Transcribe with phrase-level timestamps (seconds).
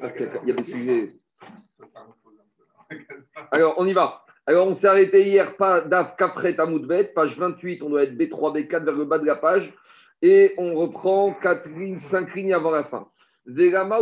[0.00, 1.16] parce qu'il y a des sujets.
[3.50, 4.24] Alors, on y va.
[4.46, 8.68] Alors, on s'est arrêté hier, pas d'Af Kafret Amoudbet, page 28, on doit être B3,
[8.68, 9.72] B4 vers le bas de la page.
[10.22, 13.08] Et on reprend 4 lignes, 5 lignes avant la fin.
[13.46, 13.98] Vegama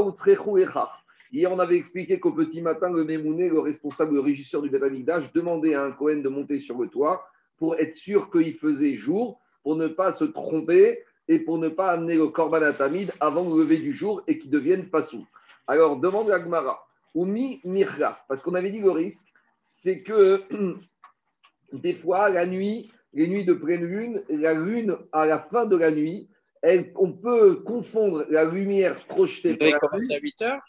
[1.32, 5.32] Hier, on avait expliqué qu'au petit matin, le Mémouné, le responsable, le régisseur du Beth
[5.34, 7.26] demandait à un Cohen de monter sur le toit
[7.56, 11.90] pour être sûr qu'il faisait jour, pour ne pas se tromper et pour ne pas
[11.92, 15.26] amener le Korban Atamid avant le lever du jour et qu'il devienne pas sous.
[15.72, 19.26] Alors, demande à Gmara, mi Mirra, parce qu'on avait dit le risque,
[19.62, 20.42] c'est que
[21.72, 25.76] des fois, la nuit, les nuits de pleine lune, la lune, à la fin de
[25.76, 26.28] la nuit,
[26.60, 30.60] elle, on peut confondre la lumière projetée Vous avez commencé à 8 heures?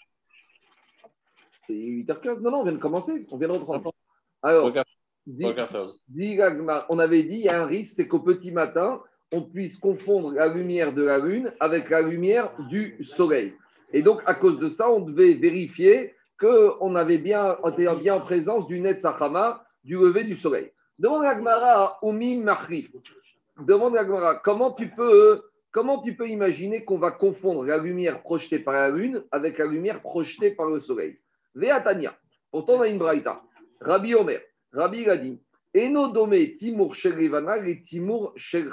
[1.67, 3.91] C'est 8h15 Non, non, on vient de commencer, on vient de reprendre.
[4.41, 4.71] Alors,
[6.89, 9.01] on avait dit, il y a un risque, c'est qu'au petit matin,
[9.33, 13.53] on puisse confondre la lumière de la lune avec la lumière du soleil.
[13.93, 18.21] Et donc, à cause de ça, on devait vérifier qu'on avait bien, était bien en
[18.21, 20.71] présence du Net Sachama, du lever du soleil.
[20.97, 22.89] Demande à Gmara, Oumi Mahri.
[23.59, 28.23] Demande à Gmara, comment tu peux, comment tu peux imaginer qu'on va confondre la lumière
[28.23, 31.19] projetée par la lune avec la lumière projetée par le soleil?
[31.53, 32.15] Veatania.
[32.51, 33.43] Pourtant, on a une braïta.
[33.79, 35.39] Rabbi Omer, Rabbi Gadi,
[35.75, 37.19] Eno Dome Timur Shel
[37.67, 38.71] et Timur Shel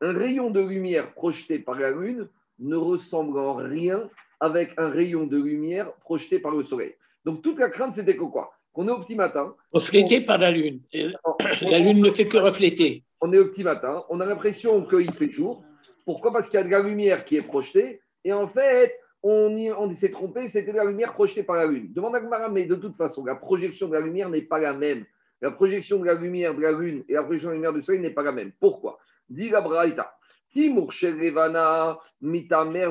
[0.00, 4.08] Un rayon de lumière projeté par la lune ne ressemble en rien
[4.40, 6.94] avec un rayon de lumière projeté par le soleil.
[7.24, 8.52] Donc toute la crainte, c'était quoi?
[8.72, 9.54] Qu'on est au petit matin.
[9.72, 10.80] Reflété par la lune.
[11.62, 13.02] la lune ne fait que refléter.
[13.20, 15.64] On est au petit matin, on a l'impression qu'il fait jour.
[16.04, 16.32] Pourquoi?
[16.32, 18.00] Parce qu'il y a de la lumière qui est projetée.
[18.24, 21.92] Et en fait, on, on s'est trompé, c'était de la lumière projetée par la lune.
[21.92, 24.72] Demande à Gmara, mais de toute façon, la projection de la lumière n'est pas la
[24.72, 25.04] même.
[25.40, 27.82] La projection de la lumière de la lune et la projection de la lumière du
[27.82, 28.52] soleil n'est pas la même.
[28.60, 28.98] Pourquoi?
[29.28, 30.14] Dit la Braïta.
[30.52, 30.90] Timur
[32.20, 32.88] mitamer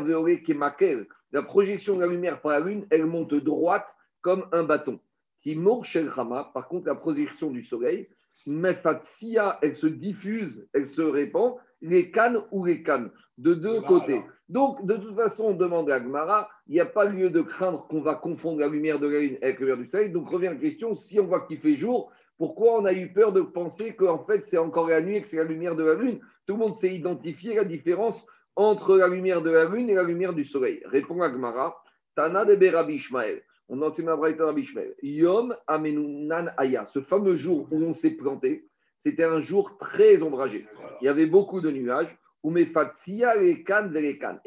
[1.32, 5.00] la projection de la lumière par la lune, elle monte droite comme un bâton.
[5.40, 8.10] Timur Shelchama, par contre, la projection du soleil,
[8.46, 14.24] Mefatsia, elle se diffuse, elle se répand, les cannes ou les cannes, de deux côtés.
[14.50, 17.86] Donc, de toute façon, on demande à Gmara, il n'y a pas lieu de craindre
[17.88, 20.12] qu'on va confondre la lumière de la lune avec la lumière du soleil.
[20.12, 23.34] Donc, revient la question, si on voit qu'il fait jour, pourquoi on a eu peur
[23.34, 25.96] de penser qu'en fait, c'est encore la nuit et que c'est la lumière de la
[25.96, 26.20] lune?
[26.46, 28.26] Tout le monde sait identifier la différence
[28.58, 31.82] entre la lumière de la lune et la lumière du soleil Répond Agmara,
[32.16, 33.44] Tana de Berabi Ishmael.
[33.70, 34.96] On enseigne la de Rabbi Ishmael.
[35.04, 38.68] Yom Amenunan Aya, ce fameux jour où on s'est planté,
[38.98, 40.66] c'était un jour très ombragé.
[41.02, 42.18] Il y avait beaucoup de nuages.
[42.46, 42.66] Et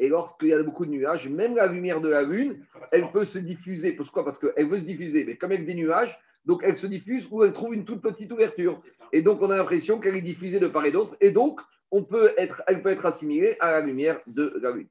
[0.09, 3.37] lorsqu'il y a beaucoup de nuages, même la lumière de la lune, elle peut se
[3.37, 3.91] diffuser.
[3.91, 4.25] Pourquoi?
[4.25, 5.23] Parce qu'elle veut se diffuser.
[5.25, 8.31] Mais comme avec des nuages, donc elle se diffuse ou elle trouve une toute petite
[8.31, 8.81] ouverture.
[9.13, 11.15] Et donc on a l'impression qu'elle est diffusée de part et d'autre.
[11.21, 14.87] Et donc on peut être, elle peut être assimilée à la lumière de la lune.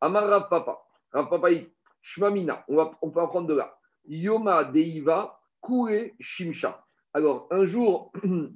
[0.00, 0.78] Amar Rav Papa,
[1.12, 1.48] Rav Papa,
[2.02, 3.76] Shmamina, on, va, on peut en prendre de là.
[4.06, 6.84] Yoma Deiva, Kure Shimsha.
[7.14, 8.12] Alors, un jour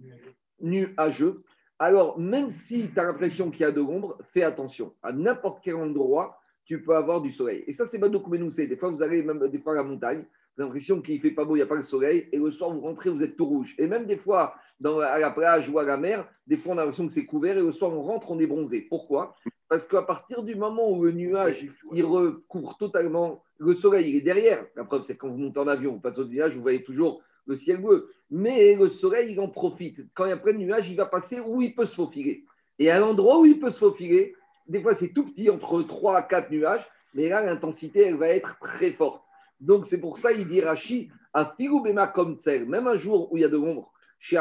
[0.60, 1.42] nuageux,
[1.78, 4.94] alors même si tu as l'impression qu'il y a de l'ombre, fais attention.
[5.02, 7.64] À n'importe quel endroit, tu peux avoir du soleil.
[7.66, 8.08] Et ça, c'est pas
[8.50, 10.24] c'est Des fois, vous allez même des fois à la montagne,
[10.56, 12.38] vous avez l'impression qu'il ne fait pas beau, il n'y a pas le soleil, et
[12.38, 13.74] le soir, vous rentrez, vous êtes tout rouge.
[13.78, 16.78] Et même des fois, dans, à la plage ou à la mer, des fois on
[16.78, 18.82] a l'impression que c'est couvert et le soir on rentre, on est bronzé.
[18.82, 19.36] Pourquoi?
[19.68, 24.22] Parce qu'à partir du moment où le nuage il recouvre totalement, le soleil il est
[24.22, 24.64] derrière.
[24.76, 27.22] La preuve c'est quand vous montez en avion, vous passez au nuage, vous voyez toujours
[27.46, 28.10] le ciel bleu.
[28.30, 30.06] Mais le soleil il en profite.
[30.14, 32.44] Quand il y a plein de nuages, il va passer où il peut se faufiler.
[32.78, 34.34] Et à l'endroit où il peut se faufiler,
[34.66, 38.28] des fois c'est tout petit, entre 3 à 4 nuages, mais là l'intensité elle va
[38.28, 39.22] être très forte.
[39.60, 42.36] Donc c'est pour ça il dit Rashi, à Filoubema comme
[42.68, 43.92] même un jour où il y a de l'ombre,
[44.24, 44.40] chez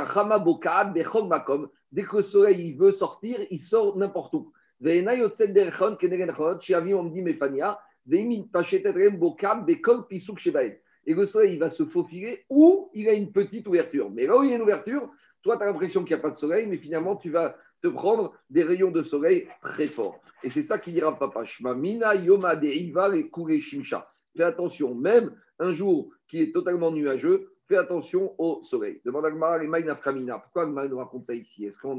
[1.92, 4.54] dès que le soleil il veut sortir, il sort n'importe où.
[4.86, 5.30] Et le
[11.26, 14.10] soleil il va se faufiler où il a une petite ouverture.
[14.10, 15.10] Mais là où il y a une ouverture,
[15.42, 17.90] toi, tu as l'impression qu'il n'y a pas de soleil, mais finalement, tu vas te
[17.90, 20.22] prendre des rayons de soleil très forts.
[20.44, 21.44] Et c'est ça qui dira papa.
[21.76, 24.10] Mina Yoma et Shimsha.
[24.38, 29.02] Fais attention, même un jour qui est totalement nuageux, attention au soleil.
[29.06, 29.70] Demande à les
[30.04, 30.40] Kamina.
[30.40, 31.66] Pourquoi Agmara nous raconte ça ici?
[31.66, 31.98] Est-ce qu'on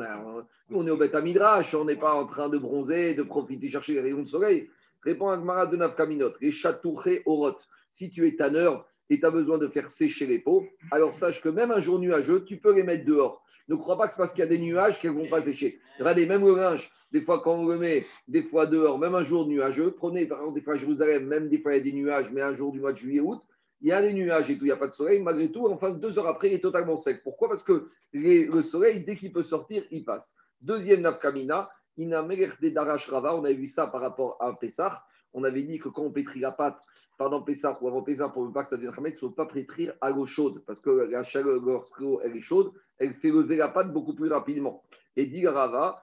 [0.71, 3.95] on est au Beth Midrash, on n'est pas en train de bronzer, de profiter, chercher
[3.95, 4.69] les rayons de soleil?
[5.03, 7.57] Répond Agmara de Nafkaminot, les chatouchés orot.
[7.93, 11.41] Si tu es tanneur et tu as besoin de faire sécher les peaux, alors sache
[11.43, 13.45] que même un jour nuageux, tu peux les mettre dehors.
[13.69, 15.43] Ne crois pas que c'est parce qu'il y a des nuages qu'elles ne vont pas
[15.43, 15.79] sécher.
[15.99, 19.25] Regardez, même le linge, des fois quand on le met, des fois dehors, même un
[19.25, 21.93] jour nuageux, prenez par exemple des fois Jérusalem, même des fois il y a des
[21.93, 23.41] nuages, mais un jour du mois de juillet, août,
[23.85, 25.69] il y a des nuages et tout, il n'y a pas de soleil, malgré tout,
[25.69, 27.23] enfin, deux heures après, il est totalement sec.
[27.23, 27.51] Pourquoi?
[27.51, 30.35] Parce que le soleil, dès qu'il peut sortir, il passe.
[30.63, 35.05] Deuxième nafkamina, Ina de Darash Rava, on avait vu ça par rapport à Pessah.
[35.35, 36.81] On avait dit que quand on pétrit la pâte,
[37.19, 39.35] pendant Pessah ou avant Pessah pour ne pas que ça devienne Hametz, il ne faut
[39.35, 43.31] pas pétrir à l'eau chaude parce que la chaleur, lorsque l'eau est chaude, elle fait
[43.31, 44.83] lever la pâte beaucoup plus rapidement.
[45.15, 46.03] Et dit Rava,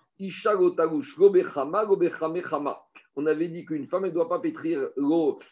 [3.15, 4.87] on avait dit qu'une femme ne doit pas pétrir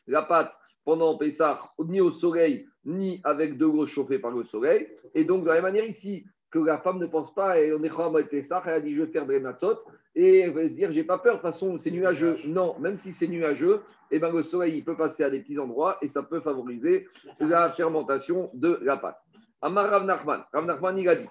[0.06, 0.54] la pâte
[0.90, 4.88] pendant Pessah, ni au soleil, ni avec de l'eau chauffée par le soleil.
[5.14, 7.84] Et donc, de la même manière ici, que la femme ne pense pas, et on
[7.84, 9.78] est Chama Pessah, elle a dit je vais faire des matzot,
[10.16, 12.38] et elle va se dire j'ai pas peur, de toute façon c'est nuageux.
[12.48, 15.42] Non, même si c'est nuageux, et eh ben, le soleil il peut passer à des
[15.42, 17.08] petits endroits et ça peut favoriser
[17.40, 19.22] la fermentation de la pâte.
[19.62, 21.30] Amar Rav Nachman, Rav Nachman il a dit.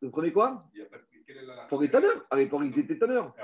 [0.00, 0.64] Vous prenez quoi
[1.68, 2.24] Pour les tanneurs.
[2.30, 3.34] À l'époque, ils étaient tanneurs.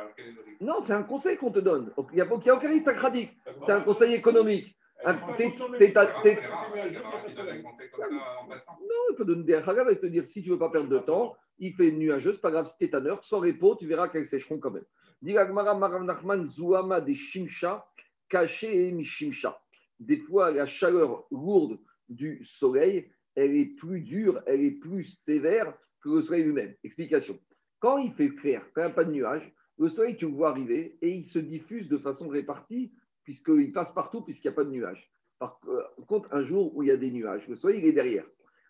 [0.61, 1.93] Non, c'est un conseil qu'on te donne.
[2.13, 3.37] Il n'y a, aucun risque acratique.
[3.61, 4.75] C'est un conseil économique.
[5.05, 5.13] Non,
[9.11, 11.37] il peut donner des et te dire si tu ne veux pas perdre de temps,
[11.59, 14.27] il fait nuageux, c'est pas grave, si tu es tanneur, sans repos, tu verras qu'elles
[14.27, 14.85] sécheront quand même.
[20.01, 21.79] Des fois, la chaleur lourde
[22.09, 26.75] du soleil, elle est plus dure, elle est plus sévère que le soleil lui-même.
[26.83, 27.39] Explication.
[27.85, 30.33] Quand il fait clair, quand il n'y a pas de nuage, le soleil, tu le
[30.33, 32.95] vois arriver et il se diffuse de façon répartie
[33.25, 35.13] puisqu'il passe partout puisqu'il n'y a pas de nuages.
[35.39, 35.61] Par
[36.09, 38.25] contre, un jour où il y a des nuages, le soleil il est derrière.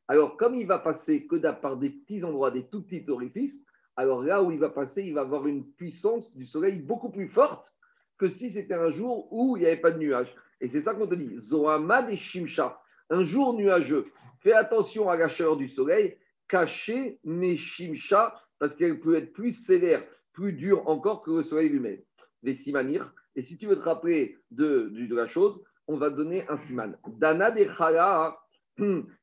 [0.09, 3.65] Alors, comme il va passer que par des petits endroits, des tout petits orifices,
[3.95, 7.29] alors là où il va passer, il va avoir une puissance du soleil beaucoup plus
[7.29, 7.73] forte
[8.19, 10.35] que si c'était un jour où il n'y avait pas de nuages.
[10.61, 14.07] Et c'est ça qu'on te dit, Zohamad et Shimsha, un jour nuageux.
[14.41, 16.19] Fais attention à la chaleur du soleil,
[16.49, 20.03] caché mes Shimsha, parce qu'elle peut être plus sévère,
[20.33, 21.99] plus dure encore que le soleil lui-même.
[22.43, 26.57] Les simanir, et si tu veux te rappeler de, la chose, on va donner un
[26.57, 26.97] siman.
[27.19, 28.39] Dana de Chala,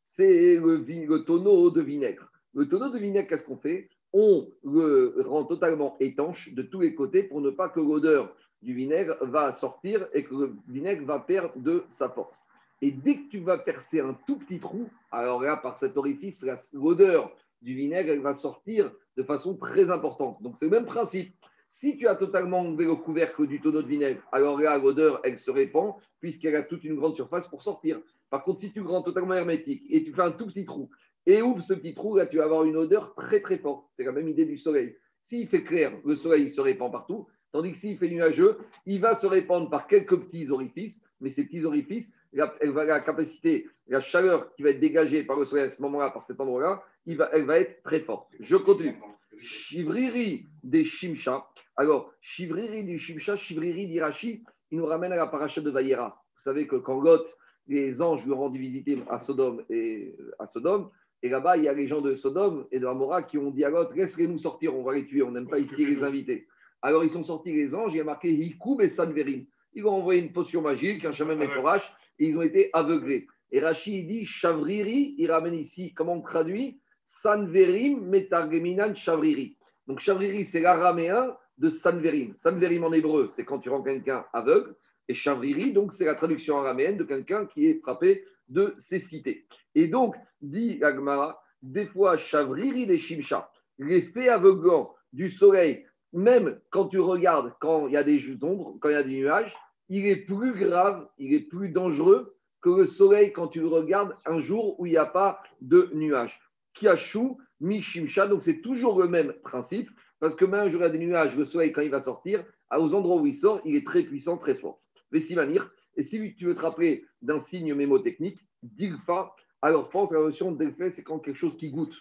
[0.03, 2.31] c'est le, tonneau de vinaigre.
[2.53, 3.89] Le tonneau de vinaigre, qu'est-ce qu'on fait?
[4.13, 8.75] On le rend totalement étanche de tous les côtés pour ne pas que l'odeur du
[8.75, 12.45] vinaigre va sortir et que le vinaigre va perdre de sa force.
[12.83, 16.45] Et dès que tu vas percer un tout petit trou, alors là, par cet orifice,
[16.75, 20.41] l'odeur du vinaigre, elle va sortir de façon très importante.
[20.41, 21.33] Donc c'est le même principe.
[21.67, 25.37] Si tu as totalement enlevé le couvercle du tonneau de vinaigre, alors là, l'odeur, elle
[25.37, 28.01] se répand, puisqu'elle a toute une grande surface pour sortir.
[28.29, 30.89] Par contre, si tu rends totalement hermétique et tu fais un tout petit trou
[31.25, 33.85] et ouvres ce petit trou, là, tu vas avoir une odeur très, très forte.
[33.91, 34.97] C'est la même idée du soleil.
[35.23, 37.27] S'il fait clair, le soleil se répand partout.
[37.51, 41.45] Tandis que s'il fait nuageux, il va se répandre par quelques petits orifices, mais ces
[41.45, 45.81] petits orifices, la capacité, la chaleur qui va être dégagée par le soleil à ce
[45.81, 48.27] moment-là, par cet endroit-là, elle va être très forte.
[48.39, 48.95] Je continue.
[49.41, 51.47] Chivriri des Shimcha.
[51.75, 56.23] Alors, Chivriri du Shimcha, Chivriri d'Irachi, il nous ramène à la paracha de Vayera.
[56.35, 57.25] Vous savez que quand Lot,
[57.67, 60.89] les anges lui ont rendu visiter à Sodome et à Sodome,
[61.23, 63.63] et là-bas, il y a les gens de Sodome et de Amora qui ont dit
[63.63, 66.47] à Lot, laissez-nous sortir, on va les tuer, on n'aime pas ici les invités.
[66.81, 69.43] Alors, ils sont sortis les anges, il y a marqué Hikoub et Sanverin.
[69.73, 73.27] Ils ont envoyé une potion magique, un chemin méforache, et ils ont été aveuglés.
[73.51, 79.57] Et Rachid dit Chavriri, il ramène ici, comment on traduit Sanverim Metargeminan Chavriri.
[79.87, 82.33] Donc Chavriri, c'est l'araméen de Sanverim.
[82.37, 84.75] Sanverim en hébreu, c'est quand tu rends quelqu'un aveugle.
[85.07, 89.45] Et Chavriri, donc c'est la traduction araméenne de quelqu'un qui est frappé de cécité.
[89.75, 96.89] Et donc, dit Agmara, des fois Chavriri des Shimcha, l'effet aveuglant du soleil, même quand
[96.89, 99.55] tu regardes, quand il y a des ombres, quand il y a des nuages,
[99.89, 104.15] il est plus grave, il est plus dangereux que le soleil quand tu le regardes
[104.25, 106.39] un jour où il n'y a pas de nuages.
[106.73, 108.27] Kiashu, Mishimsha.
[108.27, 111.35] Donc c'est toujours le même principe, parce que même jour il y a des nuages,
[111.35, 112.43] le soleil, quand il va sortir,
[112.77, 114.81] aux endroits où il sort, il est très puissant, très fort.
[115.11, 115.71] Vesimanir.
[115.97, 120.51] Et si tu veux te rappeler d'un signe mémotechnique, Dilfa, alors pense à la notion
[120.51, 121.95] d'elfet, c'est quand quelque chose qui goûte.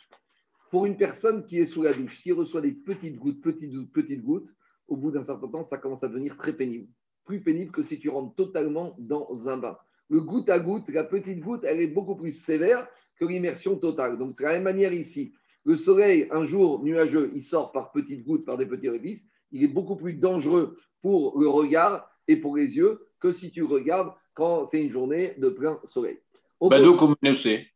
[0.70, 3.92] Pour une personne qui est sous la douche, s'il reçoit des petites gouttes, petites gouttes,
[3.92, 4.54] petites gouttes,
[4.86, 6.88] au bout d'un certain temps, ça commence à devenir très pénible.
[7.24, 9.76] Plus pénible que si tu rentres totalement dans un bain.
[10.08, 12.88] Le goutte à goutte, la petite goutte, elle est beaucoup plus sévère
[13.20, 14.18] que l'immersion totale.
[14.18, 15.32] Donc, c'est la même manière ici.
[15.64, 19.28] Le soleil, un jour nuageux, il sort par petites gouttes, par des petits révices.
[19.52, 23.62] Il est beaucoup plus dangereux pour le regard et pour les yeux que si tu
[23.62, 26.18] regardes quand c'est une journée de plein soleil.
[26.60, 27.66] Bado comme sait.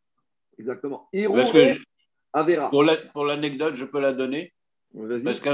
[0.58, 1.08] Exactement.
[1.12, 4.54] Parce que pour l'anecdote, je peux la donner.
[5.24, 5.50] Parce que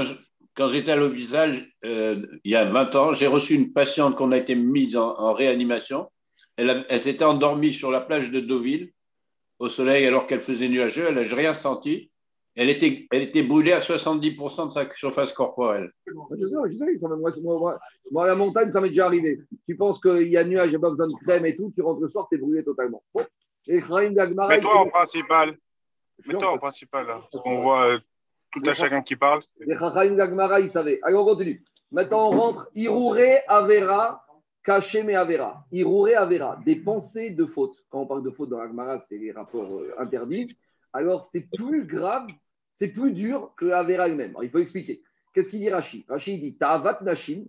[0.55, 4.31] quand j'étais à l'hôpital, euh, il y a 20 ans, j'ai reçu une patiente qu'on
[4.31, 6.09] a été mise en, réanimation.
[6.55, 8.93] Elle, elle s'était endormie sur la plage de Deauville
[9.61, 12.11] au soleil alors qu'elle faisait nuageux, elle n'a rien senti.
[12.55, 15.89] Elle était, elle était brûlée à 70% de sa surface corporelle.
[16.05, 17.07] Je sais, je sais.
[17.41, 17.79] moi,
[18.11, 19.39] moi, la montagne, ça m'est déjà arrivé.
[19.65, 21.81] Tu penses qu'il y a nuage, il a pas besoin de crème et tout, tu
[21.81, 23.01] rentres le soir, tu es brûlé totalement.
[23.67, 25.57] Mets-toi en principal.
[26.25, 27.21] Mets-toi en principal, là.
[27.31, 27.99] Parce qu'on voit euh,
[28.51, 29.41] tout à chacun qui parle.
[29.59, 30.99] Les Chachaim Gagmara, ils savaient.
[31.03, 31.63] Allez, on continue.
[31.91, 32.69] Maintenant, on rentre.
[32.75, 34.20] Irouré Avera,
[34.63, 35.65] Caché Avera.
[35.71, 37.75] Irouré Avera, des pensées de faute.
[37.89, 40.55] Quand on parle de faute dans l'Agmara, c'est les rapports euh, interdits.
[40.93, 42.27] Alors, c'est plus grave,
[42.73, 44.35] c'est plus dur que Avera elle-même.
[44.41, 45.01] Il faut expliquer.
[45.33, 47.45] Qu'est-ce qu'il dit Rachid Rachid dit Ta'avat Nashim,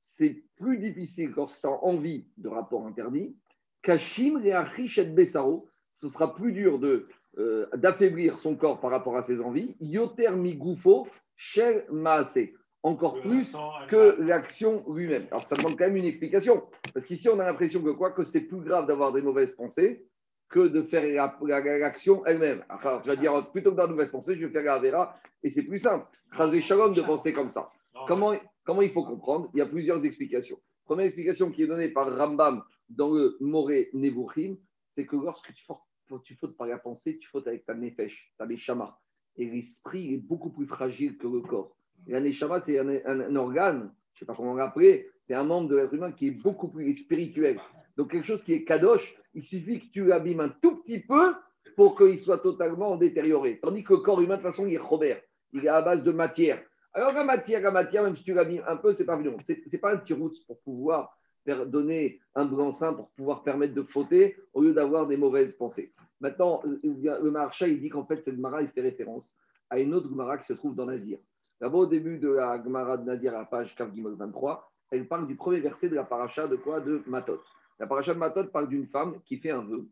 [0.00, 3.36] c'est plus difficile tu as envie de rapport interdit.
[3.82, 9.22] Kashim et Besaro, ce sera plus dur de euh, d'affaiblir son corps par rapport à
[9.22, 9.76] ses envies.
[9.80, 12.48] Yoter Migoufo, Shel Maase
[12.82, 13.56] encore plus
[13.88, 15.26] que l'action lui-même.
[15.30, 16.62] Alors ça demande quand même une explication,
[16.94, 20.06] parce qu'ici on a l'impression que quoi, que c'est plus grave d'avoir des mauvaises pensées
[20.48, 22.64] que de faire l'action elle-même.
[22.68, 25.16] Alors je vais dire, plutôt que d'avoir de mauvaises pensées, je vais faire la vera,
[25.42, 26.06] et c'est plus simple.
[26.36, 27.70] Chazé Shalom de penser comme ça.
[28.06, 29.50] Comment, comment il faut comprendre?
[29.54, 30.58] Il y a plusieurs explications.
[30.84, 34.56] Première explication qui est donnée par Rambam dans le Moré Nevuchim,
[34.90, 35.78] c'est que lorsque tu fautes,
[36.24, 38.98] tu fautes par la pensée, tu fautes avec ta nefesh, ta neshama.
[39.36, 41.76] Et l'esprit est beaucoup plus fragile que le corps.
[42.06, 45.76] La neshama, c'est un, organe, je ne sais pas comment l'appeler, c'est un membre de
[45.76, 47.60] l'être humain qui est beaucoup plus spirituel.
[47.96, 51.34] Donc quelque chose qui est kadosh, il suffit que tu l'abîmes un tout petit peu
[51.76, 53.58] pour qu'il soit totalement détérioré.
[53.60, 55.20] Tandis que le corps humain, de toute façon, il est Robert.
[55.52, 56.62] Il est à base de matière.
[56.92, 59.38] Alors la matière, la matière, même si tu l'abîmes un peu, c'est pas violent.
[59.46, 61.18] Ce n'est pas un petit pour pouvoir
[61.66, 65.92] donner un blanc-seing pour pouvoir permettre de fauter au lieu d'avoir des mauvaises pensées.
[66.20, 69.36] Maintenant, le marcha, il dit qu'en fait, cette Mara, il fait référence
[69.70, 71.18] à une autre Gemara qui se trouve dans Nazir.
[71.60, 75.60] D'abord, au début de la Gemara de Nazir, à page 23, elle parle du premier
[75.60, 76.80] verset de la paracha de quoi?
[76.80, 77.40] De Matot.
[77.78, 79.86] La paracha de Matot parle d'une femme qui fait un vœu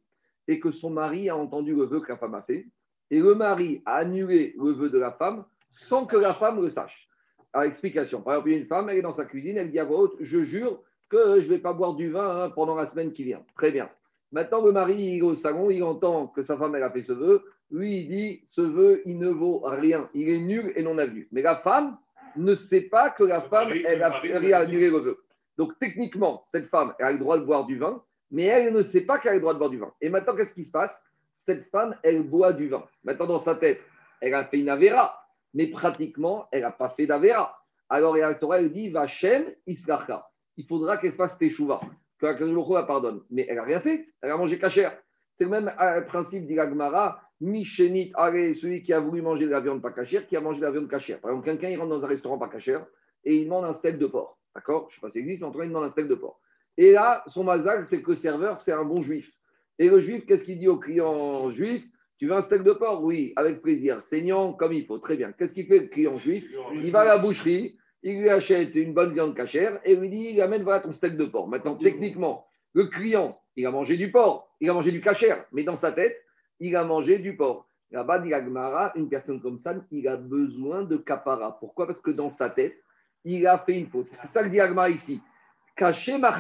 [0.49, 2.67] et que son mari a entendu le vœu que la femme a fait.
[3.11, 6.71] Et le mari a annulé le vœu de la femme sans que la femme le
[6.71, 7.09] sache.
[7.53, 8.23] Alors, explication.
[8.23, 10.43] Par exemple, une femme, elle est dans sa cuisine, elle dit à voix haute Je
[10.43, 13.45] jure que je ne vais pas boire du vin hein, pendant la semaine qui vient.
[13.57, 13.91] Très bien.
[14.33, 17.03] Maintenant, le mari, il est au salon, il entend que sa femme, elle a fait
[17.03, 17.45] ce vœu.
[17.71, 20.09] Lui, il dit, ce vœu, il ne vaut rien.
[20.15, 21.29] Il est nul et non avenu.
[21.33, 21.99] Mais la femme
[22.37, 25.25] ne sait pas que la femme, elle a, annulé le vœu.
[25.59, 28.83] Donc, techniquement, cette femme, elle a le droit de boire du vin, mais elle ne
[28.83, 29.93] sait pas qu'elle a le droit de boire du vin.
[30.01, 31.03] Et maintenant, qu'est-ce qui se passe?
[31.31, 32.85] Cette femme, elle boit du vin.
[33.05, 33.81] Maintenant, dans sa tête,
[34.21, 35.19] elle a fait une avéra,
[35.55, 37.59] mais pratiquement, elle n'a pas fait d'avéra.
[37.89, 40.29] Alors, la Torah, elle dit, Vachem Islarka.
[40.57, 41.81] Il faudra qu'elle fasse teshuva,
[42.19, 43.23] que la la pardonne.
[43.31, 44.09] Mais elle n'a rien fait.
[44.23, 44.97] Elle a mangé cachère.
[45.35, 49.83] C'est le même euh, principe d'Iragmara Michenit, celui qui a voulu manger de la viande
[49.83, 51.21] pas cachère, qui a mangé de la viande cachère.
[51.21, 52.87] Par exemple, quelqu'un il rentre dans un restaurant pas cachère
[53.25, 54.39] et il demande un steak de porc.
[54.55, 54.89] D'accord?
[54.91, 56.09] Je ne sais pas si ça existe, mais en tout cas, il demande un steak
[56.09, 56.41] de porc.
[56.79, 59.31] Et là, son mazag, c'est que le serveur, c'est un bon juif.
[59.79, 61.85] Et le juif, qu'est-ce qu'il dit au client juif?
[62.19, 63.05] Tu veux un steak de porc?
[63.05, 64.03] Oui, avec plaisir.
[64.03, 64.99] Saignant comme il faut.
[64.99, 65.33] Très bien.
[65.33, 66.51] Qu'est-ce qu'il fait le client juif?
[66.73, 70.29] Il va à la boucherie, il lui achète une bonne viande cachère et lui dit
[70.33, 71.49] il amène voilà ton steak de porc.
[71.49, 75.65] Maintenant, techniquement, le client, il a mangé du porc, il a mangé du cachère, mais
[75.65, 76.17] dans sa tête,
[76.61, 77.69] il a mangé du porc.
[77.91, 78.33] Là-bas, dit
[78.97, 81.59] une personne comme ça, il a besoin de capara.
[81.59, 81.87] Pourquoi?
[81.87, 82.77] Parce que dans sa tête,
[83.25, 84.09] il a fait une faute.
[84.13, 85.23] C'est ça que dit Agmara ici.
[85.77, 86.33] Caché ma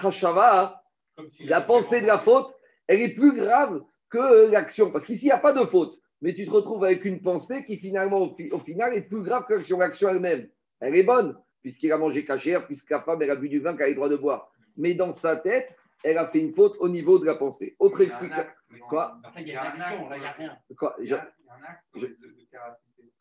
[1.41, 2.55] la pensée de la faute,
[2.87, 4.91] elle est plus grave que l'action.
[4.91, 6.01] Parce qu'ici, il n'y a pas de faute.
[6.23, 9.55] Mais tu te retrouves avec une pensée qui, finalement, au, final, est plus grave que
[9.55, 9.79] l'action.
[9.79, 10.49] L'action elle-même,
[10.81, 13.77] elle est bonne, puisqu'il a mangé cachère, puisque la femme, elle a bu du vin
[13.77, 14.51] qu'elle a le droit de boire.
[14.77, 17.77] Mais dans sa tête, elle a fait une faute au niveau de la pensée.
[17.79, 18.53] Autre explication.
[18.89, 20.59] Quoi Il y a action, là, il n'y a rien.
[20.77, 22.17] Quoi Il y a un acte de,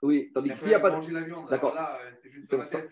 [0.01, 1.49] Oui, tandis que s'il n'y a pas de.
[1.49, 1.75] D'accord.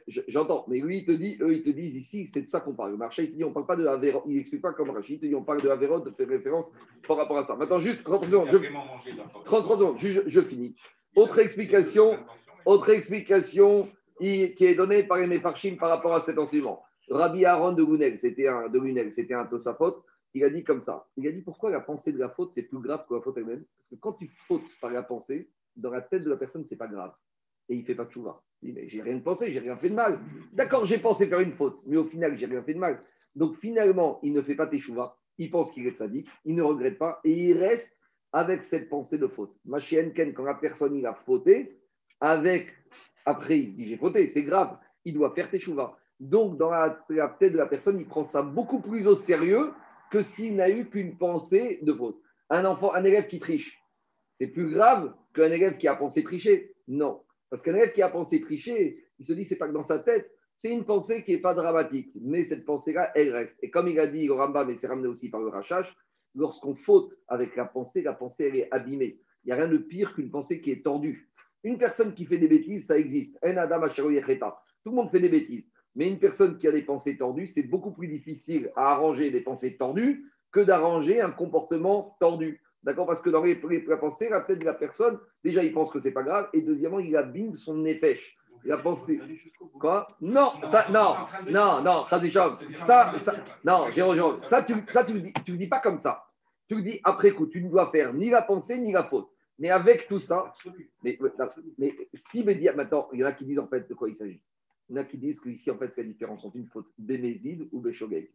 [0.07, 0.65] J'entends.
[0.67, 2.91] Mais lui, il te dit, eux, ils te disent ici, c'est de ça qu'on parle.
[2.91, 4.23] Le marché, il te dit, on ne parle pas de Avérode.
[4.27, 5.15] Il n'explique pas comme Rachid.
[5.15, 6.71] Il te dit, on parle de Avérode, de faire référence
[7.07, 7.55] par rapport à ça.
[7.55, 8.49] Maintenant, juste 30 secondes.
[8.51, 8.57] Je,
[9.45, 10.75] 30 secondes, je, je, finis.
[11.15, 12.17] Autre explication,
[12.65, 13.87] autre explication
[14.19, 16.83] qui est donnée par les Mefarchim par rapport à cet enseignement.
[17.13, 20.03] Rabbi Aaron de Lunel, c'était un, de c'était un Tosafot,
[20.33, 21.07] il a dit comme ça.
[21.15, 23.37] Il a dit pourquoi la pensée de la faute, c'est plus grave que la faute
[23.37, 23.63] elle-même?
[23.77, 26.75] Parce que quand tu fautes par la pensée, dans la tête de la personne, c'est
[26.75, 27.13] pas grave.
[27.69, 28.41] Et il fait pas de chouva.
[28.61, 30.19] Il dit, mais j'ai rien pensé, j'ai rien fait de mal.
[30.51, 33.01] D'accord, j'ai pensé faire une faute, mais au final, j'ai rien fait de mal.
[33.35, 36.61] Donc finalement, il ne fait pas tes chouvas, il pense qu'il est sadique, il ne
[36.61, 37.97] regrette pas, et il reste
[38.31, 39.59] avec cette pensée de faute.
[39.89, 41.79] Ken, quand la personne il a fauté,
[42.19, 42.73] avec,
[43.25, 45.97] après il se dit j'ai fauté, c'est grave, il doit faire tes chouvas.
[46.19, 46.89] Donc, dans la,
[47.39, 49.71] tête de la personne, il prend ça beaucoup plus au sérieux
[50.11, 52.19] que s'il n'a eu qu'une pensée de faute.
[52.49, 53.81] Un enfant, un élève qui triche,
[54.31, 56.75] c'est plus grave qu'un élève qui a pensé tricher.
[56.87, 57.21] Non.
[57.49, 59.99] Parce qu'un élève qui a pensé tricher, il se dit, c'est pas que dans sa
[59.99, 62.11] tête, c'est une pensée qui n'est pas dramatique.
[62.21, 63.55] Mais cette pensée-là, elle reste.
[63.61, 65.93] Et comme il a dit Rambam, mais c'est ramené aussi par le rachage,
[66.35, 69.19] lorsqu'on faute avec la pensée, la pensée, elle est abîmée.
[69.43, 71.29] Il n'y a rien de pire qu'une pensée qui est tordue.
[71.63, 73.37] Une personne qui fait des bêtises, ça existe.
[73.41, 75.69] Tout le monde fait des bêtises.
[75.95, 79.41] Mais une personne qui a des pensées tordues, c'est beaucoup plus difficile à arranger des
[79.41, 82.61] pensées tordues que d'arranger un comportement tordu.
[82.83, 83.07] D'accord?
[83.07, 85.99] Parce que dans les, les, pensées, la tête de la personne, déjà, il pense que
[85.99, 88.19] c'est pas grave, et deuxièmement, il abîme son effet.
[88.65, 89.19] la pensée.
[89.79, 90.07] Quoi?
[90.19, 91.15] Non, ça, non,
[91.49, 95.67] non, non, ça, ça, non, Jérôme, ça, tu, ça, tu le dis, tu le dis
[95.67, 96.25] pas comme ça.
[96.67, 99.29] Tu le dis après coup, tu ne dois faire ni la pensée ni la faute.
[99.59, 100.51] Mais avec tout ça,
[101.03, 101.17] mais,
[101.77, 104.41] mais si maintenant, il y en a qui disent en fait de quoi il s'agit.
[104.93, 106.85] Il y en a qui disent qu'ici, en fait, c'est la différence entre une faute
[106.99, 108.29] béméside ou béchogeg.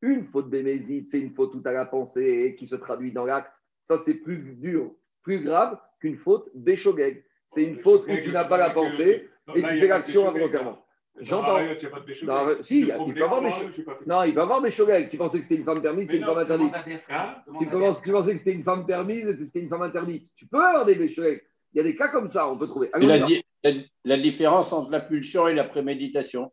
[0.00, 3.24] Une faute béméside, c'est une faute où tu as la pensée qui se traduit dans
[3.24, 3.64] l'acte.
[3.80, 4.92] Ça, c'est plus dur,
[5.22, 7.24] plus grave qu'une faute béchogeg.
[7.48, 10.78] C'est une faute où tu n'as pas la pensée et tu fais l'action involontairement.
[11.20, 11.58] J'entends.
[12.62, 13.42] Si, il, peut avoir
[14.06, 14.70] Non, il peut avoir des
[15.10, 16.74] Tu pensais que c'était une femme permise, c'est une femme interdite.
[17.58, 20.32] Tu, pensais que c'était une femme permise, c'était une femme interdite.
[20.36, 21.42] Tu peux avoir des béchoguecs.
[21.74, 22.90] Il y a des cas comme ça, on peut trouver.
[22.94, 23.72] la,
[24.04, 26.52] la, différence entre la pulsion et la préméditation.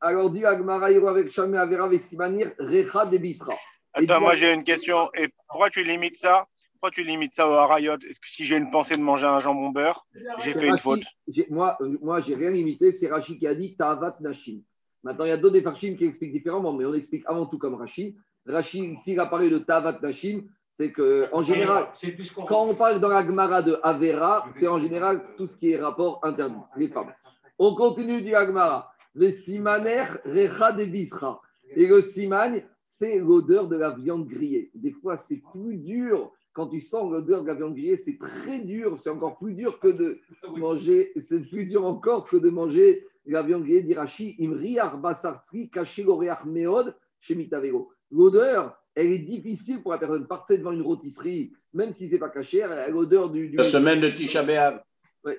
[0.00, 3.54] Alors, dit Agmara, avec Chamé Avera Vesimanir, Recha de Bisra.
[3.94, 5.08] Attends, moi j'ai une question.
[5.14, 6.46] Et pourquoi tu limites ça?
[6.72, 7.94] Pourquoi tu limites ça au harayot?
[7.94, 10.06] Est-ce que si j'ai une pensée de manger un jambon beurre,
[10.38, 11.02] j'ai fait une faute?
[11.48, 12.92] Moi, euh, moi j'ai rien limité.
[12.92, 14.60] C'est Rachid qui a dit Tavat Nashim.
[15.02, 17.74] Maintenant, il y a d'autres Farshim qui expliquent différemment, mais on explique avant tout comme
[17.74, 18.16] Rachid.
[18.46, 20.42] Rachid, s'il a parlé de Tavat Nashim,
[20.80, 21.88] c'est que en général,
[22.48, 25.78] quand on parle dans la Gemara de Avera, c'est en général tout ce qui est
[25.78, 27.12] rapport interdit, les femmes.
[27.58, 28.90] On continue du Gemara.
[29.14, 31.42] Le simaner recha de bisra.
[31.76, 34.70] Et le siman, c'est l'odeur de la viande grillée.
[34.74, 38.60] Des fois, c'est plus dur quand tu sens l'odeur de la viande grillée, c'est très
[38.60, 38.98] dur.
[38.98, 40.18] C'est encore plus dur que de
[40.56, 41.12] manger.
[41.20, 44.34] C'est plus dur encore que de manger la viande grillée d'Irachi.
[44.38, 45.70] Imri arbasartri
[46.46, 46.94] meod.
[48.10, 50.26] L'odeur, elle est difficile pour la personne.
[50.26, 54.44] Passer devant une rôtisserie, même si c'est pas caché, l'odeur du, La semaine de Tisha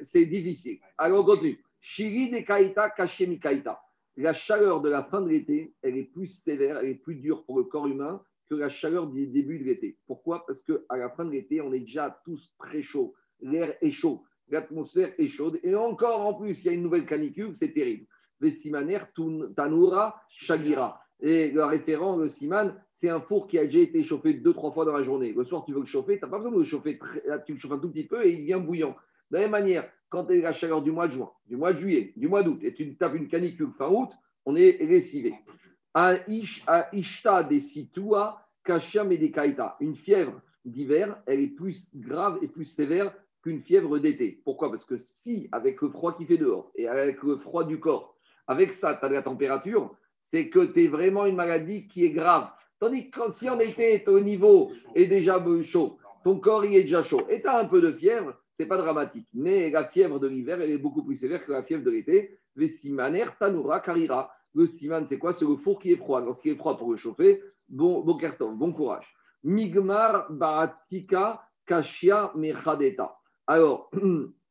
[0.04, 0.80] c'est difficile.
[0.98, 1.60] Alors, on continue.
[1.80, 3.82] Shiri de kaita caché mikaita.
[4.18, 7.44] La chaleur de la fin de l'été, elle est plus sévère, elle est plus dure
[7.46, 8.22] pour le corps humain
[8.56, 9.98] la chaleur du début de l'été.
[10.06, 10.46] Pourquoi?
[10.46, 13.14] Parce qu'à la fin de l'été, on est déjà tous très chaud.
[13.42, 15.60] L'air est chaud, l'atmosphère est chaude.
[15.64, 18.06] Et encore en plus, il y a une nouvelle canicule, c'est terrible.
[18.40, 19.00] Vesimaner
[19.56, 21.00] Tanura Shagira.
[21.22, 24.72] Et le référent, le Siman, c'est un four qui a déjà été chauffé deux, trois
[24.72, 25.34] fois dans la journée.
[25.34, 26.98] Le soir, tu veux le chauffer, tu n'as pas besoin de le chauffer.
[27.46, 28.96] tu le chauffes un tout petit peu et il devient bouillant.
[29.30, 31.74] De la même manière, quand tu as la chaleur du mois de juin, du mois
[31.74, 34.10] de juillet, du mois d'août, et tu tapes une canicule fin août,
[34.46, 35.34] on est lessivé.
[36.28, 39.78] Ishta des Situa, Kasham et des Kaita.
[39.80, 44.42] Une fièvre d'hiver, elle est plus grave et plus sévère qu'une fièvre d'été.
[44.44, 44.70] Pourquoi?
[44.70, 48.18] Parce que si, avec le froid qui fait dehors et avec le froid du corps,
[48.48, 52.06] avec ça, tu as de la température, c'est que tu es vraiment une maladie qui
[52.06, 52.50] est grave.
[52.80, 57.04] Tandis que si en été, ton niveau est déjà chaud, ton corps il est déjà
[57.04, 59.28] chaud, et tu as un peu de fièvre, c'est pas dramatique.
[59.34, 62.38] Mais la fièvre de l'hiver, elle est beaucoup plus sévère que la fièvre de l'été.
[62.56, 64.32] Vesimaner, Tanura, Karira.
[64.54, 65.34] Le siman, c'est quoi?
[65.34, 66.20] C'est le four qui est froid.
[66.20, 69.08] Lorsqu'il est froid pour le chauffer, bon, bon carton, bon courage.
[69.44, 73.18] Migmar Baatika Kashia Mechadeta.
[73.48, 73.90] Alors,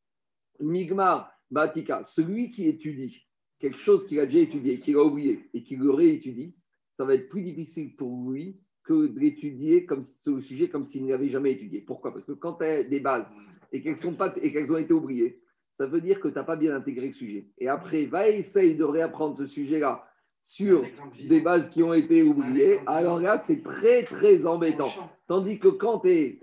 [0.59, 3.25] Migmar Baatika, celui qui étudie
[3.61, 6.55] quelque chose qu'il a déjà étudié, qu'il a oublié et qu'il le réétudie,
[6.97, 11.05] ça va être plus difficile pour lui que de l'étudier comme le sujet comme s'il
[11.05, 11.81] n'avait jamais étudié.
[11.81, 12.11] Pourquoi?
[12.11, 13.33] Parce que quand tu as des bases
[13.71, 15.39] et qu'elles, sont pas, et qu'elles ont été oubliées,
[15.77, 17.47] ça veut dire que tu n'as pas bien intégré le sujet.
[17.57, 20.05] Et après, va essayer de réapprendre ce sujet-là
[20.41, 20.83] sur
[21.27, 22.79] des bases qui ont été oubliées.
[22.87, 24.89] Alors là, c'est très, très embêtant.
[25.27, 26.39] Tandis que quand tu es.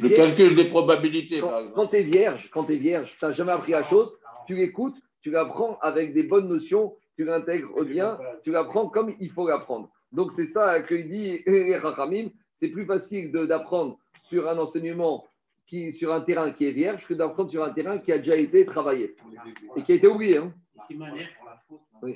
[0.00, 1.40] Le calcul des probabilités,
[1.74, 4.54] quand, tu es vierge, quand tu es vierge, tu n'as jamais appris la chose, tu
[4.54, 9.48] l'écoutes, tu l'apprends avec des bonnes notions, tu l'intègres bien, tu l'apprends comme il faut
[9.48, 9.90] l'apprendre.
[10.12, 11.42] Donc c'est ça que dit
[11.78, 15.26] Rachamim, c'est plus facile d'apprendre sur un enseignement
[15.66, 18.36] qui, sur un terrain qui est vierge que d'apprendre sur un terrain qui a déjà
[18.36, 19.16] été travaillé
[19.76, 20.38] et qui a été oublié.
[20.38, 20.52] Hein.
[20.86, 21.80] C'est manière pour la faute.
[22.02, 22.14] Oui.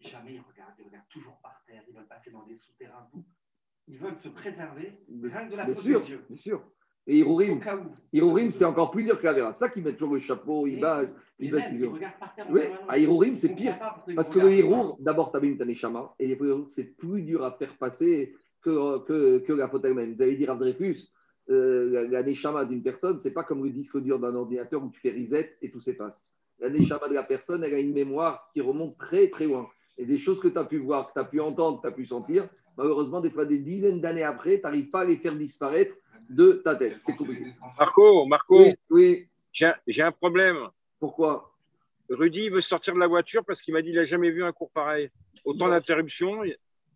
[0.00, 3.10] Jamais ils regardent, ils regardent toujours par terre, ils veulent passer dans des souterrains.
[3.88, 6.24] Ils veulent se préserver rien de la faute des yeux.
[6.28, 6.62] Bien sûr.
[7.08, 9.52] Et Irurim, c'est encore plus dur que la Vera.
[9.52, 11.90] Ça qui met toujours le chapeau, il base, il base yeux.
[12.50, 13.78] Oui, à Irurim, c'est pire.
[14.16, 16.36] Parce que le Irur, d'abord, tu as une Taneshama, et
[16.68, 20.14] c'est plus dur à faire passer que, que, que la faute elle-même.
[20.14, 21.12] Vous allez dire à Dreyfus,
[21.48, 24.98] euh, la, neshama d'une personne, c'est pas comme le disque dur d'un ordinateur où tu
[24.98, 26.28] fais reset et tout s'efface.
[26.58, 29.68] La neshama de la personne, elle a une mémoire qui remonte très très loin.
[29.96, 31.92] Et des choses que tu as pu voir, que tu as pu entendre, que tu
[31.92, 35.16] as pu sentir, malheureusement, des fois des dizaines d'années après, tu n'arrives pas à les
[35.16, 35.94] faire disparaître
[36.28, 36.96] de ta tête.
[36.98, 37.52] C'est compliqué.
[37.78, 40.68] Marco, Marco, oui, j'ai un problème.
[40.98, 41.52] Pourquoi?
[42.08, 44.52] Rudy veut sortir de la voiture parce qu'il m'a dit qu'il n'a jamais vu un
[44.52, 45.10] cours pareil.
[45.44, 46.42] Autant d'interruptions,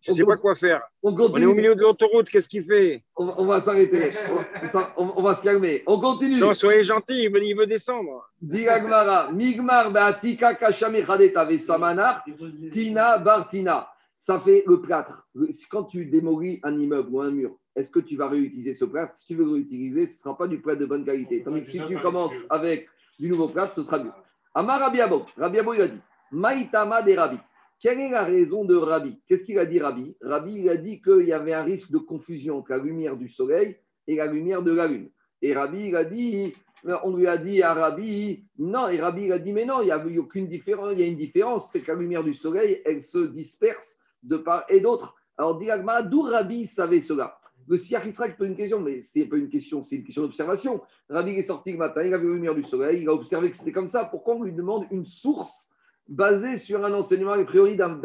[0.01, 0.81] je ne sais pas quoi faire.
[1.03, 3.03] On, est au milieu de l'autoroute, qu'est-ce qu'il fait?
[3.15, 4.11] On, va s'arrêter,
[4.97, 5.83] on, va se calmer.
[5.85, 6.39] On continue.
[6.39, 8.27] Non, soyez gentil, il veut, descendre.
[8.41, 11.05] Migmar, Beatika, Kachame,
[11.59, 12.23] Samanar,
[12.71, 13.87] Tina, Bartina.
[14.15, 15.27] Ça fait le plâtre.
[15.69, 19.17] Quand tu démolis un immeuble ou un mur, est-ce que tu vas réutiliser ce plâtre
[19.17, 21.43] Si tu veux le réutiliser, ce ne sera pas du plâtre de bonne qualité.
[21.43, 22.87] Tandis que si tu commences avec
[23.19, 24.11] du nouveau plat, ce sera mieux.
[24.53, 27.37] Amar Rabbi Abo, Rabbi Abo, il a dit Maïtama des Rabbi.
[27.79, 29.19] Quelle est la raison de Rabbi?
[29.27, 30.15] Qu'est-ce qu'il a dit Rabbi?
[30.21, 33.27] Rabbi, il a dit qu'il y avait un risque de confusion entre la lumière du
[33.27, 35.09] soleil et la lumière de la lune.
[35.41, 36.53] Et Rabbi, il a dit,
[37.03, 39.85] on lui a dit à Rabbi, non, et Rabbi, il a dit, mais non, il
[39.85, 42.81] n'y a aucune différence, il y a une différence, c'est que la lumière du soleil,
[42.85, 45.15] elle se disperse de part et d'autre.
[45.37, 45.69] Alors, dit
[46.09, 47.40] d'où Rabbi savait cela?
[47.71, 50.81] Le Siach Israël pose une question, mais c'est pas une question, c'est une question d'observation.
[51.07, 53.49] Rabbi est sorti le matin, il a vu la lumière du soleil, il a observé
[53.49, 54.03] que c'était comme ça.
[54.03, 55.71] Pourquoi on lui demande une source
[56.05, 57.95] basée sur un enseignement a priori d'un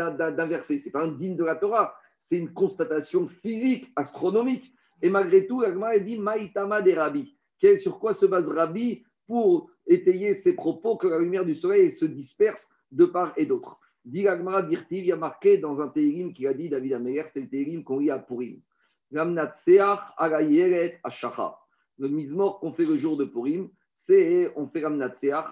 [0.47, 0.79] verset?
[0.79, 4.73] Ce n'est pas un digne de la Torah, c'est une constatation physique, astronomique.
[5.03, 7.37] Et malgré tout, Agma dit Maïtama des Rabbi.
[7.83, 12.05] Sur quoi se base Rabbi pour étayer ses propos que la lumière du soleil se
[12.05, 13.81] disperse de part et d'autre?
[14.05, 14.29] Dit
[14.69, 17.83] Dirtiv, il a marqué dans un télim qu'il a dit David Améler, c'est le télim
[17.83, 18.61] qu'on lit à Purim.
[19.11, 19.25] Le
[22.09, 25.47] mismor qu'on fait le jour de Purim, c'est on fait Ramnatseach,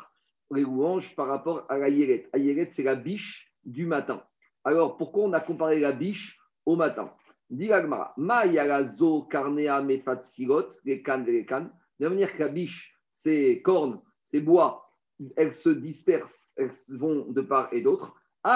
[0.52, 2.28] les louanges par rapport à la Yeret.
[2.32, 4.22] Ayeret, c'est la biche du matin.
[4.64, 7.12] Alors, pourquoi on a comparé la biche au matin?
[7.50, 7.70] Dit
[8.16, 11.02] Ma yarazo karnea mefatsilot, les.
[11.02, 14.90] De manière que la biche, ses cornes, ses bois,
[15.36, 18.14] elles se dispersent, elles vont de part et d'autre.
[18.44, 18.50] De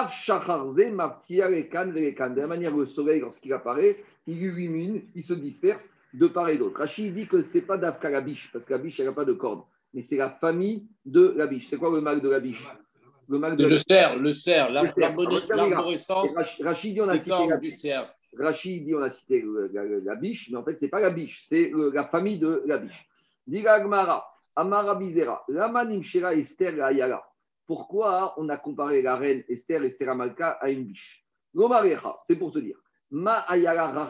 [2.39, 3.97] la manière que le soleil, lorsqu'il apparaît,
[4.27, 6.79] il illumine, il se disperse de part et d'autre.
[6.79, 9.13] Rachid dit que ce n'est pas d'Afka la biche, parce que la biche, elle n'a
[9.13, 11.67] pas de cornes, mais c'est la famille de la biche.
[11.67, 12.67] C'est quoi le mal de la biche
[13.27, 16.35] Le mal de le cerf, le cerf, l'arborescence.
[16.61, 17.81] Rachid dit on a cité la biche.
[18.37, 21.45] Rachid dit on a cité la, biche, mais en fait, ce n'est pas la biche,
[21.47, 23.07] c'est la famille de la biche.
[23.47, 23.83] Diga
[24.55, 27.23] Amara Bizera, Lamanim Shira Esther Ayala.
[27.69, 31.23] Pourquoi on a comparé la reine Esther, Esther Amalka, à une biche?
[32.25, 32.77] C'est pour te dire.
[33.11, 34.01] Ma Agbala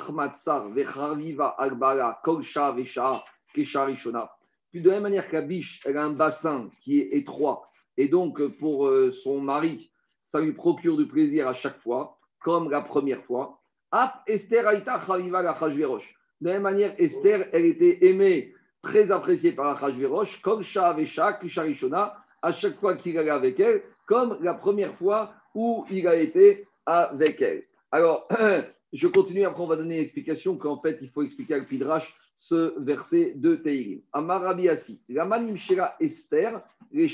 [2.24, 3.22] Kolsha Vesha
[3.54, 4.32] Kesha Rishona.
[4.72, 8.08] Puis de la même manière la biche, elle a un bassin qui est étroit, et
[8.08, 9.92] donc pour euh, son mari,
[10.22, 13.62] ça lui procure du plaisir à chaque fois, comme la première fois.
[13.92, 16.00] Af Esther Aïta Chaviva la De
[16.40, 22.16] la même manière, Esther, elle était aimée, très appréciée par la Chashverosh, comme Shahavesha, Kisharishona,
[22.42, 26.68] à chaque fois qu'il allait avec elle, comme la première fois où il a été
[26.86, 27.64] avec elle.
[27.92, 28.28] Alors,
[28.94, 32.80] je continue, après on va donner l'explication qu'en fait, il faut expliquer à Pidrash ce
[32.82, 34.02] verset de Teirim.
[34.14, 37.10] Amarabiasi, la Shira Esther, les.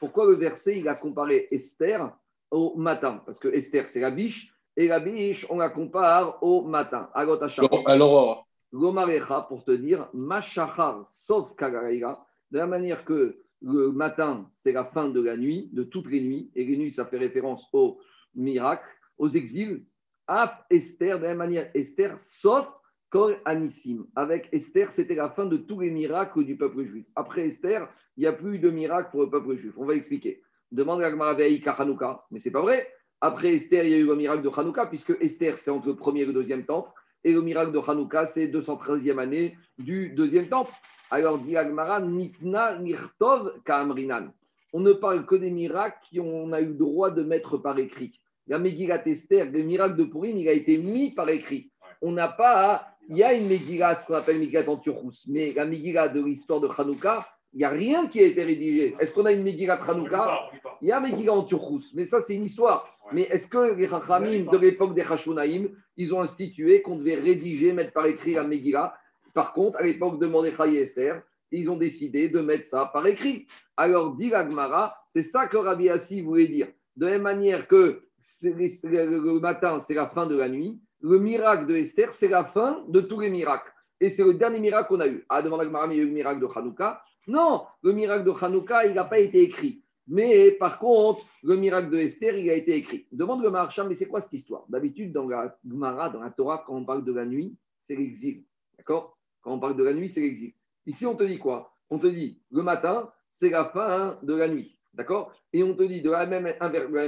[0.00, 2.10] Pourquoi le verset, il a comparé Esther
[2.50, 3.22] au matin?
[3.24, 7.24] Parce que Esther, c'est la biche, et la biche, on la compare au matin, à
[7.24, 8.46] l'aurore.
[8.72, 12.18] L'omarecha, pour te dire, machachar, sauf kagaraïga,
[12.50, 16.22] de la manière que le matin, c'est la fin de la nuit, de toutes les
[16.22, 17.98] nuits, et les nuits, ça fait référence aux
[18.34, 19.84] miracles, aux exils.
[20.26, 22.68] Af Esther, de la manière Esther, sauf
[23.10, 24.06] Kol Anissim.
[24.14, 27.06] Avec Esther, c'était la fin de tous les miracles du peuple juif.
[27.16, 29.72] Après Esther, il n'y a plus de miracles pour le peuple juif.
[29.76, 30.40] On va expliquer.
[30.70, 32.86] Demande à Gmaraveï Hanouka, mais c'est pas vrai.
[33.20, 35.96] Après Esther, il y a eu le miracle de Hanouka, puisque Esther, c'est entre le
[35.96, 36.92] premier et le deuxième temple.
[37.24, 40.72] Et le miracle de Hanouka, c'est 213e année du deuxième temple.
[41.10, 44.32] Alors, dit Agmara, Nitna Nirtov Kamrinan.
[44.72, 48.12] On ne parle que des miracles qu'on a eu le droit de mettre par écrit.
[48.46, 51.70] La Megillat Esther, le miracle de Purim, il a été mis par écrit.
[52.00, 52.86] On n'a pas.
[53.08, 56.24] Il y a une Megillat, ce qu'on appelle Megillat en Turcous, mais la Megillat de
[56.24, 58.94] l'histoire de Hanouka, il n'y a rien qui a été rédigé.
[59.00, 62.34] Est-ce qu'on a une Megillat Hanouka Il y a Megillat en Turcous, mais ça, c'est
[62.34, 62.96] une histoire.
[63.12, 67.72] Mais est-ce que les Chachamim de l'époque des Hashmonaïm, ils ont institué qu'on devait rédiger,
[67.72, 68.94] mettre par écrit la Megillah
[69.34, 73.04] Par contre, à l'époque de Mordechai et Esther, ils ont décidé de mettre ça par
[73.06, 73.46] écrit.
[73.76, 76.68] Alors, dit Gmara, c'est ça que Rabbi Assi voulait dire.
[76.96, 78.02] De la même manière que
[78.44, 82.84] le matin, c'est la fin de la nuit, le miracle de Esther, c'est la fin
[82.88, 83.72] de tous les miracles.
[84.00, 85.24] Et c'est le dernier miracle qu'on a eu.
[85.28, 87.02] Ah, demande Gmara, mais il y a eu le miracle de Hanouka.
[87.30, 89.84] Non, le miracle de Hanouka, il n'a pas été écrit.
[90.08, 93.06] Mais par contre, le miracle de Esther, il a été écrit.
[93.12, 94.64] Demande le marchand, mais c'est quoi cette histoire?
[94.68, 98.42] D'habitude, dans la Gemara, dans la Torah, quand on parle de la nuit, c'est l'exil.
[98.76, 99.16] D'accord?
[99.42, 100.52] Quand on parle de la nuit, c'est l'exil.
[100.86, 101.72] Ici, on te dit quoi?
[101.88, 104.76] On te dit, le matin, c'est la fin de la nuit.
[104.92, 105.32] D'accord?
[105.52, 106.52] Et on te dit de la même,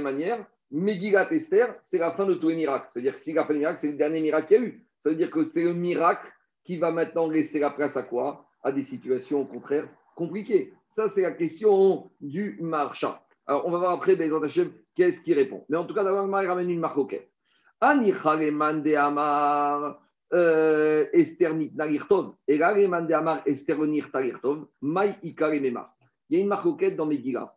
[0.01, 2.87] manière, Megillat Esther, c'est la fin de tous les miracles.
[2.93, 4.87] C'est-à-dire que si la fin du miracle, c'est le dernier miracle qu'il y a eu.
[4.99, 6.31] Ça veut dire que c'est le miracle
[6.63, 8.47] qui va maintenant laisser la place à quoi?
[8.63, 10.73] À des situations, au contraire, compliqué.
[10.87, 13.15] Ça, c'est la question du marchand.
[13.45, 14.41] Alors, on va voir après, Bézant
[14.95, 15.65] qu'est-ce qu'il répond.
[15.69, 16.97] Mais en tout cas, d'abord, il ramène une marque
[17.81, 20.01] de Amar,
[20.33, 23.43] euh, Esther Nitnagirtov, et de Amar,
[24.81, 25.15] Mai.
[25.21, 25.33] Il
[26.29, 27.53] y a une marque auquel dans Megillah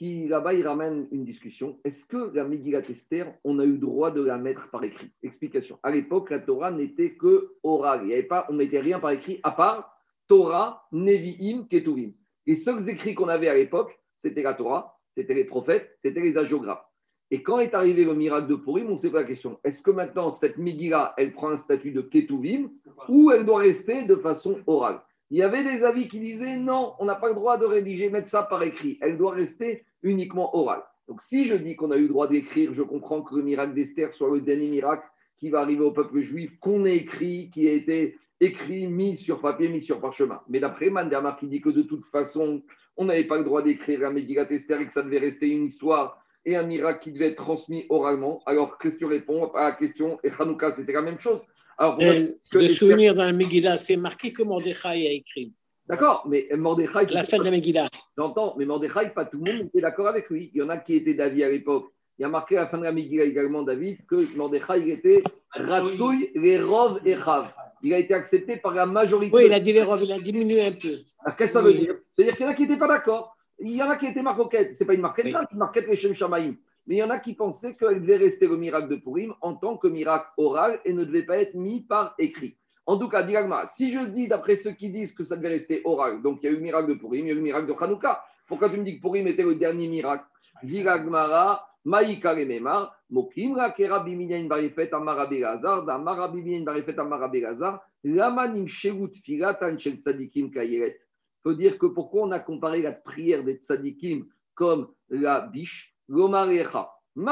[0.00, 1.78] qui là-bas, il ramène une discussion.
[1.84, 5.10] Est-ce que la Megillat Esther, on a eu droit de la mettre par écrit?
[5.22, 5.78] Explication.
[5.82, 8.02] À l'époque, la Torah n'était que orale.
[8.04, 9.99] Il y avait pas, on ne mettait rien par écrit à part
[10.30, 12.12] Torah, Nevi'im, Ketuvim.
[12.46, 16.36] Les seuls écrits qu'on avait à l'époque, c'était la Torah, c'était les prophètes, c'était les
[16.36, 16.84] agiographes.
[17.32, 19.58] Et quand est arrivé le miracle de Purim, on s'est pas la question.
[19.64, 22.70] Est-ce que maintenant, cette Megillah, elle prend un statut de Ketuvim
[23.08, 25.00] ou elle doit rester de façon orale?
[25.30, 28.08] Il y avait des avis qui disaient non, on n'a pas le droit de rédiger,
[28.08, 28.98] mettre ça par écrit.
[29.00, 30.84] Elle doit rester uniquement orale.
[31.08, 33.74] Donc si je dis qu'on a eu le droit d'écrire, je comprends que le miracle
[33.74, 37.66] d'Esther soit le dernier miracle qui va arriver au peuple juif, qu'on ait écrit, qui
[37.68, 40.40] a été écrit, mis sur papier, mis sur parchemin.
[40.48, 42.62] Mais d'après Mandermar qui dit que de toute façon,
[42.96, 45.66] on n'avait pas le droit d'écrire un Megillah d'Esther et que ça devait rester une
[45.66, 48.42] histoire et un miracle qui devait être transmis oralement.
[48.46, 51.40] Alors, qu'est-ce que tu réponds à la question Et Hanouka, c'était la même chose.
[51.76, 55.52] Alors, le souvenir la Megillah, c'est marqué que Mordechai a écrit.
[55.86, 57.06] D'accord, mais Mordechai.
[57.10, 57.86] La fin de la Megillah.
[58.16, 60.50] J'entends, mais Mordechai, pas tout le monde était d'accord avec lui.
[60.54, 61.92] Il y en a qui étaient d'avis à l'époque.
[62.20, 65.24] Il y a marqué à la fin de la Megillah également, David, que Mordechai était
[65.52, 67.48] Ratsouille, les Rov et Chav.
[67.82, 69.34] Il a été accepté par la majorité.
[69.34, 70.98] Oui, il a dit les Rov, il a diminué un peu.
[71.24, 71.94] Qu'est-ce que ça veut dire?
[72.14, 73.34] C'est-à-dire qu'il y en a qui n'étaient pas d'accord.
[73.58, 74.74] Il y en a qui étaient marquettes.
[74.74, 76.56] Ce n'est pas une marquette, c'est une marquette les Shem Shamaïm.
[76.86, 79.54] Mais il y en a qui pensaient qu'elle devait rester le miracle de Purim en
[79.54, 82.54] tant que miracle oral et ne devait pas être mis par écrit.
[82.84, 85.80] En tout cas, Diragma, si je dis d'après ceux qui disent que ça devait rester
[85.84, 87.40] oral, donc il y a eu le miracle de Purim, il y a eu le
[87.40, 90.26] miracle de Hanouka, pourquoi tu me dis que Purim était le dernier miracle?
[90.62, 98.68] Diragmara, Maïka Remema, Mokim, Rakera Biminian Barifet, Amarabi Lazar, Damarabi Biminian Barifet, Amarabi Lazar, Lamanim
[98.68, 100.98] Shevut Filatan Shel Tzadikim Kayeret
[101.42, 105.94] faut dire que pourquoi on a comparé la prière des tzadikim comme la biche?
[106.08, 106.92] Lomarecha.
[107.16, 107.24] De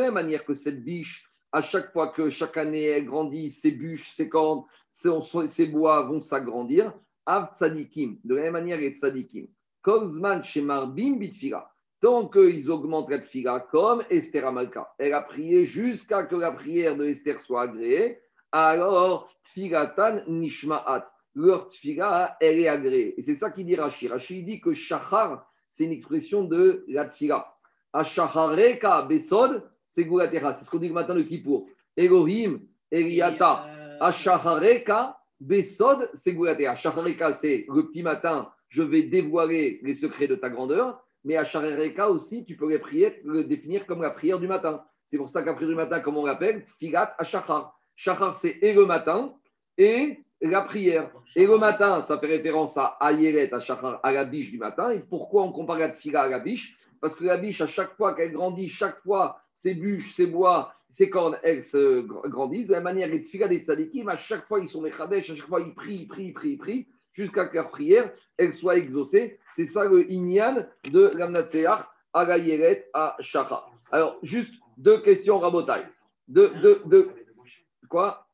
[0.00, 4.10] la manière que cette biche, à chaque fois que chaque année elle grandit, ses bûches,
[4.10, 6.92] ses cornes, ses, bois vont s'agrandir.
[7.26, 8.18] Av tzadikim.
[8.24, 9.46] De la même manière, les tzadikim.
[9.82, 11.70] Kozman shemarbim bitfira.
[12.00, 14.94] Tant qu'ils augmentent la tfila, comme Esther Amalka.
[14.98, 18.20] Elle a prié jusqu'à que la prière de Esther soit agréée
[18.52, 21.06] alors tfilatan nishma'at.
[21.34, 23.18] Leur tfila, elle est agréée.
[23.18, 24.08] Et c'est ça qu'il dit Rashi.
[24.08, 27.54] Rashi dit que shachar, c'est une expression de la tfila.
[27.92, 30.08] Ashachareka besod, c'est.
[30.08, 31.66] C'est ce qu'on dit le matin de Kippour.
[31.96, 33.66] Elohim, Eliata.
[34.00, 36.72] Ashachareka besod, c'est gulatecha.
[36.72, 41.04] Ashachareka, c'est le petit matin, je vais dévoiler les secrets de ta grandeur.
[41.24, 44.82] Mais Achareka aussi, tu les prier, le définir comme la prière du matin.
[45.06, 47.76] C'est pour ça qu'après prière du matin, comme on l'appelle, Tfilat Ashachar.
[47.96, 49.34] Shachar, c'est et le matin
[49.76, 51.10] et la prière.
[51.36, 54.90] Et le matin, ça fait référence à Ayeret, à Shachar, à la biche du matin.
[54.90, 56.78] Et pourquoi on compare la tfila à la biche?
[57.00, 60.72] Parce que la biche, à chaque fois qu'elle grandit, chaque fois, ses bûches, ses bois,
[60.88, 62.68] ses cornes, elles se grandissent.
[62.68, 65.48] De la manière, les tfila des tzadikim, à chaque fois, ils sont mechadesh, à chaque
[65.48, 66.86] fois, ils prient, prient, prient, prient,
[67.20, 69.38] jusqu'à que leur prière, elle soit exaucée.
[69.54, 72.36] C'est ça le inyan de l'amnatseach à la
[72.94, 73.70] à Shachar.
[73.92, 75.86] Alors, juste deux questions rabotailles.
[76.28, 77.08] De, de, de,
[77.88, 78.24] Quoi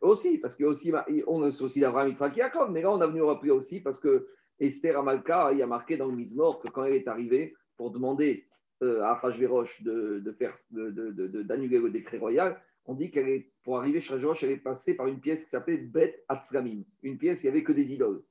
[0.00, 0.92] Aussi, parce que aussi,
[1.26, 4.28] on a aussi d'Abraham Yitzhak Yaakov, mais là, on a venu rappeler aussi parce que
[4.60, 7.90] Esther Amalka, il y a marqué dans le Mizmor que quand elle est arrivée pour
[7.90, 8.46] demander
[8.82, 13.78] euh, à Rajverosh de, de faire d'annuler le décret royal, on dit qu'elle est, pour
[13.78, 17.38] arriver chez Rajverosh, elle est passée par une pièce qui s'appelait Bet Atzramim, une pièce
[17.38, 18.22] où il n'y avait que des idoles.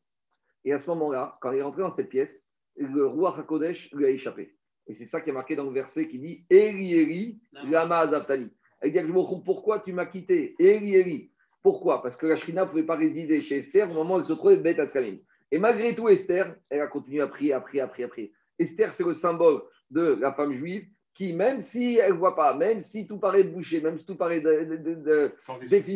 [0.66, 4.06] Et à ce moment-là, quand elle est rentrée dans cette pièce, le roi Hakodesh lui
[4.06, 4.56] a échappé.
[4.88, 8.52] Et c'est ça qui est marqué dans le verset qui dit Eli Eli Lama Azaptani.
[8.82, 9.14] Elle dit
[9.46, 11.32] pourquoi tu m'as quitté Eli, Eli.
[11.62, 12.02] Pourquoi?
[12.02, 14.34] Parce que la Shrina ne pouvait pas résider chez Esther au moment où elle se
[14.34, 15.20] trouvait à Tsalim.
[15.52, 18.34] Et malgré tout, Esther, elle a continué à prier, à prier, à prier, à prier.
[18.58, 19.62] Esther, c'est le symbole
[19.92, 23.44] de la femme juive qui, même si elle ne voit pas, même si tout paraît
[23.44, 25.32] bouché, même si tout paraît de,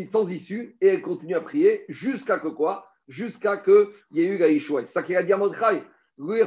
[0.10, 0.76] sans, issue.
[0.82, 2.90] et elle continue à prier jusqu'à que quoi?
[3.08, 4.86] Jusqu'à qu'il y ait eu la Yeshua.
[4.86, 5.84] C'est ça qu'il a dit à Mordechai.
[6.18, 6.42] Il dit,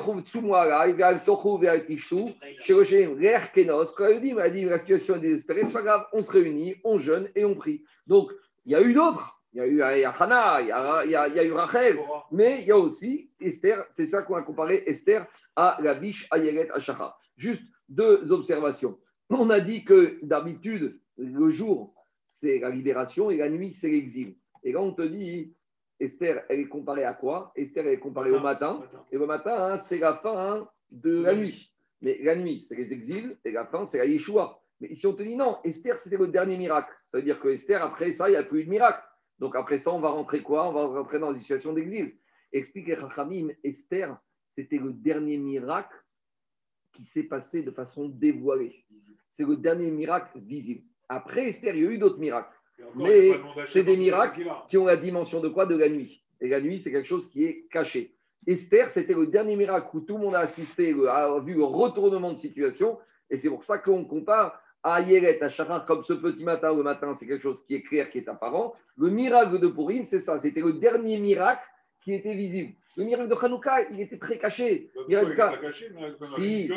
[4.29, 7.29] il a dit la situation est désespérée, c'est pas grave, on se réunit, on jeûne
[7.35, 7.83] et on prie.
[8.07, 8.33] Donc,
[8.65, 9.35] il y a eu d'autres.
[9.55, 11.53] Il y a eu Hana, il y a, il y a, il y a eu
[11.53, 11.99] Rachel,
[12.31, 15.27] mais il y a aussi Esther, c'est ça qu'on a comparé Esther
[15.57, 17.17] à la biche Ayeret Ashacha.
[17.37, 18.99] Juste deux observations.
[19.31, 21.95] On a dit que d'habitude, le jour,
[22.29, 24.37] c'est la libération et la nuit, c'est l'exil.
[24.63, 25.55] Et là, on te dit,
[26.01, 27.53] Esther, elle est comparée à quoi?
[27.57, 28.83] Esther, elle est comparée au matin.
[29.11, 31.73] Et le matin, hein, c'est la fin hein, de la nuit.
[32.01, 33.37] Mais la nuit, c'est les exils.
[33.45, 34.61] Et la fin, c'est la Yeshua.
[34.81, 36.93] Mais ici, on te dit non, Esther, c'était le dernier miracle.
[37.11, 39.03] Ça veut dire que Esther, après ça, il n'y a plus eu de miracle.
[39.39, 40.69] Donc après ça, on va rentrer quoi?
[40.69, 42.17] On va rentrer dans une situation d'exil.
[42.53, 44.17] Explique Rachamim, Esther,
[44.49, 45.95] c'était le dernier miracle
[46.99, 48.85] qui s'est passé de façon dévoilée.
[49.31, 50.83] C'est le dernier miracle visible.
[51.09, 52.53] Après Esther, il y a eu d'autres miracles.
[52.97, 53.31] Mais
[53.67, 56.25] c'est des miracles qui ont la dimension de quoi De la nuit.
[56.41, 58.13] Et la nuit, c'est quelque chose qui est caché.
[58.49, 62.33] Esther, c'était le dernier miracle où tout le monde a assisté, a vu le retournement
[62.33, 62.99] de situation.
[63.31, 67.27] Et c'est pour ça qu'on compare Ayeret Ashachar, comme ce petit matin, le matin, c'est
[67.27, 68.75] quelque chose qui est clair, qui est apparent.
[68.97, 71.67] Le miracle de Purim, c'est ça, c'était le dernier miracle
[72.01, 72.75] qui était visible.
[72.99, 74.91] Le miracle de Hanouka, il était très caché.
[74.97, 76.69] Le miracle il était caché, mais si,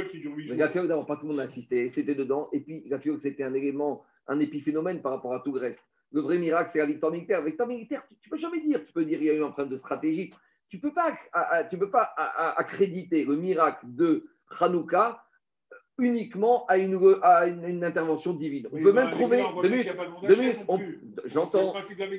[0.49, 2.47] il a fait d'abord pas tout le monde a assisté, c'était dedans.
[2.53, 5.51] Et puis, il a fait que c'était un élément, un épiphénomène par rapport à tout
[5.51, 5.84] le reste.
[6.12, 7.39] Le vrai miracle, c'est la victoire militaire.
[7.39, 8.86] La victoire militaire, tu ne peux jamais dire.
[8.86, 10.31] Tu peux dire qu'il y a eu un problème de stratégie.
[10.69, 11.17] Tu ne peux pas,
[11.71, 12.13] tu peux pas
[12.55, 14.29] accréditer le miracle de
[14.60, 15.23] Hanouka
[15.97, 18.67] uniquement à une, à une, intervention divine.
[18.71, 19.43] On peut même trouver.
[19.62, 19.91] Deux minutes,
[20.27, 20.60] deux minutes
[21.25, 21.73] j'entends,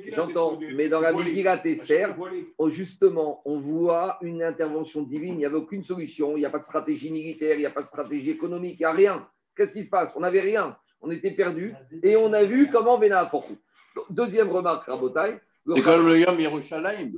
[0.08, 2.16] j'entends, mais dans la Megillat Esther,
[2.58, 6.50] oh, justement, on voit une intervention divine, il n'y avait aucune solution, il n'y a
[6.50, 9.28] pas de stratégie militaire, il n'y a pas de stratégie économique, il n'y a rien.
[9.56, 10.12] Qu'est-ce qui se passe?
[10.16, 13.30] On n'avait rien, on était perdu et on a vu comment Béna
[14.10, 15.40] Deuxième remarque, Rabotai.
[15.64, 17.12] Le Yom Yerushalayim.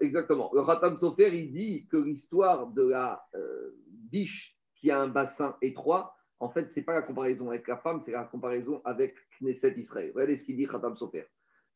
[0.00, 0.50] Exactement.
[0.54, 3.74] Le Khatam Sofer, il dit que l'histoire de la euh,
[4.10, 7.76] biche qui a un bassin étroit, en fait, ce n'est pas la comparaison avec la
[7.76, 10.10] femme, c'est la comparaison avec Knesset Israël.
[10.14, 11.26] Regardez ce qu'il dit Khatam Sofer.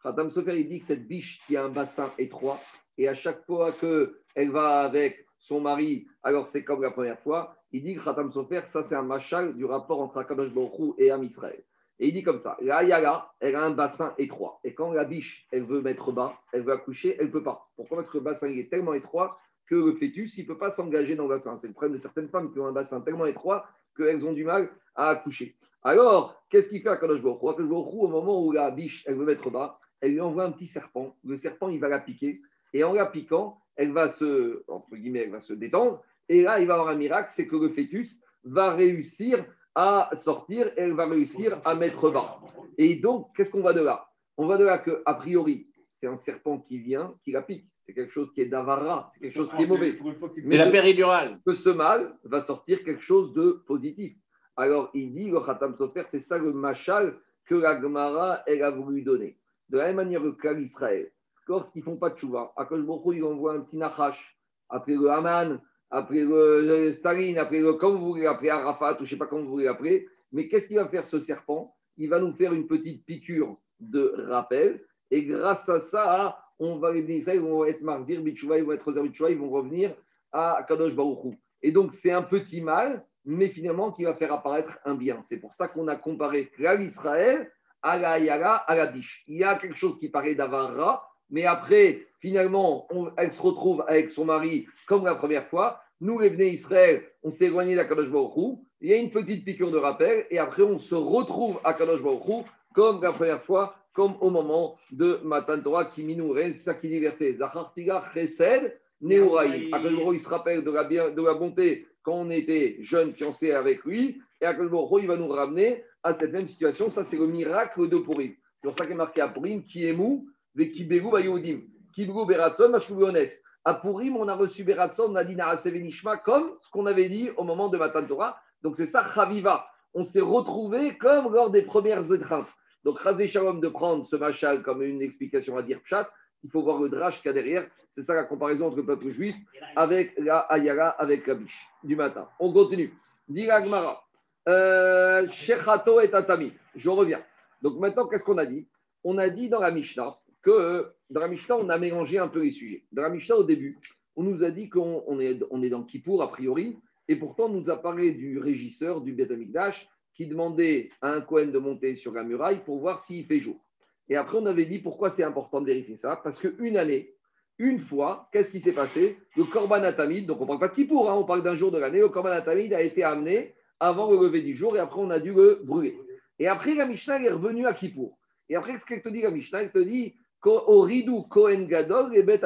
[0.02, 2.58] Khatam Sofer, il dit que cette biche qui a un bassin étroit,
[2.96, 7.56] et à chaque fois qu'elle va avec son mari, alors c'est comme la première fois,
[7.72, 11.10] il dit que Khatam Sofer, ça c'est un machal du rapport entre Akadosh Baruch et
[11.10, 11.62] Am Israël.
[11.98, 14.58] Et il dit comme ça, la Yala, elle a un bassin étroit.
[14.64, 17.68] Et quand la biche, elle veut mettre bas, elle veut accoucher, elle ne peut pas.
[17.76, 17.98] Pourquoi?
[17.98, 21.16] Parce que le bassin est tellement étroit que le fœtus, il ne peut pas s'engager
[21.16, 21.58] dans le bassin.
[21.60, 24.44] C'est le problème de certaines femmes qui ont un bassin tellement étroit qu'elles ont du
[24.44, 25.56] mal à accoucher.
[25.82, 29.50] Alors, qu'est-ce qu'il fait à Kadosh Baruch au moment où la biche, elle veut mettre
[29.50, 31.16] bas, elle lui envoie un petit serpent.
[31.24, 32.40] Le serpent, il va la piquer.
[32.72, 36.02] Et en la piquant, elle va se, entre guillemets, elle va se détendre.
[36.28, 40.66] Et là, il va avoir un miracle, c'est que le fœtus va réussir à sortir
[40.68, 42.40] et elle va réussir à mettre bas.
[42.78, 44.08] Et donc, qu'est-ce qu'on va de là?
[44.36, 47.92] On va de là qu'a priori, c'est un serpent qui vient, qui la pique c'est
[47.92, 49.98] quelque chose qui est d'avara, c'est quelque chose qui est mauvais.
[50.44, 51.40] Mais la péridurale.
[51.44, 54.16] Que ce mal va sortir quelque chose de positif.
[54.56, 58.70] Alors il dit, le Khatam Sofer, c'est ça le machal que la Gemara, elle a
[58.70, 59.38] voulu donner.
[59.68, 61.10] De la même manière que Israël,
[61.48, 65.10] lorsqu'ils ne font pas de chouva, à Koshboko, il envoie un petit Nachash, après le
[65.10, 69.16] Haman, après le, Staline, après le, comme vous voulez l'appeler, Arafat, ou je ne sais
[69.16, 71.76] pas comment vous voulez l'appeler, mais qu'est-ce qu'il va faire ce serpent?
[71.96, 76.92] Il va nous faire une petite piqûre de rappel, et grâce à ça, on va
[76.92, 79.94] les ils vont être Marzir, Bichouva, ils vont être Rosa ils vont revenir
[80.32, 81.34] à Kadosh Baruchou.
[81.62, 85.22] Et donc, c'est un petit mal, mais finalement, qui va faire apparaître un bien.
[85.24, 87.50] C'est pour ça qu'on a comparé l'Israël
[87.82, 89.24] à la Yara, à la biche.
[89.26, 94.10] Il y a quelque chose qui paraît d'Avara, mais après, finalement, elle se retrouve avec
[94.10, 95.80] son mari comme la première fois.
[96.00, 99.78] Nous, les Israël, on s'est éloigné d'Akadosh Baruch Il y a une petite piqûre de
[99.78, 104.28] rappel, et après, on se retrouve à Kadosh Baruch comme la première fois comme au
[104.28, 107.36] moment de Matan Torah qui minourait, c'est ça qui dit verset.
[107.38, 109.70] Zachartiga chesed neuraï.
[110.12, 114.20] il se rappelle de la, de la bonté quand on était jeune fiancé avec lui,
[114.40, 116.90] et Akalboro, il va nous ramener à cette même situation.
[116.90, 118.34] Ça, c'est le miracle de Purim.
[118.58, 121.62] C'est pour ça qu'il est marqué à Purim, qui est mou, vekiberu bayodim,
[121.94, 123.26] kibru beratson, mashkubones.
[123.64, 127.30] À Purim, on a reçu beratson, on a dit nishma, comme ce qu'on avait dit
[127.38, 128.36] au moment de Matan Torah.
[128.62, 129.66] Donc c'est ça, chaviva.
[129.94, 132.52] On s'est retrouvé comme lors des premières étreintes.
[132.84, 136.10] Donc, Razé Shalom de prendre ce machal comme une explication à dire pshat,
[136.44, 137.66] il faut voir le drache qu'il y a derrière.
[137.90, 139.34] C'est ça la comparaison entre le peuple juif
[139.76, 142.28] avec la Ayara, avec la biche du matin.
[142.38, 142.92] On continue.
[143.28, 144.04] Dira Gmara.
[144.46, 146.52] Euh, Shechato et Tatami.
[146.76, 147.22] Je reviens.
[147.62, 148.66] Donc maintenant, qu'est-ce qu'on a dit?
[149.04, 152.42] On a dit dans la Mishnah que dans la Mishnah, on a mélangé un peu
[152.42, 152.84] les sujets.
[152.92, 153.78] Dans la Mishnah, au début,
[154.16, 156.76] on nous a dit qu'on est, on est dans Kippour, a priori,
[157.08, 161.20] et pourtant, on nous a parlé du régisseur du Beth Amikdash qui demandait à un
[161.20, 163.60] Cohen de monter sur la muraille pour voir s'il fait jour.
[164.08, 166.20] Et après, on avait dit pourquoi c'est important de vérifier ça.
[166.22, 167.14] Parce qu'une année,
[167.58, 169.18] une fois, qu'est-ce qui s'est passé?
[169.36, 171.70] Le Korban Atamid, donc on ne parle pas de Kippour, hein, on parle d'un jour
[171.70, 175.00] de l'année, le Korban Atamid a été amené avant le lever du jour et après
[175.00, 175.98] on a dû le brûler.
[176.38, 178.18] Et après, la Mishnah est revenue à Kippour.
[178.48, 182.14] Et après, ce qu'elle te dit, la Mishnah, elle te dit au Ridou Kohen Gadol
[182.14, 182.40] et Bet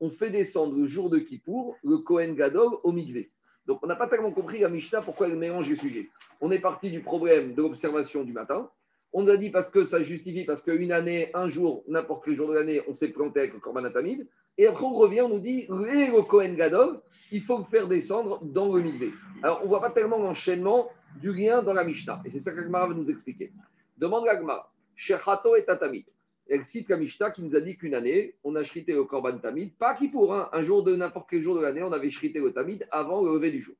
[0.00, 3.30] On fait descendre le jour de Kippour le Kohen Gadol au Mikvé.
[3.70, 6.10] Donc, on n'a pas tellement compris la Mishnah pourquoi elle mélange les sujets.
[6.40, 8.68] On est parti du problème de l'observation du matin.
[9.12, 12.48] On a dit parce que ça justifie, parce qu'une année, un jour, n'importe quel jour
[12.48, 14.26] de l'année, on s'est planté avec le Korban Atamid.
[14.58, 17.00] Et après, on revient, on nous dit, le Kohen Gadol,
[17.30, 19.12] il faut le faire descendre dans le Mikvé.
[19.44, 20.88] Alors, on ne voit pas tellement l'enchaînement
[21.20, 22.22] du lien dans la Mishnah.
[22.24, 23.52] Et c'est ça qu'Agmara va nous expliquer.
[23.96, 26.06] Demande l'Agmara, Shechato et Tatamid
[26.50, 29.72] elle cite la qui nous a dit qu'une année, on a shrité le Korban Tamid,
[29.78, 32.40] pas qui pour un, un jour de n'importe quel jour de l'année, on avait shrité
[32.40, 33.76] le Tamid avant le lever du jour.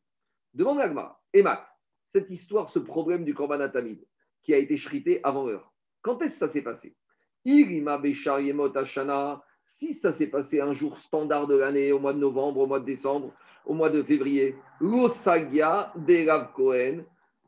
[0.55, 1.67] Demande Agma, Emat,
[2.07, 4.07] cette histoire, ce problème du Korban Tamid,
[4.45, 6.95] qui a été shrité avant l'heure, quand est-ce que ça s'est passé?
[9.67, 12.81] Si ça s'est passé un jour standard de l'année, au mois de novembre, au mois
[12.81, 13.35] de décembre,
[13.67, 16.27] au mois de février, l'osagia de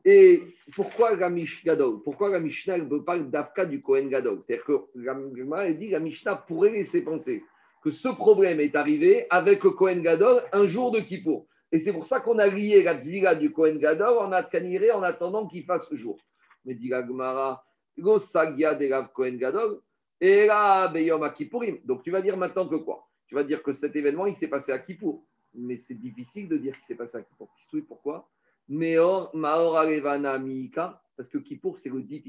[0.05, 0.43] Et
[0.75, 4.41] pourquoi la Mishnah Pourquoi la Mishnah ne pas d'Afka du Kohen Gadol?
[4.41, 7.43] C'est-à-dire que la, dit la Mishnah pourrait laisser penser
[7.81, 11.47] que ce problème est arrivé avec le Kohen Gadol un jour de Kippour.
[11.71, 15.47] Et c'est pour ça qu'on a lié la Tvila du Kohen Gadol en, en attendant
[15.47, 16.19] qu'il fasse jour.
[16.65, 17.65] Mais dit la Gemara,
[17.97, 19.81] de Kohen Gadol,
[20.21, 21.79] et là, Beyom Kippourim.
[21.83, 23.07] Donc tu vas dire maintenant que quoi?
[23.27, 25.25] Tu vas dire que cet événement, il s'est passé à Kippour.
[25.53, 27.53] Mais c'est difficile de dire qu'il s'est passé à Kippour.
[27.87, 28.29] Pourquoi?
[28.69, 32.23] Meor, Maor Arevana Miika, parce que Kippour, c'est le dit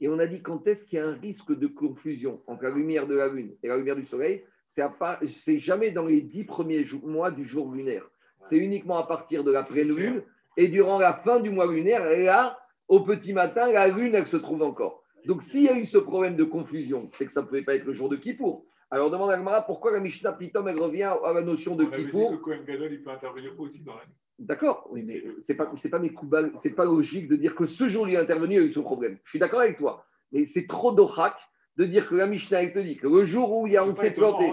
[0.00, 2.70] Et on a dit quand est-ce qu'il y a un risque de confusion entre la
[2.70, 6.84] lumière de la lune et la lumière du soleil C'est jamais dans les dix premiers
[7.02, 8.08] mois du jour lunaire.
[8.42, 10.22] C'est uniquement à partir de la lune
[10.56, 12.10] et durant la fin du mois lunaire.
[12.10, 12.58] Et là,
[12.88, 15.02] au petit matin, la lune, elle se trouve encore.
[15.24, 17.76] Donc, s'il y a eu ce problème de confusion, c'est que ça ne pouvait pas
[17.76, 18.64] être le jour de Kippour.
[18.90, 22.32] Alors, demande à Gmara pourquoi la Mishnah Pitom, elle revient à la notion de Kippour.
[22.32, 24.14] il peut intervenir aussi dans la nuit.
[24.42, 26.12] D'accord, oui, mais c'est pas c'est pas mes
[26.56, 28.80] c'est pas logique de dire que ce jour il est intervenu, il a eu ce
[28.80, 29.16] problème.
[29.24, 31.34] Je suis d'accord avec toi, mais c'est trop d'ochak
[31.76, 33.84] de dire que la Mishnah elle te dit que le jour où il y a,
[33.84, 34.52] on s'est planté.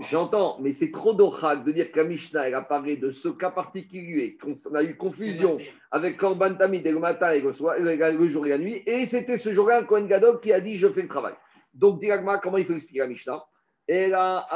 [0.00, 3.50] J'entends, mais c'est trop d'ochak de dire que la Mishnah elle apparaît de ce cas
[3.50, 5.58] particulier, qu'on a eu confusion
[5.90, 9.04] avec Korban Tamid et le matin et le, soir, le jour et la nuit, et
[9.04, 11.34] c'était ce jour-là un Kohen Gadol qui a dit je fais le travail.
[11.74, 13.44] Donc, directement, comment il faut expliquer la Mishnah?
[13.88, 14.46] Et là,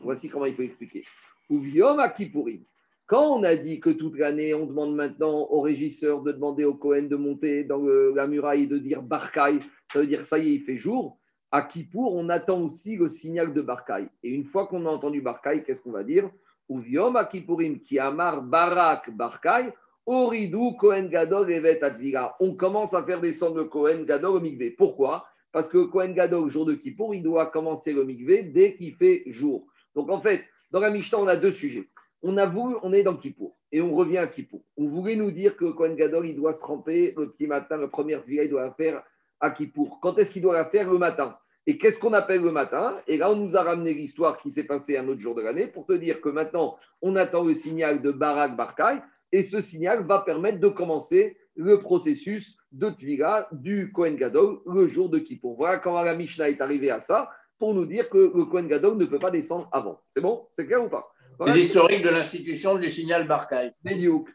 [0.00, 1.04] voici comment il faut expliquer.
[1.50, 2.62] Ou Viom Akipurim.
[3.08, 6.74] Quand on a dit que toute l'année, on demande maintenant au régisseur de demander au
[6.74, 9.60] Cohen de monter dans la muraille et de dire Barcaï,
[9.92, 11.16] ça veut dire ça y est, il fait jour.
[11.52, 14.08] À Kippour, on attend aussi le signal de Barcaï.
[14.24, 16.28] Et une fois qu'on a entendu Barcaï, qu'est-ce qu'on va dire?
[16.68, 19.72] Uviom à Kippourim, qui amar Barak Barcaï,
[20.04, 22.34] Oridou Cohen Gadol Evet Advira.
[22.40, 24.72] On commence à faire descendre le Cohen Gadol au Migvé.
[24.72, 25.26] Pourquoi?
[25.52, 29.22] Parce que Cohen Gadol, jour de Kippour, il doit commencer le Migvé dès qu'il fait
[29.28, 29.64] jour.
[29.94, 30.42] Donc en fait,
[30.72, 31.88] dans la Mishnah, on a deux sujets
[32.22, 34.62] on a voulu, on est dans Kippour et on revient à Kippour.
[34.76, 37.88] On voulait nous dire que Kohen Gadol, il doit se tremper le petit matin, la
[37.88, 39.02] première vie, il doit la faire
[39.40, 39.98] à Kippour.
[40.00, 41.36] Quand est-ce qu'il doit la faire le matin?
[41.66, 42.96] Et qu'est-ce qu'on appelle le matin?
[43.08, 45.66] Et là, on nous a ramené l'histoire qui s'est passée un autre jour de l'année
[45.66, 49.02] pour te dire que maintenant, on attend le signal de Barak Barkai
[49.32, 54.86] et ce signal va permettre de commencer le processus de Tvila du Kohen Gadol le
[54.86, 55.56] jour de Kippour.
[55.56, 58.96] Voilà quand la Mishnah est arrivée à ça pour nous dire que le Kohen Gadol
[58.96, 60.00] ne peut pas descendre avant.
[60.10, 60.46] C'est bon?
[60.52, 61.08] C'est clair ou pas?
[61.44, 63.70] L'historique de l'institution du signal Barcaï.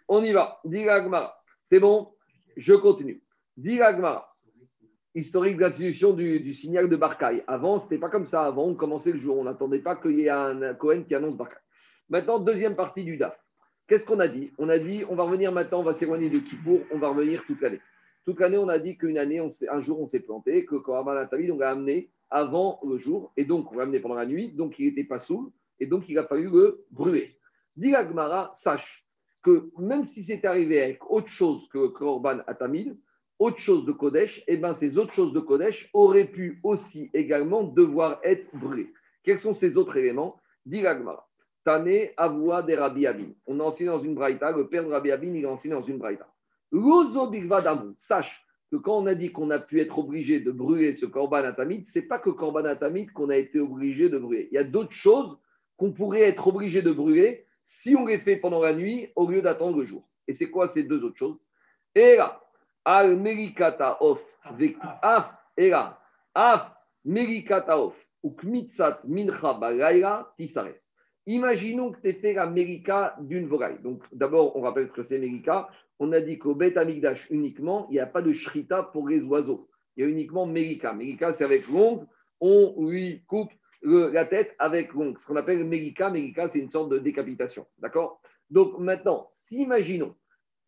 [0.07, 0.61] On y va.
[1.65, 2.09] C'est bon,
[2.57, 3.23] je continue.
[3.57, 4.27] Diragmara.
[5.13, 7.43] Historique de l'institution du, signal de Barcaï.
[7.47, 8.43] Avant, ce n'était pas comme ça.
[8.43, 9.37] Avant, on commençait le jour.
[9.37, 11.59] On n'attendait pas qu'il y ait un Cohen qui annonce Barcaï.
[12.09, 13.37] Maintenant, deuxième partie du DAF.
[13.87, 14.51] Qu'est-ce qu'on a dit?
[14.57, 17.43] On a dit, on va revenir maintenant, on va s'éloigner de Kippour, on va revenir
[17.45, 17.81] toute l'année.
[18.23, 21.13] Toute l'année, on a dit qu'une année, on un jour, on s'est planté, que Korban
[21.13, 24.51] Nathalie, on l'a amené avant le jour, et donc on l'a amené pendant la nuit,
[24.51, 25.51] donc il n'était pas saoul
[25.81, 27.35] et donc il a fallu le brûler.
[27.75, 27.93] Dit
[28.53, 29.05] sache
[29.43, 32.95] que même si c'est arrivé avec autre chose que Korban Atamid,
[33.39, 37.09] autre chose de Kodesh, et eh ben ces autres choses de Kodesh auraient pu aussi
[37.13, 38.93] également devoir être brûlées.
[39.23, 40.39] Quels sont ces autres éléments?
[40.65, 40.83] Dit
[41.63, 43.31] Tane Avoua de Rabbi Abin.
[43.47, 45.83] On a enseigné dans une braïta, le père de Rabbi Abin, il a enseigné dans
[45.83, 46.27] une braïta.
[46.71, 47.31] Lozo
[47.97, 51.37] sache que quand on a dit qu'on a pu être obligé de brûler ce Korban
[51.37, 54.49] Atamid, ce n'est pas que Korban Atamid qu'on a été obligé de brûler.
[54.51, 55.37] Il y a d'autres choses
[55.81, 59.41] qu'on pourrait être obligé de brûler si on les fait pendant la nuit au lieu
[59.41, 60.07] d'attendre le jour.
[60.27, 61.39] Et c'est quoi ces deux autres choses
[61.95, 62.39] Et là,
[62.85, 64.21] al merikata of
[65.01, 65.99] af et là,
[66.35, 66.71] af
[67.03, 70.75] merikata of ou kmitsat mincha balayla tisare.
[71.25, 73.81] Imaginons que tu aies fait la mérika d'une volaille.
[73.81, 75.67] Donc d'abord, on rappelle que c'est mérika.
[75.97, 79.23] On a dit qu'au Bet Amigdash uniquement, il n'y a pas de shrita pour les
[79.23, 79.67] oiseaux.
[79.97, 80.93] Il y a uniquement mérika.
[80.93, 82.05] Mérika, c'est avec l'ongle,
[82.39, 83.51] on lui coupe
[83.83, 86.09] la tête avec donc, ce qu'on appelle Mérika.
[86.09, 87.65] Mérika, c'est une sorte de décapitation.
[87.79, 88.21] D'accord?
[88.49, 90.15] Donc maintenant, si imaginons,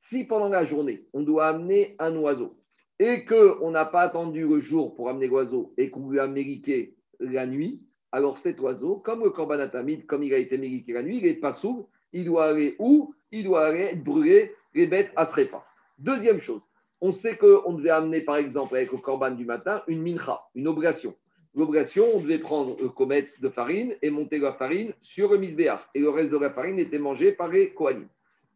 [0.02, 2.58] si pendant la journée, on doit amener un oiseau
[3.00, 6.96] et qu'on n'a pas attendu le jour pour amener l'oiseau et qu'on lui a mériqué
[7.20, 11.18] la nuit, alors cet oiseau, comme le corbanatamide, comme il a été mériqué la nuit,
[11.18, 13.14] il n'est pas sourd, il doit aller où?
[13.32, 15.66] Il doit aller brûlé, les bêtes à ce pas.
[15.98, 16.62] Deuxième chose,
[17.02, 20.68] on sait qu'on devait amener par exemple avec le corban du matin une mincha, une
[20.68, 21.16] obligation
[21.56, 25.82] l'obligation, on devait prendre le comète de farine et monter la farine sur le misbéach.
[25.94, 28.08] Et le reste de la farine était mangé par les Kohanim.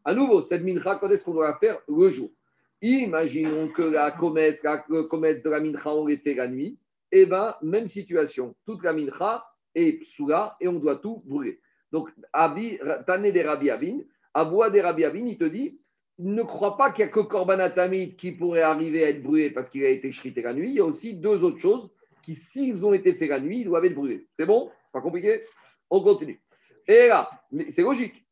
[0.04, 1.80] À nouveau, cette mincha, quand est-ce qu'on doit la faire?
[1.88, 2.30] Le jour.
[2.82, 6.80] Imaginons que la comète, la, le comète de la mincha, on l'ait fait la nuit.
[7.12, 8.56] Eh bien, même situation.
[8.66, 9.46] Toute la mincha
[9.76, 11.60] est psoula et on doit tout brûler.
[11.92, 14.00] Donc, Abi, Tane des Rabbi Avin,
[14.34, 14.84] Aboua des
[15.16, 15.80] il te dit
[16.20, 17.58] ne crois pas qu'il n'y a que Korban
[18.18, 20.70] qui pourrait arriver à être brûlé parce qu'il a été chrité la nuit.
[20.70, 21.90] Il y a aussi deux autres choses
[22.28, 24.28] qui, s'ils ont été faits la nuit, ils doivent être brûlés.
[24.34, 24.70] C'est bon?
[24.84, 25.46] C'est pas compliqué?
[25.90, 26.42] On continue.
[26.86, 27.30] Et là,
[27.70, 28.28] c'est logique.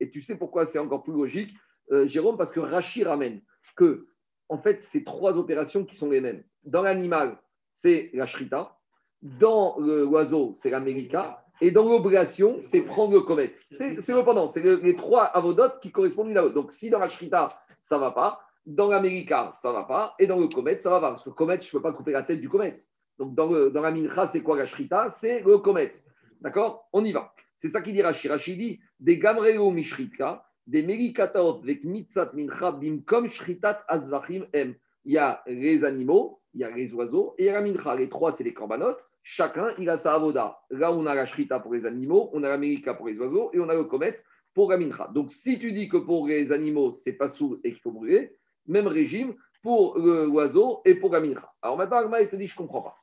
[0.00, 1.54] Et tu sais pourquoi c'est encore plus logique
[1.92, 3.42] euh, Jérôme, parce que Rachi ramène
[3.76, 4.06] que,
[4.48, 6.42] en fait, c'est trois opérations qui sont les mêmes.
[6.64, 7.38] Dans l'animal,
[7.72, 8.78] c'est la shrita.
[9.20, 11.44] Dans l'oiseau, c'est l'américa.
[11.60, 13.54] Et dans l'obligation, c'est prendre le comète.
[13.70, 14.48] C'est le pendant.
[14.48, 16.54] C'est les trois avodotes qui correspondent l'une à l'autre.
[16.54, 20.14] Donc, si dans la shrita, ça ne va pas, dans l'américa, ça ne va pas,
[20.18, 21.10] et dans le comète, ça va pas.
[21.12, 22.80] Parce que le comète, je ne peux pas couper la tête du comète.
[23.18, 25.08] Donc, dans, la mincha, c'est quoi la shrita?
[25.10, 26.06] C'est le comète.
[26.42, 26.86] D'accord?
[26.92, 27.32] On y va.
[27.60, 28.28] C'est ça qu'il dit Rashi.
[28.28, 34.74] Rashi dit des gamreo mishrita, des merikataot avec mitzat mincha bimkom shritat azvachim em.
[35.04, 37.62] Il y a les animaux, il y a les oiseaux, et il y a la
[37.62, 37.96] mincha.
[37.96, 39.02] Les trois, c'est les corbanotes.
[39.22, 40.58] Chacun, il a sa avoda.
[40.70, 43.60] Là, on a la shrita pour les animaux, on a la pour les oiseaux, et
[43.60, 45.10] on a le comète pour la mincha.
[45.14, 48.36] Donc, si tu dis que pour les animaux, c'est pas sourd et qu'il faut brûler,
[48.68, 51.20] même régime pour l'oiseau et pour la.
[51.62, 52.94] Alors maintenant, Agma, il te dit, je ne comprends pas.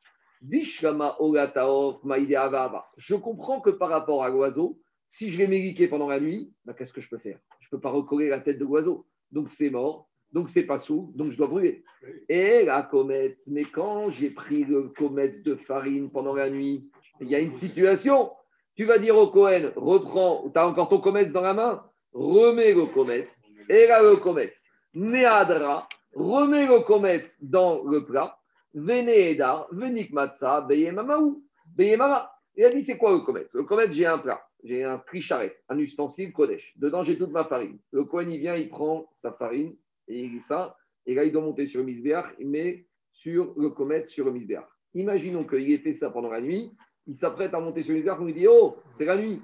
[2.97, 6.73] Je comprends que par rapport à l'oiseau, si je l'ai mériqué pendant la nuit, bah,
[6.73, 7.39] qu'est-ce que je peux faire?
[7.59, 9.05] Je ne peux pas recoller la tête de l'oiseau.
[9.31, 11.83] Donc c'est mort, donc c'est pas sous, donc je dois brûler.
[12.29, 16.89] Et la comète, mais quand j'ai pris le comète de farine pendant la nuit,
[17.21, 18.31] il y a une situation.
[18.75, 22.73] Tu vas dire au Cohen, reprends, tu as encore ton comète dans la main, remets
[22.73, 23.33] le comète,
[23.69, 24.57] et là le comète,
[24.95, 28.37] néadra, remets le comète dans le plat,
[28.73, 31.43] Veneeda, Venik Matza, Beyemamaou,
[31.75, 32.31] Beyemama.
[32.57, 33.53] Il a dit c'est quoi le comète?
[33.53, 36.73] Le comète, j'ai un plat, j'ai un charrette, un ustensile Kodesh.
[36.77, 37.79] Dedans, j'ai toute ma farine.
[37.91, 39.75] Le Kohen, il vient, il prend sa farine
[40.07, 40.77] et il ça.
[41.05, 44.65] Et là, il doit monter sur le misbéach, met sur le comète, sur le misbéach.
[44.93, 46.71] Imaginons qu'il ait fait ça pendant la nuit.
[47.07, 49.41] Il s'apprête à monter sur le misbéach, on lui dit Oh, c'est la nuit.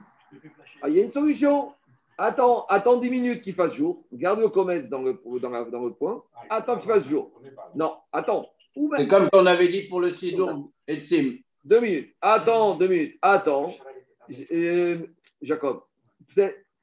[0.81, 1.73] Ah, il y a une solution.
[2.21, 4.03] Attends, attends 10 minutes qu'il fasse jour.
[4.13, 6.23] Garde le comète dans le, dans, dans le coin.
[6.51, 7.31] Attends qu'il fasse jour.
[7.73, 8.47] Non, attends.
[8.95, 11.37] C'est comme on avait dit pour le Sidour et Sim.
[11.65, 12.15] Deux minutes.
[12.21, 13.17] Attends, deux minutes.
[13.23, 13.73] Attends.
[14.51, 14.97] Euh,
[15.41, 15.81] Jacob,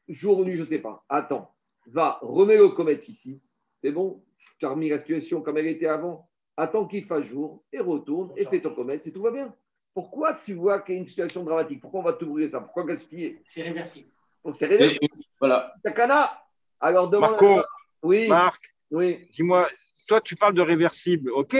[0.08, 1.04] jour ou nuit, je ne sais pas.
[1.08, 1.54] Attends.
[1.86, 3.40] Va, remets le comète ici.
[3.80, 4.20] C'est bon?
[4.58, 6.28] Tu as remis la situation comme elle était avant.
[6.56, 9.54] Attends qu'il fasse jour et retourne et fais ton comète, c'est tout va bien.
[9.94, 11.80] Pourquoi tu vois qu'il y a une situation dramatique?
[11.80, 12.60] Pourquoi on va tout brûler ça?
[12.60, 13.40] Pourquoi gaspiller?
[13.44, 14.08] C'est réversible.
[14.44, 15.06] Donc c'est réversible.
[15.40, 15.74] voilà.
[15.82, 16.32] Takana
[16.80, 17.30] Alors demande.
[17.30, 17.62] Marco,
[18.02, 18.28] oui.
[18.28, 19.28] Marc, oui.
[19.32, 19.68] dis-moi,
[20.06, 21.56] toi, tu parles de réversible, ok,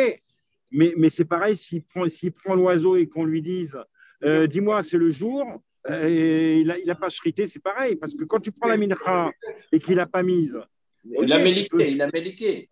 [0.71, 2.05] mais, mais c'est pareil, s'il prend,
[2.45, 3.79] prend l'oiseau et qu'on lui dise,
[4.25, 5.45] euh, dis-moi, c'est le jour,
[5.91, 8.69] euh, et il n'a il a pas shrité, c'est pareil, parce que quand tu prends
[8.69, 9.31] la mincha
[9.73, 10.61] et qu'il n'a pas mise,
[11.05, 12.69] il a méliqué, il a méliqué.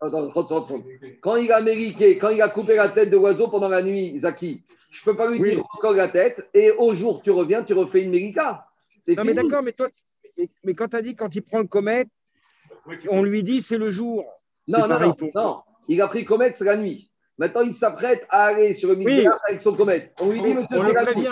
[1.21, 4.19] Quand il a méliqué, quand il a coupé la tête de l'oiseau pendant la nuit,
[4.19, 7.65] Zaki, je ne peux pas lui dire encore la tête et au jour tu reviens,
[7.65, 8.67] tu refais une mélika.
[9.09, 9.89] Non, mais d'accord, mais toi,
[10.65, 12.09] mais, quand tu as dit quand il prend le comète,
[13.09, 14.25] on lui dit c'est le jour.
[14.69, 14.99] Non, non,
[15.35, 17.11] non, Il a pris comète, c'est la nuit.
[17.39, 20.15] Maintenant, il s'apprête à aller sur le milieu avec son comète.
[20.21, 21.29] On lui dit, monsieur, c'est la nuit.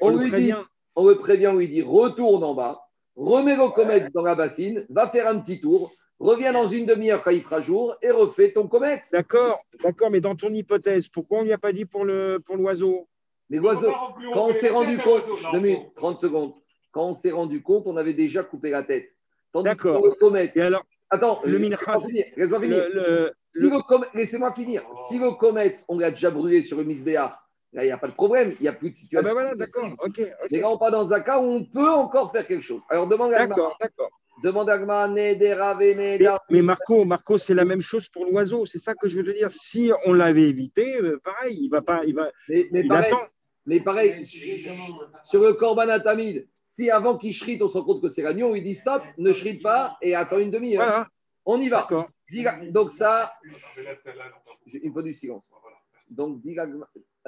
[0.00, 0.52] On, lui dit,
[0.94, 2.82] on le prévient, on lui dit, retourne en bas,
[3.16, 7.22] remets vos comètes dans la bassine, va faire un petit tour, reviens dans une demi-heure
[7.22, 9.04] quand il fera jour et refais ton comète.
[9.10, 12.92] D'accord, d'accord, mais dans ton hypothèse, pourquoi on ne lui a pas dit pour l'oiseau
[12.92, 13.08] pour
[13.48, 13.92] Mais l'oiseau,
[14.34, 15.24] quand on s'est rendu compte,
[15.96, 16.52] 30 secondes,
[16.96, 19.12] quand on s'est rendu compte, on avait déjà coupé la tête.
[19.54, 20.02] D'accord.
[20.54, 21.94] Et alors, Attends, le mincha.
[22.38, 23.32] Laisse-moi finir.
[24.14, 24.82] Laissez-moi finir.
[25.06, 28.08] Si le comète, on l'a déjà brûlé sur le misbéar, là, il n'y a pas
[28.08, 29.28] de problème, il n'y a plus de situation.
[29.30, 30.22] Ah ben voilà, d'accord, ok.
[30.50, 32.80] Mais là, on pas dans un cas où on peut encore faire quelque chose.
[32.88, 34.08] Alors, demande à D'accord, d'accord.
[34.42, 35.38] Demande à mais,
[36.50, 38.64] mais Marco, Marco c'est la même chose pour l'oiseau.
[38.64, 39.50] C'est ça que je veux te dire.
[39.50, 43.06] Si on l'avait évité, euh, pareil, il va pas, il va, mais, mais il pareil,
[43.06, 43.22] attend.
[43.66, 44.24] Mais pareil,
[45.24, 46.46] sur le corban atamide,
[46.76, 49.32] si avant qu'il shrite, on se rend compte que c'est l'agneau, il dit stop, ne
[49.32, 51.06] shrite pas et attends une demi-heure.
[51.46, 51.88] On y va.
[52.70, 53.32] Donc ça,
[54.66, 55.44] il faut du silence.
[56.10, 56.42] Donc,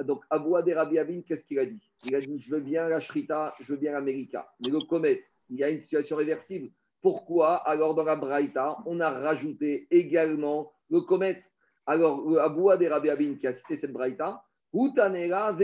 [0.03, 1.81] donc Abou Rabbi qu'est-ce qu'il a dit?
[2.05, 4.47] Il a dit, je veux bien la shrita, je veux bien l'américa.
[4.63, 6.69] Mais le comète, il y a une situation réversible.
[7.01, 7.55] Pourquoi?
[7.67, 11.43] Alors, dans la Braïta, on a rajouté également le comète.
[11.87, 14.43] Alors, Abou Rabbi qui a cité cette Braïta,
[14.73, 15.57] Utanera.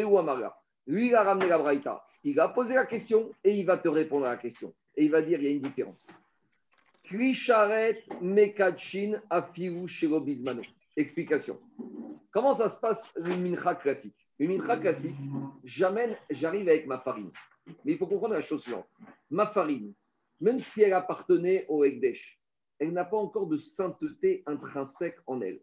[0.87, 3.87] Lui, il a ramené la Braïta il va poser la question et il va te
[3.87, 4.73] répondre à la question.
[4.95, 6.05] Et il va dire il y a une différence.
[8.19, 10.63] Mekachin Afiru Shirobizmano.
[10.97, 11.59] Explication.
[12.31, 14.15] Comment ça se passe une mincha classique?
[14.39, 15.15] Une mincha classique,
[15.63, 17.31] j'amène, j'arrive avec ma farine.
[17.85, 18.89] Mais il faut comprendre la chose suivante.
[19.29, 19.93] Ma farine,
[20.41, 22.39] même si elle appartenait au Ekdesh,
[22.79, 25.61] elle n'a pas encore de sainteté intrinsèque en elle.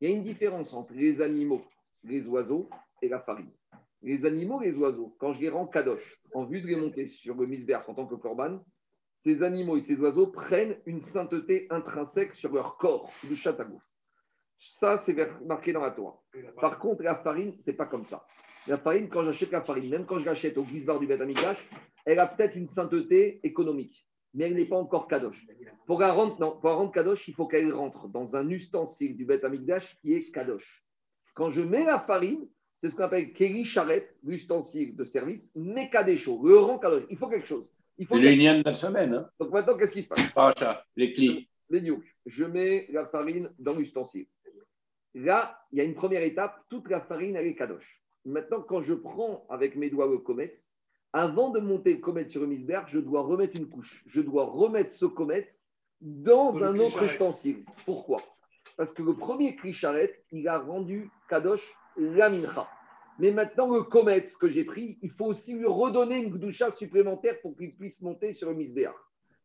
[0.00, 1.62] Il y a une différence entre les animaux,
[2.02, 2.68] les oiseaux
[3.02, 3.52] et la farine
[4.02, 7.34] les animaux, les oiseaux, quand je les rends kadosh, en vue de les monter sur
[7.34, 8.64] le misbéach en tant que korban,
[9.24, 13.80] ces animaux et ces oiseaux prennent une sainteté intrinsèque sur leur corps, du chatago.
[14.58, 16.20] Ça, c'est marqué dans la Torah.
[16.60, 18.24] Par contre, la farine, c'est pas comme ça.
[18.66, 21.22] La farine, quand j'achète la farine, même quand je l'achète au Gizbar du Beth
[22.04, 24.06] elle a peut-être une sainteté économique.
[24.34, 25.46] mais elle n'est pas encore Kadosh.
[25.86, 29.24] Pour la rendre, non, pour rendre Kadosh, il faut qu'elle rentre dans un ustensile du
[29.24, 30.84] Beth Amikdash qui est Kadosh.
[31.34, 32.48] Quand je mets la farine,
[32.80, 37.04] c'est ce qu'on appelle Keri Charette, l'ustensile de service, mais Kadesho, le rang Kadosh.
[37.10, 37.68] Il faut quelque chose.
[37.98, 39.14] C'est l'union de la semaine.
[39.14, 39.28] Hein.
[39.40, 40.20] Donc maintenant, qu'est-ce qui se passe?
[40.36, 41.48] Ah, ça, les clés.
[41.70, 41.82] Les
[42.26, 44.26] Je mets la farine dans l'ustensile.
[45.14, 48.02] Là, il y a une première étape, toute la farine, elle est Kadosh.
[48.24, 50.58] Maintenant, quand je prends avec mes doigts le comète,
[51.12, 54.04] avant de monter le comète sur le misberg, je dois remettre une couche.
[54.06, 55.52] Je dois remettre ce comète
[56.00, 57.64] dans un autre ustensile.
[57.84, 58.22] Pourquoi?
[58.76, 61.66] Parce que le premier Krisharet, il a rendu Kadosh
[61.98, 62.68] la mincha.
[63.18, 67.40] Mais maintenant, le comète que j'ai pris, il faut aussi lui redonner une doucha supplémentaire
[67.40, 68.94] pour qu'il puisse monter sur le misberg.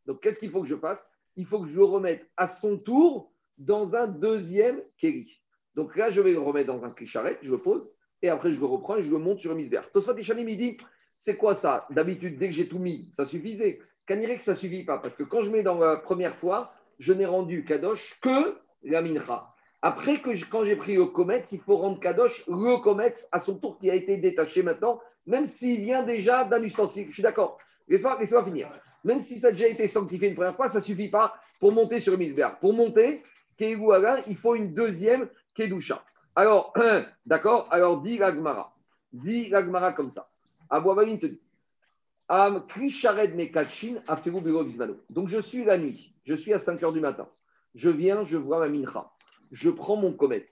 [0.06, 1.12] Donc, qu'est-ce qu'il faut que je fasse?
[1.36, 5.42] Il faut que je le remette à son tour dans un deuxième kéli.
[5.76, 7.92] Donc là, je vais le remettre dans un Krisharet, je le pose,
[8.22, 9.86] et après, je le reprends et je le monte sur le misberg.
[9.92, 10.78] Tosfat Ishamim, il dit
[11.16, 11.88] c'est quoi ça?
[11.90, 13.80] D'habitude, dès que j'ai tout mis, ça suffisait.
[14.06, 17.14] Kanirek, ça ne suffit pas, parce que quand je mets dans la première fois, je
[17.14, 19.53] n'ai rendu Kadosh que la mincha.
[19.86, 23.58] Après, que quand j'ai pris le comète, il faut rendre Kadosh le comète à son
[23.58, 27.08] tour qui a été détaché maintenant, même s'il vient déjà d'un ustensile.
[27.10, 27.58] Je suis d'accord.
[27.90, 28.70] Laisse-moi finir.
[29.04, 31.74] Même si ça a déjà été sanctifié une première fois, ça ne suffit pas pour
[31.74, 32.60] monter sur misberg.
[32.62, 33.24] Pour monter,
[33.60, 36.02] il faut une deuxième Kedusha.
[36.34, 36.74] Alors,
[37.26, 38.74] d'accord Alors, dit l'Agmara.
[39.12, 40.30] Dit l'Agmara comme ça.
[40.70, 41.42] Abouabamine te dit
[45.10, 47.28] donc je suis la nuit, je suis à 5 heures du matin.
[47.76, 49.12] Je viens, je vois ma mincha.
[49.54, 50.50] Je prends mon comète.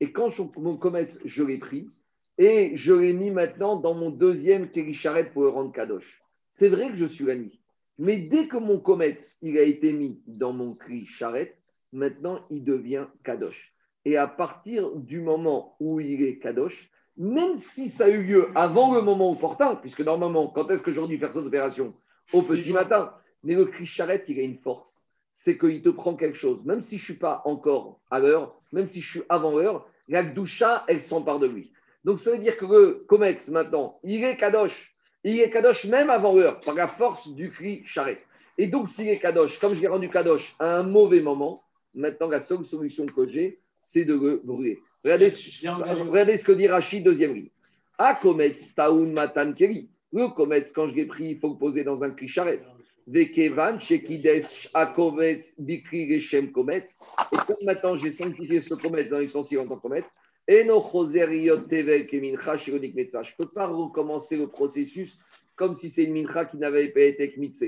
[0.00, 1.90] Et quand je, mon comète, je l'ai pris
[2.38, 6.22] et je l'ai mis maintenant dans mon deuxième térisharet pour le rendre kadosh.
[6.50, 7.60] C'est vrai que je suis la nuit.
[7.98, 11.58] Mais dès que mon comète, il a été mis dans mon cri charrette,
[11.92, 13.74] maintenant il devient kadosh.
[14.06, 18.48] Et à partir du moment où il est kadosh, même si ça a eu lieu
[18.54, 21.94] avant le moment opportun, puisque normalement, quand est-ce que j'aurais dû faire cette opération?
[22.32, 23.12] Au petit matin.
[23.42, 25.04] Mais le cri charrette, il a une force.
[25.40, 26.58] C'est qu'il te prend quelque chose.
[26.64, 29.88] Même si je ne suis pas encore à l'heure, même si je suis avant l'heure,
[30.08, 31.70] la doucha, elle s'empare de lui.
[32.04, 34.94] Donc ça veut dire que le comète, maintenant, il est kadosh.
[35.22, 38.22] Il est kadosh même avant l'heure, par la force du cri charrette.
[38.58, 41.54] Et donc, s'il est kadosh, comme je l'ai rendu kadosh à un mauvais moment,
[41.94, 44.80] maintenant, la seule solution que j'ai, c'est de le brûler.
[45.04, 47.50] Regardez, ce que dit Rachid, deuxième ligne.
[47.96, 49.88] Akometz taun matan keri.
[50.12, 52.60] Le kometz, quand je l'ai pris, il faut le poser dans un krisharet.
[53.08, 56.96] Vekevan, shekidesh, akometz, bikri, reshem kometz.
[57.32, 60.06] Et comme maintenant j'ai sanctifié ce kometz dans l'essentiel en tant que kometz,
[60.46, 63.22] et no choseriot tevel kemincha, shironik metza.
[63.22, 65.18] Je ne peux pas recommencer le processus
[65.56, 67.64] comme si c'est une mincha qui n'avait pas été kometz,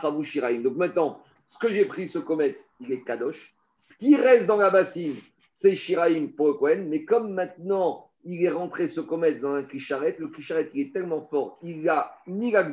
[0.00, 0.60] chavushiraim.
[0.62, 3.54] Donc maintenant, ce que j'ai pris, ce comète, il est kadosh.
[3.80, 5.14] Ce qui reste dans la bassine,
[5.50, 6.88] c'est Shiraim pour Kohen.
[6.88, 10.92] Mais comme maintenant, il est rentré ce comète dans un kisharet, le kisharet, il est
[10.92, 12.70] tellement fort, il a mis la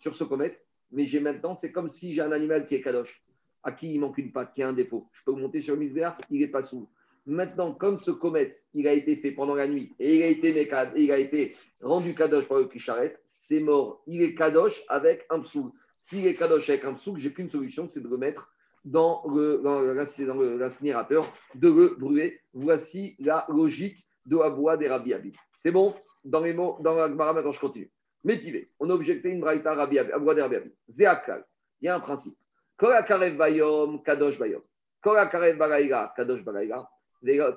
[0.00, 0.66] sur ce comète.
[0.92, 3.22] Mais j'ai maintenant, c'est comme si j'ai un animal qui est kadosh,
[3.62, 5.06] à qui il manque une patte, qui a un défaut.
[5.12, 6.88] Je peux monter sur le misbéar, il n'est pas sous.
[7.26, 10.66] Maintenant, comme ce comète, il a été fait pendant la nuit et il a été,
[10.96, 14.02] il a été rendu kadosh par le kisharet, c'est mort.
[14.06, 15.70] Il est kadosh avec un psoul.
[15.98, 18.50] S'il est kadosh avec un psouk, j'ai qu'une solution, c'est de le mettre
[18.86, 22.40] dans l'incinérateur, de le brûler.
[22.54, 25.32] Voici la logique de bois des Rabbi Abi.
[25.58, 27.90] C'est bon Dans les mots, dans la Gemara, maintenant je continue.
[28.24, 30.72] Métivé, on a objecté une braïta Aboua des Rabbi Abi.
[30.88, 31.44] Zéakal,
[31.80, 32.36] il y a un principe.
[32.76, 32.94] Kol
[33.36, 34.62] bayom, kadosh bayom.
[35.02, 35.16] Kol
[35.58, 36.88] baraïga, kadosh baraïga.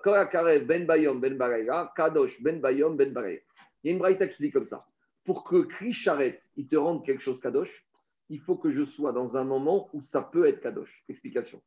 [0.03, 3.41] Kol ben bayom, ben baraïga, kadosh ben bayom, ben baraïga.
[3.83, 4.85] Il y a une braïta qui dit comme ça.
[5.25, 5.95] Pour que Kri
[6.57, 7.85] il te rende quelque chose kadosh,
[8.29, 11.03] il faut que je sois dans un moment où ça peut être kadosh.
[11.09, 11.61] Explication.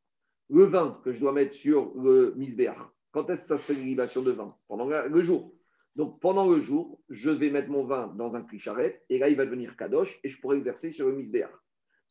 [0.50, 2.78] Le vin que je dois mettre sur le misbéach,
[3.14, 4.56] quand est-ce que ça se fait l'élibation de vin?
[4.66, 5.54] Pendant le jour.
[5.94, 9.36] Donc pendant le jour, je vais mettre mon vin dans un clicharet et là il
[9.36, 11.52] va devenir kadosh et je pourrai le verser sur le misbéach.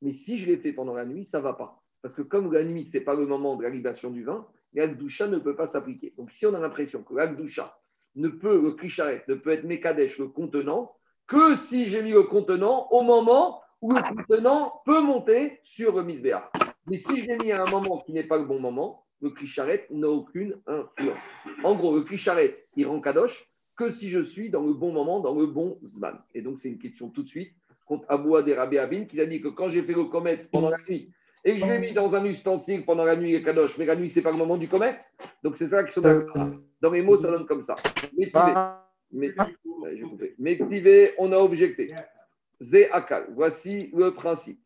[0.01, 1.83] Mais si je l'ai fait pendant la nuit, ça ne va pas.
[2.01, 4.47] Parce que comme la nuit, ce n'est pas le moment de la libation du vin,
[4.73, 6.13] l'agdoucha ne peut pas s'appliquer.
[6.17, 7.77] Donc si on a l'impression que l'agdoucha
[8.15, 10.95] ne peut, le clicharet ne peut être mekadesh, le contenant,
[11.27, 16.03] que si j'ai mis le contenant au moment où le contenant peut monter sur le
[16.03, 16.49] misbéa.
[16.87, 19.29] Mais si je l'ai mis à un moment qui n'est pas le bon moment, le
[19.29, 21.17] clicharet n'a aucune influence.
[21.63, 25.21] En gros, le clicharet, il rend kadosh que si je suis dans le bon moment,
[25.21, 26.21] dans le bon zman.
[26.35, 27.53] Et donc, c'est une question tout de suite
[27.85, 30.69] contre Aboua des Rabbi Abin qui a dit que quand j'ai fait le comète pendant
[30.69, 31.09] la nuit
[31.45, 33.95] et que je l'ai mis dans un ustensile pendant la nuit, est kadosh, mais la
[33.95, 35.13] nuit, c'est pas le moment du comète.
[35.41, 36.01] Donc, c'est ça qui sont
[36.81, 37.75] Dans mes mots, ça donne comme ça.
[39.11, 39.35] Mais,
[41.17, 41.93] on a objecté.
[42.61, 43.27] Zé Akal.
[43.33, 44.59] Voici le principe.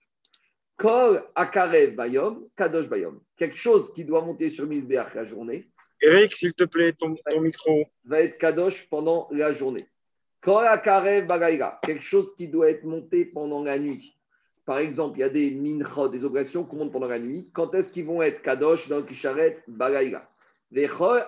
[0.77, 3.19] Kol Akarev Bayom, Kadosh Bayom.
[3.35, 5.67] Quelque chose qui doit monter sur Misbeach la journée.
[6.01, 7.85] Eric, s'il te plaît, ton, micro.
[8.05, 9.87] Va être Kadosh pendant la journée.
[10.43, 14.15] quelque chose qui doit être monté pendant la nuit.
[14.65, 17.49] Par exemple, il y a des mincha, des obligations qu'on monte pendant la nuit.
[17.53, 20.29] Quand est-ce qu'ils vont être kadosh dans le kisharet bagaïga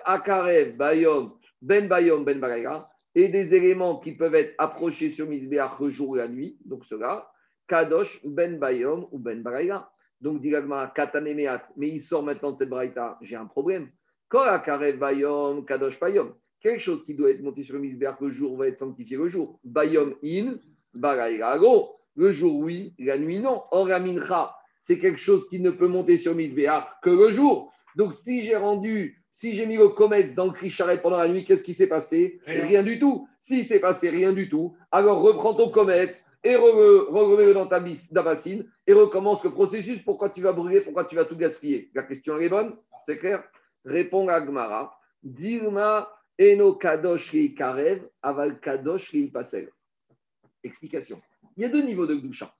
[0.04, 1.32] akarev bayom
[1.62, 6.10] ben bayom ben bagaïga et des éléments qui peuvent être approchés sur Mizbeach le jour
[6.10, 7.30] ou la nuit, donc cela,
[7.70, 9.88] kadosh ben bayom ou ben bagaïga.
[10.20, 13.88] Donc, directement, katanemeat, mais il sort maintenant de cette braïta, j'ai un problème.
[14.28, 18.56] Kol akarev bayom kadosh bayom quelque chose qui doit être monté sur le le jour
[18.56, 19.58] va être sanctifié le jour.
[19.64, 20.56] Bayom in,
[20.94, 21.96] go.
[22.16, 23.62] Le jour, oui, la nuit, non.
[23.70, 27.72] Or, la mincha, c'est quelque chose qui ne peut monter sur le que le jour.
[27.96, 31.44] Donc, si j'ai rendu, si j'ai mis le comète dans le cri pendant la nuit,
[31.44, 32.40] qu'est-ce qui s'est passé?
[32.46, 32.82] Rien.
[32.82, 33.26] du tout.
[33.40, 37.80] Si s'est passé rien du tout, alors reprends ton comète et remets-le dans ta
[38.22, 40.02] bassine et recommence le processus.
[40.02, 40.80] Pourquoi tu vas brûler?
[40.80, 41.90] Pourquoi tu vas tout gaspiller?
[41.94, 43.44] La question est bonne, c'est clair
[43.84, 44.98] Réponds à Gmara.
[45.22, 49.14] Dilma Eno kadosh karev, aval kadosh.
[50.62, 51.20] Explication.
[51.56, 52.54] Il y a deux niveaux de Gdusha.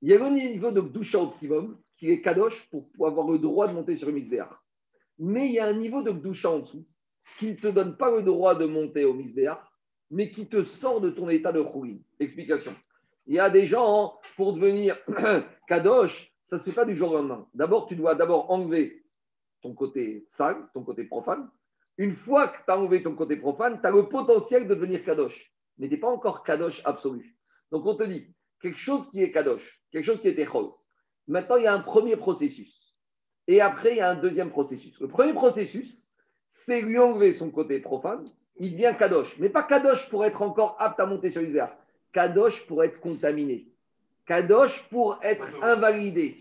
[0.00, 3.68] Il y a le niveau de Gdusha optimum, qui est kadosh pour avoir le droit
[3.68, 4.50] de monter sur le misbéach.
[5.18, 6.84] Mais il y a un niveau de Gdusha en dessous,
[7.38, 9.60] qui ne te donne pas le droit de monter au misbéach,
[10.10, 11.98] mais qui te sort de ton état de choulin.
[12.18, 12.74] Explication.
[13.26, 14.98] Il y a des gens, pour devenir
[15.68, 17.46] kadosh, ça ne se fait pas du jour au lendemain.
[17.54, 19.04] D'abord, tu dois d'abord enlever
[19.62, 21.48] ton côté sale, ton côté profane,
[21.98, 25.04] une fois que tu as enlevé ton côté profane, tu as le potentiel de devenir
[25.04, 25.52] kadosh.
[25.78, 27.36] Mais tu n'es pas encore kadosh absolu.
[27.70, 30.70] Donc on te dit, quelque chose qui est kadosh, quelque chose qui est techol.
[31.28, 32.96] Maintenant, il y a un premier processus.
[33.46, 34.98] Et après, il y a un deuxième processus.
[35.00, 36.08] Le premier processus,
[36.48, 38.26] c'est lui enlever son côté profane.
[38.56, 39.38] Il devient kadosh.
[39.38, 41.74] Mais pas kadosh pour être encore apte à monter sur l'hiver.
[42.12, 43.68] Kadosh pour être contaminé.
[44.26, 46.36] Kadosh pour être invalidé.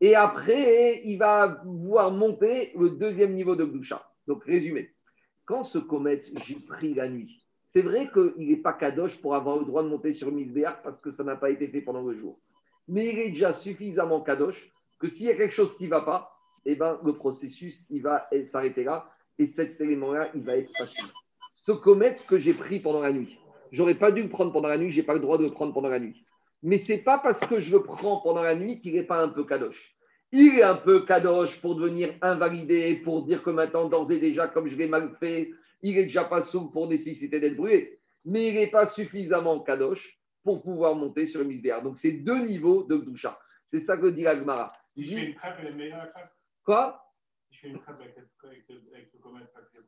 [0.00, 4.08] Et après, il va voir monter le deuxième niveau de Gdusha.
[4.26, 4.90] Donc, résumé.
[5.44, 9.58] Quand ce comète, j'ai pris la nuit, c'est vrai qu'il n'est pas kadosh pour avoir
[9.58, 12.16] le droit de monter sur Misbéar parce que ça n'a pas été fait pendant le
[12.16, 12.38] jour.
[12.88, 16.02] Mais il est déjà suffisamment kadosh que s'il y a quelque chose qui ne va
[16.02, 16.30] pas,
[16.64, 19.08] eh ben, le processus il va s'arrêter là
[19.38, 21.04] et cet élément-là, il va être facile.
[21.56, 23.38] Ce comète que j'ai pris pendant la nuit,
[23.72, 25.72] j'aurais pas dû le prendre pendant la nuit, j'ai pas le droit de le prendre
[25.72, 26.24] pendant la nuit.
[26.62, 29.28] Mais c'est pas parce que je le prends pendant la nuit qu'il n'est pas un
[29.28, 29.96] peu kadosh
[30.32, 34.48] il est un peu kadosh pour devenir invalidé, pour dire que maintenant, d'ores et déjà,
[34.48, 35.50] comme je l'ai mal fait,
[35.82, 37.98] il est déjà pas souple pour nécessiter d'être brûlé.
[38.24, 41.82] Mais il n'est pas suffisamment kadosh pour pouvoir monter sur le misbéar.
[41.82, 43.38] Donc, c'est deux niveaux de doucha.
[43.66, 44.72] C'est ça que dit Agmara.
[44.96, 46.30] Si je fais une crêpe, elle est meilleure la crêpe?
[46.64, 47.02] Quoi?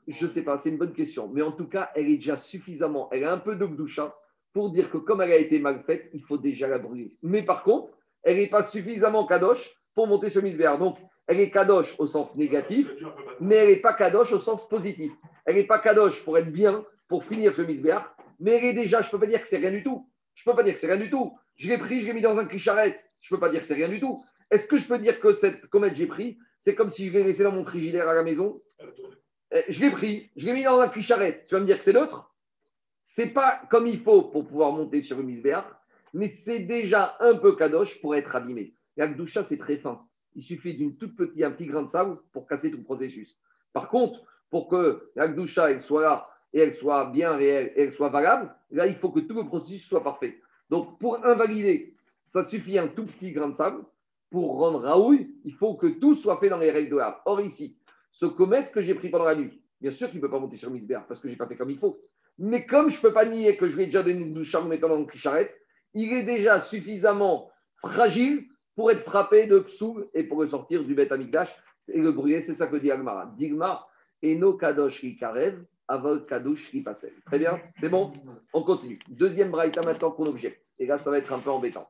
[0.09, 1.29] Je ne sais pas, c'est une bonne question.
[1.29, 4.15] Mais en tout cas, elle est déjà suffisamment, elle a un peu de doucha
[4.53, 7.17] pour dire que comme elle a été mal faite, il faut déjà la brûler.
[7.23, 7.93] Mais par contre,
[8.23, 10.79] elle n'est pas suffisamment kadosh pour monter sur Misbéar.
[10.79, 12.91] Donc, elle est kadosh au sens négatif,
[13.41, 15.13] mais elle n'est pas kadosh au sens positif.
[15.47, 19.03] Elle n'est pas kadosh pour être bien, pour finir ce Misbéar, mais elle est déjà,
[19.03, 20.09] je ne peux pas dire que c'est rien du tout.
[20.35, 21.37] Je ne peux pas dire que c'est rien du tout.
[21.57, 22.99] Je l'ai pris, je l'ai mis dans un clicharette.
[23.21, 24.25] Je ne peux pas dire que c'est rien du tout.
[24.51, 27.25] Est-ce que je peux dire que cette comète j'ai pris, c'est comme si je l'ai
[27.25, 28.63] laissé dans mon frigidaire à la maison
[29.51, 31.49] eh, Je l'ai pris, je l'ai mis dans un clicharette.
[31.49, 32.33] Tu vas me dire que c'est neutre?
[33.03, 35.83] C'est pas comme il faut pour pouvoir monter sur le misbéar,
[36.15, 38.77] mais c'est déjà un peu kadosh pour être abîmé.
[38.97, 40.07] La Gdusha, c'est très fin.
[40.37, 43.43] Il suffit d'une toute petite, un petit grain de sable pour casser tout le processus.
[43.73, 47.83] Par contre, pour que la Gdusha elle soit là et elle soit bien réelle et
[47.83, 50.41] elle soit valable, là, il faut que tout le processus soit parfait.
[50.71, 53.85] Donc, pour invalider, ça suffit un tout petit grain de sable.
[54.33, 57.21] Pour rendre Raoul, il faut que tout soit fait dans les règles de l'art.
[57.27, 57.77] Or, ici,
[58.11, 60.57] ce comète que j'ai pris pendant la nuit, bien sûr qu'il ne peut pas monter
[60.57, 62.01] sur Misbéar parce que je n'ai pas fait comme il faut.
[62.39, 64.65] Mais comme je ne peux pas nier que je vais déjà donner une douche en
[64.65, 65.55] mettant dans le charrette,
[65.93, 71.13] il est déjà suffisamment fragile pour être frappé de psou et pour ressortir du Beth
[71.13, 71.55] Amikdash
[71.89, 72.41] et le brûler.
[72.41, 73.35] C'est ça que dit Agmara.
[73.37, 73.87] Digma,
[74.23, 76.75] no kadosh karev, avol kadosh.
[77.27, 78.15] Très bien, c'est bon?
[78.55, 78.99] On continue.
[79.09, 80.73] Deuxième braïta maintenant qu'on objecte.
[80.79, 81.87] Et là, ça va être un peu embêtant.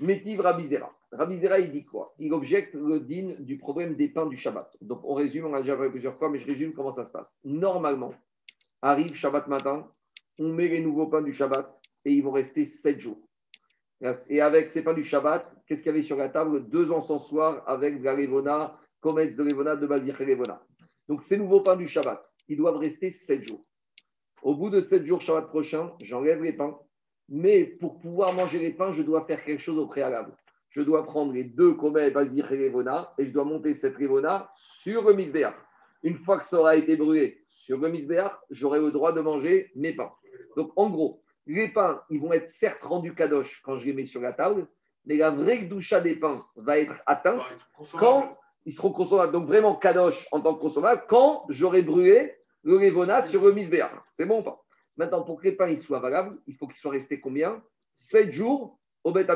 [0.00, 0.92] Métiv Rabizera.
[1.12, 2.14] Rabizera, il dit quoi?
[2.18, 4.76] Il objecte le din du problème des pains du Shabbat.
[4.80, 7.12] Donc, on résume, on a déjà vu plusieurs fois, mais je résume comment ça se
[7.12, 7.38] passe.
[7.44, 8.14] Normalement,
[8.80, 9.90] arrive Shabbat matin,
[10.38, 11.70] on met les nouveaux pains du Shabbat
[12.06, 13.20] et ils vont rester sept jours.
[14.28, 16.70] Et avec ces pains du Shabbat, qu'est-ce qu'il y avait sur la table?
[16.70, 20.62] Deux encensoirs avec de la Levona, Comets de Levona, de Bazir Levona.
[21.08, 23.62] Donc ces nouveaux pains du Shabbat, ils doivent rester sept jours.
[24.42, 26.78] Au bout de sept jours, Shabbat prochain, j'enlève les pains.
[27.30, 30.32] Mais pour pouvoir manger les pains, je dois faire quelque chose au préalable.
[30.70, 34.50] Je dois prendre les deux Comets, Bazir et Levona et je dois monter cette Levona
[34.56, 35.54] sur le Misbéach.
[36.02, 39.70] Une fois que ça aura été brûlé sur le Misbéach, j'aurai le droit de manger
[39.76, 40.12] mes pains.
[40.56, 44.06] Donc en gros, les pains, ils vont être certes rendus kadosh quand je les mets
[44.06, 44.66] sur la table,
[45.06, 47.42] mais la vraie doucha des pains va être atteinte
[47.92, 49.32] quand ils seront consommables.
[49.32, 54.04] Donc vraiment kadosh en tant que consommable, quand j'aurai brûlé le levona sur le misbéar.
[54.12, 54.62] C'est bon pas?
[55.00, 57.62] Maintenant, pour que les pains soient valables, il faut qu'ils soient restés combien?
[57.90, 59.30] 7 jours au Beth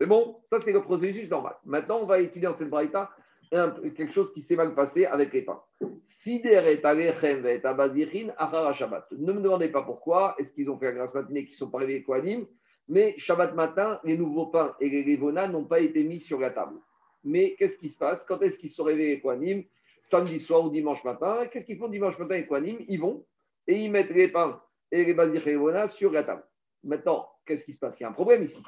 [0.00, 0.40] C'est bon?
[0.46, 1.54] Ça, c'est le processus normal.
[1.66, 3.10] Maintenant, on va étudier dans cette braïta
[3.50, 5.60] quelque chose qui s'est mal passé avec les pains.
[5.82, 5.92] Ne
[9.32, 10.36] me demandez pas pourquoi.
[10.38, 12.46] Est-ce qu'ils ont fait la grâce matinée qui ne sont pas réveillés Kohanim?
[12.88, 16.50] Mais Shabbat matin, les nouveaux pains et les Lévona n'ont pas été mis sur la
[16.50, 16.76] table.
[17.24, 18.24] Mais qu'est-ce qui se passe?
[18.24, 19.64] Quand est-ce qu'ils sont réveillés Kohanim?
[20.00, 21.46] Samedi soir ou dimanche matin.
[21.52, 22.78] Qu'est-ce qu'ils font dimanche matin et Kohanim?
[22.88, 23.26] Ils vont
[23.66, 26.44] et ils mettent les pains et les et les sur la table.
[26.82, 27.98] Maintenant, qu'est-ce qui se passe?
[27.98, 28.62] Il y a un problème ici.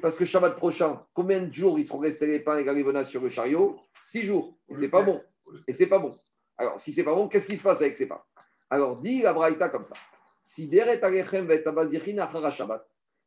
[0.00, 3.04] Parce que Shabbat prochain, combien de jours ils seront restés les pains et les Lévona
[3.04, 3.78] sur le chariot?
[4.04, 4.56] Six jours.
[4.68, 5.20] Et c'est pas bon.
[5.66, 6.16] Et c'est pas bon.
[6.56, 8.22] Alors, si c'est pas bon, qu'est-ce qui se passe avec ces pains?
[8.68, 9.96] Alors, dit la Braïta comme ça.
[10.42, 12.86] Si deret alechem abazichin achara Shabbat,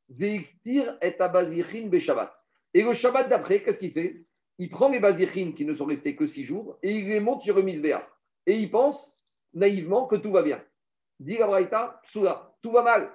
[0.09, 2.33] veiktir et abazichin be Shabbat.
[2.73, 4.25] Et le Shabbat d'après, qu'est-ce qu'il fait?
[4.57, 7.41] Il prend les bazichin qui ne sont restés que six jours et il les monte
[7.41, 8.07] sur remise Béa.
[8.45, 9.21] Et il pense
[9.53, 10.63] naïvement que tout va bien.
[11.19, 13.11] Dit la Braïta, tout va mal.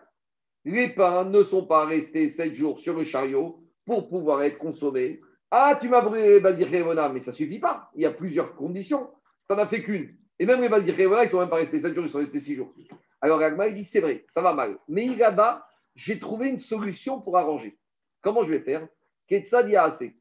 [0.64, 5.20] Les pains ne sont pas restés sept jours sur le chariot pour pouvoir être consommés
[5.51, 7.90] ah, tu m'as brûlé les mais ça suffit pas.
[7.94, 9.09] Il y a plusieurs conditions.
[9.49, 10.14] Tu n'en as fait qu'une.
[10.38, 12.40] Et même les Révona, ils ne sont même pas restés 7 jours, ils sont restés
[12.40, 12.74] 6 jours.
[13.20, 14.78] Alors Agma, il dit c'est vrai, ça va mal.
[14.88, 17.78] Mais là-bas, j'ai trouvé une solution pour arranger.
[18.20, 18.86] Comment je vais faire?
[19.26, 20.16] Ketsad assez.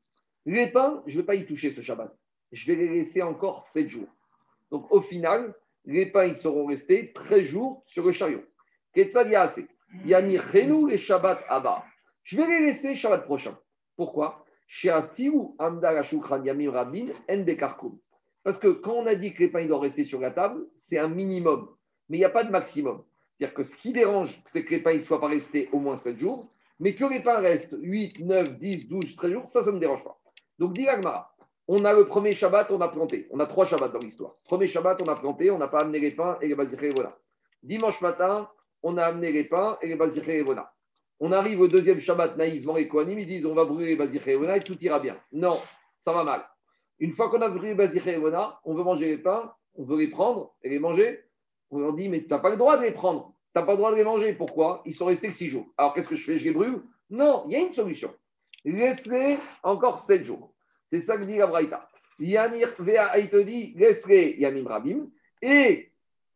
[0.46, 2.16] Les pains, je ne vais pas y toucher ce Shabbat.
[2.54, 4.08] Je vais les laisser encore 7 jours.
[4.72, 5.54] Donc au final,
[5.88, 8.44] les pains, ils seront restés 13 jours sur le chariot.
[10.06, 11.84] Yani Chenou les Shabbat Abba.
[12.24, 13.58] Je vais les laisser Shabbat prochain.
[13.96, 14.46] Pourquoi?
[18.44, 21.00] Parce que quand on a dit que les pains doivent rester sur la table, c'est
[21.00, 21.70] un minimum,
[22.10, 23.04] mais il n'y a pas de maximum.
[23.38, 25.96] C'est-à-dire que ce qui dérange, c'est que les pains ne soient pas restés au moins
[25.96, 29.72] 7 jours, mais que les pains restent 8, 9, 10, 12, 13 jours, ça, ça
[29.72, 30.20] ne dérange pas.
[30.60, 30.88] Donc, dit
[31.68, 33.28] on a le premier Shabbat, on a planté.
[33.32, 34.36] On a trois Shabbats dans l'histoire.
[34.46, 36.56] Premier Shabbat, on a planté, on n'a pas amené les pains et les
[36.92, 37.18] voilà.
[37.64, 38.50] Dimanche matin,
[38.84, 40.74] on a amené les pains et les voilà.
[41.20, 44.64] On arrive au deuxième Shabbat naïvement, les Kohanim, ils disent on va brûler les et
[44.64, 45.18] tout ira bien.
[45.32, 45.58] Non,
[46.00, 46.46] ça va mal.
[47.00, 48.18] Une fois qu'on a brûlé les et
[48.64, 51.24] on veut manger les pains, on veut les prendre et les manger.
[51.70, 53.34] On leur dit mais tu n'as pas le droit de les prendre.
[53.54, 54.34] Tu n'as pas le droit de les manger.
[54.34, 54.84] Pourquoi?
[54.86, 55.66] Ils sont restés que six jours.
[55.78, 56.40] Alors qu'est-ce que je fais?
[56.40, 56.82] Je les brûle?
[57.10, 58.14] Non, il y a une solution.
[58.64, 60.54] Laisse-les encore sept jours.
[60.92, 61.88] C'est ça que dit la Braïta.
[62.20, 65.08] Yanir Vea, il te dit laisse-les Yamim Rabim.
[65.42, 65.92] Et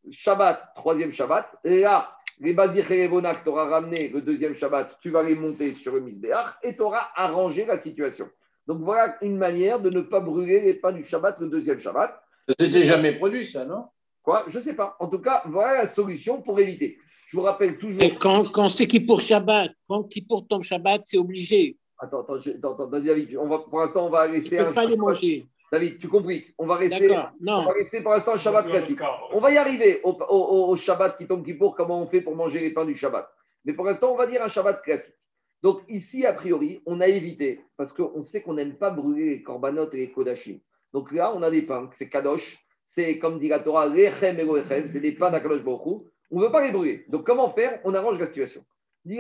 [0.10, 5.10] Shabbat, troisième Shabbat, là, les Bazir et que tu auras ramené le deuxième Shabbat, tu
[5.12, 8.30] vas les monter sur le Misbéach et tu auras arrangé la situation.
[8.68, 12.22] Donc voilà une manière de ne pas brûler les pains du Shabbat le deuxième Shabbat.
[12.48, 13.86] Ça s'était jamais produit, ça, non?
[14.24, 14.46] Quoi?
[14.48, 14.96] Je ne sais pas.
[15.00, 16.98] En tout cas, voilà la solution pour éviter.
[17.28, 18.04] Je vous rappelle toujours.
[18.04, 21.78] Et quand, quand c'est qui pour Shabbat, quand qui pour ton Shabbat, c'est obligé.
[22.02, 24.50] Attends, attends, attends, David, on va, pour l'instant, on va laisser.
[24.50, 25.46] Tu ne peux pas les manger.
[25.72, 26.46] David, tu compris?
[26.58, 29.00] On va rester, on va rester pour l'instant Shabbat classique.
[29.32, 32.36] On va y arriver au, au, Shabbat qui tombe qui pour comment on fait pour
[32.36, 33.30] manger les pains du Shabbat.
[33.66, 35.16] Mais pour l'instant, on va dire un Shabbat classique.
[35.62, 39.44] Donc ici, a priori, on a évité, parce qu'on sait qu'on n'aime pas brûler les
[39.44, 40.58] corbanotes et les kodashim.
[40.92, 44.90] Donc là, on a des pains, c'est kadosh, c'est comme dit la Torah, lechem et
[44.90, 47.06] c'est des pains d'Akadosh Baruch On ne veut pas les brûler.
[47.10, 47.80] Donc comment faire?
[47.86, 48.66] On arrange la situation.
[49.06, 49.20] Dit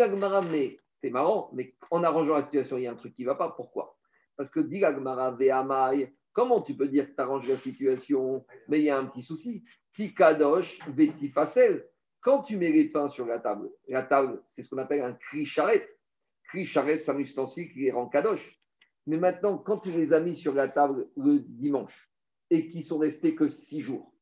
[0.51, 3.27] mais c'est marrant, mais en arrangeant la situation, il y a un truc qui ne
[3.27, 3.49] va pas.
[3.49, 3.97] Pourquoi?
[4.37, 5.35] Parce que dit Gmara,
[6.33, 8.45] Comment tu peux dire que tu arranges la situation?
[8.69, 9.63] Mais il y a un petit souci.
[9.93, 11.85] Tikadosh, veti facel.
[12.21, 15.13] Quand tu mets les pains sur la table, la table, c'est ce qu'on appelle un
[15.13, 15.89] cri charrette.
[16.49, 18.59] Cri charrette, c'est un ustensile qui rend kadosh.
[19.07, 22.11] Mais maintenant, quand tu les as mis sur la table le dimanche
[22.51, 24.13] et qui sont restés que six jours,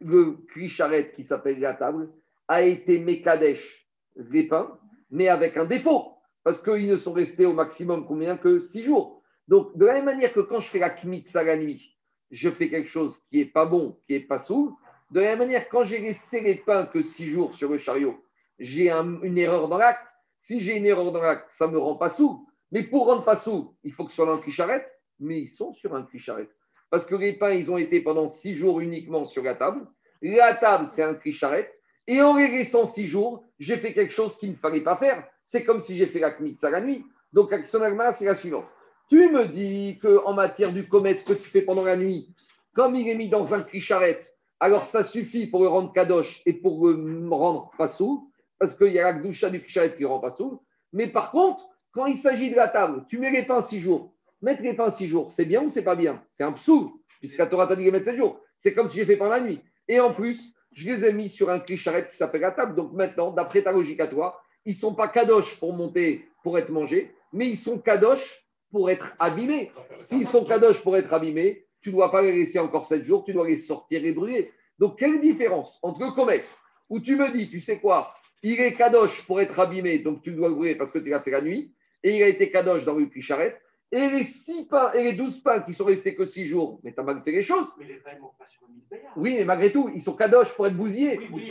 [0.00, 2.10] le cri charrette qui s'appelle la table
[2.46, 4.78] a été mekadesh, les pains,
[5.10, 9.22] mais avec un défaut, parce qu'ils ne sont restés au maximum combien que six jours.
[9.48, 11.96] Donc, de la même manière que quand je fais la kmitza la nuit,
[12.30, 14.78] je fais quelque chose qui n'est pas bon, qui n'est pas sourd,
[15.10, 18.22] de la même manière, quand j'ai laissé les pains que six jours sur le chariot,
[18.58, 20.06] j'ai une erreur dans l'acte.
[20.38, 22.44] Si j'ai une erreur dans l'acte, ça ne me rend pas sourd.
[22.70, 24.86] Mais pour rendre pas sourd, il faut que ce soit un clicharette.
[25.18, 26.54] Mais ils sont sur un clicharette.
[26.90, 29.86] Parce que les pains, ils ont été pendant six jours uniquement sur la table.
[30.20, 31.74] La table, c'est un clicharette.
[32.08, 35.24] Et en les laissant six jours, j'ai fait quelque chose qu'il ne fallait pas faire.
[35.44, 37.04] C'est comme si j'ai fait la kmitza la nuit.
[37.34, 37.80] Donc, l'action
[38.14, 38.64] c'est la suivante.
[39.10, 42.34] Tu me dis qu'en matière du comète, ce que tu fais pendant la nuit,
[42.74, 46.54] comme il est mis dans un clicharette, alors ça suffit pour le rendre kadosh et
[46.54, 50.18] pour le rendre pas sous, parce qu'il y a la doucha du clicharette qui rend
[50.18, 50.62] pas sous.
[50.94, 54.14] Mais par contre, quand il s'agit de la table, tu mets les pains six jours.
[54.40, 56.22] Mettre les pains six jours, c'est bien ou c'est pas bien?
[56.30, 58.40] C'est un psou, puisque la Torah t'a dit de mettre sept jours.
[58.56, 59.60] C'est comme si j'ai fait pendant la nuit.
[59.88, 62.76] Et en plus, je les ai mis sur un clicharette qui s'appelle la table.
[62.76, 66.56] Donc maintenant, d'après ta logique à toi, ils ne sont pas kadosh pour monter, pour
[66.56, 69.72] être mangés, mais ils sont kadosh pour être abîmés.
[69.98, 73.24] S'ils sont kadosh pour être abîmés, tu ne dois pas les laisser encore 7 jours,
[73.24, 74.52] tu dois les sortir et brûler.
[74.78, 78.72] Donc, quelle différence entre le commerce où tu me dis, tu sais quoi, il est
[78.72, 81.42] kadosh pour être abîmé, donc tu dois le brûler parce que tu l'as fait la
[81.42, 81.74] nuit,
[82.04, 83.60] et il a été kadosh dans le charrette.
[83.90, 86.92] Et les six pains et les douze pains qui sont restés que six jours, mais
[86.92, 87.68] tu as mal fait les choses.
[87.78, 90.76] Mais les ne pas sur le Oui, mais malgré tout, ils sont kadosh pour être
[90.76, 91.20] bousillés.
[91.32, 91.50] Oui,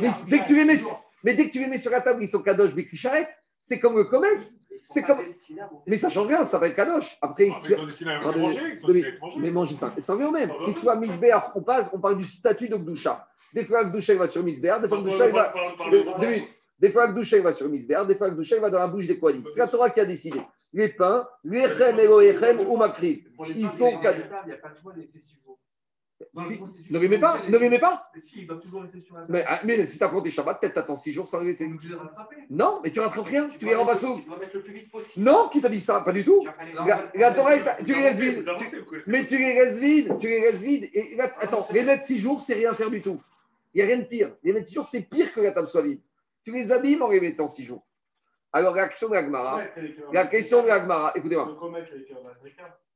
[0.00, 0.80] mais, dès que tu les mets,
[1.22, 3.28] mais dès que tu les mets sur la table, ils sont kadosh charrette.
[3.60, 4.44] C'est comme le comète.
[4.90, 5.20] C'est comme...
[5.86, 7.16] Mais ça change rien, ça va être kadosh.
[7.22, 8.04] Après, ah, mais, tu...
[8.04, 8.60] manger,
[9.38, 10.52] mais manger ça, ça revient au même.
[10.64, 13.26] Qu'il soit misbéar on passe, on parle du statut de Gdoucha.
[13.54, 15.54] Des fois, Gdoucha va sur misbéar, des fois, Gdoucha va.
[16.80, 19.44] Des fois, Gdoucha va sur misbéar, des fois, Gdoucha va dans la bouche des koalim.
[19.48, 20.40] C'est la Torah qui a décidé.
[20.74, 23.24] Les pains, l'Echem, Elohechem ou Makri.
[23.56, 24.26] Ils sont kadosh.
[24.44, 25.58] Il n'y a pas de choix d'excessivement.
[26.90, 29.24] Ne les mets pas Ne les mets pas Si, ils doivent toujours rester sur la
[29.28, 31.66] mais, ah, mais si tu as compté Shabbat, peut-être t'attends 6 jours sans les laisser.
[31.66, 31.96] Les
[32.50, 33.50] Non, mais tu rattrapes rien.
[33.58, 35.24] Tu les renvoies où Tu dois mettre le plus vite possible.
[35.24, 36.00] Non, qui t'a dit ça?
[36.00, 36.44] Pas du tout.
[37.14, 38.44] La, Torah, tu les laisses vides.
[39.06, 40.18] Mais tu les laisses vides.
[40.18, 40.90] Tu les laisses vides.
[40.92, 43.20] Et attends, les mettre 6 jours, c'est rien faire du tout.
[43.74, 44.32] Il n'y a rien de pire.
[44.42, 46.00] Les mettre 6 jours, c'est pire que la table soit vide.
[46.44, 47.84] Tu les abîmes en les mettant 6 jours.
[48.54, 49.64] Alors, la question de l'Agmara.
[50.12, 51.58] La question de l'Agmara, écoutez-moi.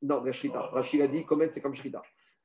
[0.01, 0.61] Non, la Shrita.
[0.61, 2.01] Rachid a dit, Comet, c'est comme Shrita.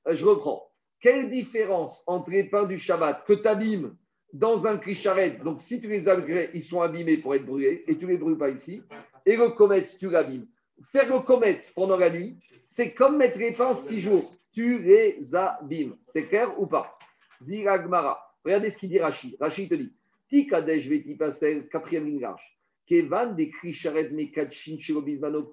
[0.07, 0.67] Euh, je reprends.
[0.99, 3.95] Quelle différence entre les pains du Shabbat que tu abîmes
[4.33, 7.95] dans un clicharet Donc, si tu les abîmes, ils sont abîmés pour être brûlés et
[7.95, 8.81] tu ne les brûles pas ici.
[9.27, 10.47] Et le comète, tu l'abîmes.
[10.91, 14.33] Faire le comète pendant la nuit, c'est comme mettre les pains six jours.
[14.53, 15.97] Tu les abîmes.
[16.07, 16.97] C'est clair ou pas?
[17.41, 17.63] Dit
[18.43, 19.37] Regardez ce qu'il dit Rachid.
[19.39, 19.93] Rachid te dit
[20.29, 22.52] Tikadesh veti passer, quatrième ligne large.
[22.87, 24.77] Kevan des kricharet mekachin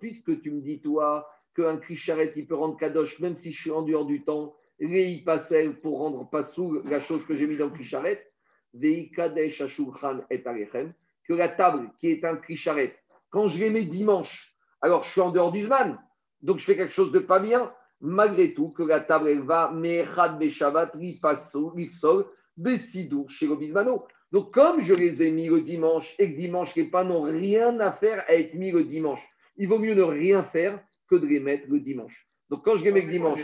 [0.01, 3.71] puisque tu me dis, toi, qu'un kricharet, il peut rendre kadosh, même si je suis
[3.71, 7.57] en dehors du temps, Rei Pasel pour rendre pas sous la chose que j'ai mis
[7.57, 8.27] dans le Krisharet,
[8.73, 10.95] Veikadesh Ashulchan et Alechem,
[11.29, 12.97] que la table qui est un Krisharet,
[13.29, 15.99] quand je les mets dimanche, alors je suis en dehors du Zman,
[16.41, 19.71] donc je fais quelque chose de pas bien, malgré tout, que la table elle va,
[19.71, 22.27] Mechad Beshavat, Lifsol,
[22.57, 24.07] Besidour, chez Bismano.
[24.33, 27.81] Donc, comme je les ai mis le dimanche et que dimanche, les pas n'ont rien
[27.81, 29.23] à faire à être mis le dimanche,
[29.57, 32.31] il vaut mieux ne rien faire que de les mettre le dimanche.
[32.51, 33.41] Donc quand je les mets que dimanche,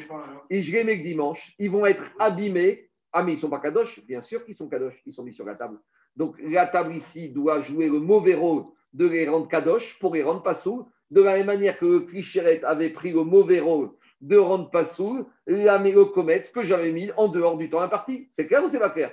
[0.50, 2.88] et je les mets que dimanche, ils vont être abîmés.
[3.12, 5.32] Ah, mais ils ne sont pas kadosh Bien sûr qu'ils sont kadosh, ils sont mis
[5.32, 5.78] sur la table.
[6.16, 10.22] Donc la table ici doit jouer le mauvais rôle de les rendre kadosh pour les
[10.22, 10.88] rendre pas sous.
[11.10, 14.84] De la même manière que le clicheret avait pris le mauvais rôle de rendre pas
[14.84, 18.26] sous, la le ce que j'avais mis en dehors du temps imparti.
[18.30, 19.12] C'est clair ou c'est pas clair?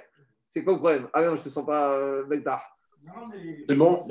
[0.54, 1.08] C'est quoi le problème?
[1.14, 2.24] Ah non, je ne te sens pas euh,
[3.68, 4.06] C'est bon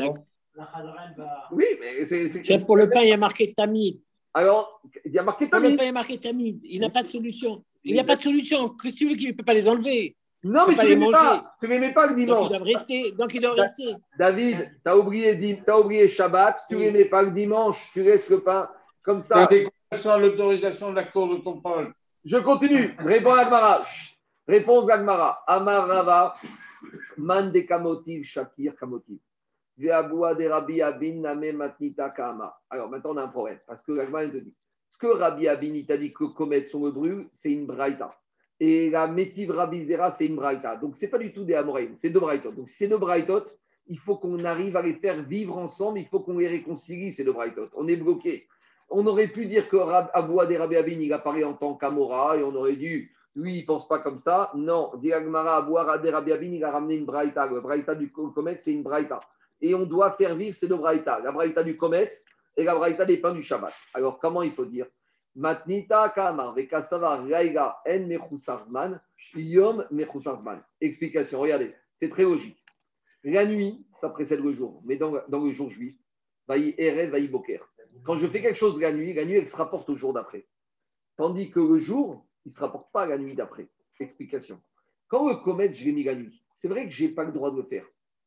[1.53, 2.29] Oui, mais c'est.
[2.29, 4.01] C'est pour le pain, il y a marqué tamid.
[4.35, 5.79] Alors, il y a marqué tamid.
[5.81, 6.61] Il marqué tamid.
[6.65, 7.63] Il n'a pas de solution.
[7.85, 8.71] Il n'y a pas de solution.
[8.71, 10.17] Que si qu'il ne peut pas les enlever?
[10.43, 11.55] Non, mais tu ne les, mets pas.
[11.61, 12.39] Tu les mets pas le dimanche.
[12.39, 13.13] Donc, ils doivent rester.
[13.13, 13.95] Donc, ils doivent rester.
[14.19, 16.65] David, tu as oublié, as oublié Shabbat.
[16.69, 17.79] Tu ne les mets pas le dimanche.
[17.93, 18.69] Tu laisses le pain
[19.05, 19.49] comme ça.
[19.93, 21.93] sans l'autorisation de la cour de ton parole.
[22.25, 22.97] Je continue.
[22.99, 23.85] Réponds à Agmara.
[24.47, 25.43] Réponse Agmara.
[25.47, 26.35] Amar Rava.
[27.17, 29.19] Man de Kamotiv, Shakir Kamotiv.
[29.89, 30.11] Alors
[32.91, 33.59] maintenant, on a un problème.
[33.67, 34.55] Parce que l'Agma, te dit
[34.93, 38.15] ce que Rabbi Abin t'a dit que comète sur le c'est une braïta.
[38.61, 40.77] Et la métive Rabbi Zera, c'est une braïta.
[40.77, 42.53] Donc, ce n'est pas du tout des Amoraïm, c'est deux braïtot.
[42.53, 43.45] Donc, ces deux braïtot,
[43.87, 47.25] il faut qu'on arrive à les faire vivre ensemble, il faut qu'on les réconcilie, ces
[47.25, 47.71] deux braïtot.
[47.75, 48.47] On est bloqué.
[48.91, 49.77] On aurait pu dire que
[50.13, 53.61] Abouad et Rabbi Abin, il apparaît en tant qu'Amora, et on aurait dû, lui, il
[53.63, 54.51] ne pense pas comme ça.
[54.55, 57.47] Non, Diagmara, Abouad et Rabbi il a ramené une braïta.
[57.47, 59.21] Le braïta du comète, c'est une braïta
[59.63, 62.25] et on doit faire vivre ces deux braïtas, la braïta du comète
[62.57, 63.73] et la braïta des pains du Shabbat.
[63.95, 64.87] Alors, comment il faut dire?
[65.35, 69.01] Matnita kamar vekasavar raiga en mechusarzman,
[69.35, 70.63] yom mechusarzman.
[70.81, 72.59] Explication, regardez, c'est très logique.
[73.25, 75.97] La nuit, ça précède le jour, mais dans, dans le jour juif,
[76.49, 77.67] vaï ere, vaï boker.
[78.05, 80.47] Quand je fais quelque chose la nuit, la nuit, elle se rapporte au jour d'après.
[81.17, 83.69] Tandis que le jour, il ne se rapporte pas à la nuit d'après.
[84.01, 84.61] Explication.
[85.09, 87.33] Quand le comète, je l'ai mis la nuit, c'est vrai que je n'ai pas le
[87.33, 87.85] droit de le faire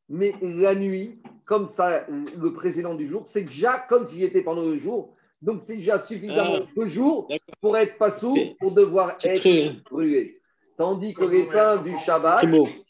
[0.09, 4.65] mais la nuit, comme ça, le précédent du jour, c'est déjà comme si j'étais pendant
[4.65, 5.15] le jour.
[5.41, 7.27] Donc, c'est déjà suffisamment ah, de jour
[7.61, 10.39] pour être pas sourd, pour devoir être brûlé.
[10.77, 12.45] Tandis que les pains du Shabbat,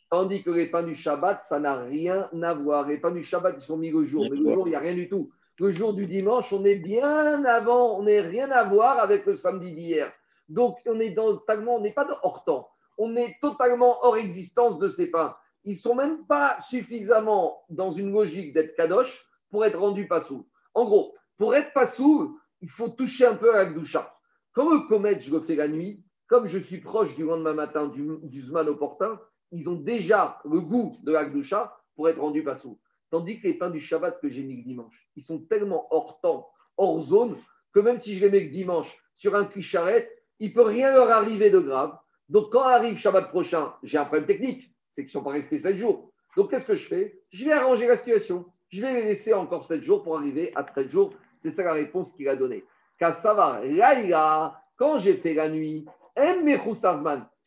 [0.10, 2.88] tandis que les pains du Shabbat, ça n'a rien à voir.
[2.88, 4.80] Les pains du Shabbat, ils sont mis le jour, mais le jour, il n'y a
[4.80, 5.30] rien du tout.
[5.60, 9.36] Le jour du dimanche, on est bien avant, on n'est rien à voir avec le
[9.36, 10.12] samedi d'hier.
[10.50, 12.70] Donc, on est totalement, on n'est pas hors temps.
[12.98, 15.36] On est totalement hors existence de ces pains
[15.66, 20.48] ils sont même pas suffisamment dans une logique d'être kadosh pour être rendu sous.
[20.76, 24.16] En gros, pour être sous, il faut toucher un peu à la doucha.
[24.54, 27.88] Quand le comète, je le fais la nuit, comme je suis proche du lendemain matin
[27.88, 29.20] du, Zman opportun,
[29.52, 32.80] ils ont déjà le goût de la doucha pour être rendu sous.
[33.10, 36.20] Tandis que les pains du Shabbat que j'ai mis le dimanche, ils sont tellement hors
[36.22, 37.38] temps, hors zone,
[37.74, 40.92] que même si je les mets le dimanche sur un clicharet, il ne peut rien
[40.92, 41.98] leur arriver de grave.
[42.30, 45.60] Donc quand arrive Shabbat prochain, j'ai un problème technique c'est qu'ils ne sont pas restés
[45.60, 46.10] 7 jours.
[46.38, 47.20] Donc, qu'est-ce que je fais?
[47.32, 48.46] Je vais arranger la situation.
[48.70, 51.14] Je vais les laisser encore 7 jours pour arriver à 13 jours.
[51.42, 52.64] C'est ça la réponse qu'il a donnée.
[52.98, 56.56] Kassava, là, quand j'ai fait la nuit, je ne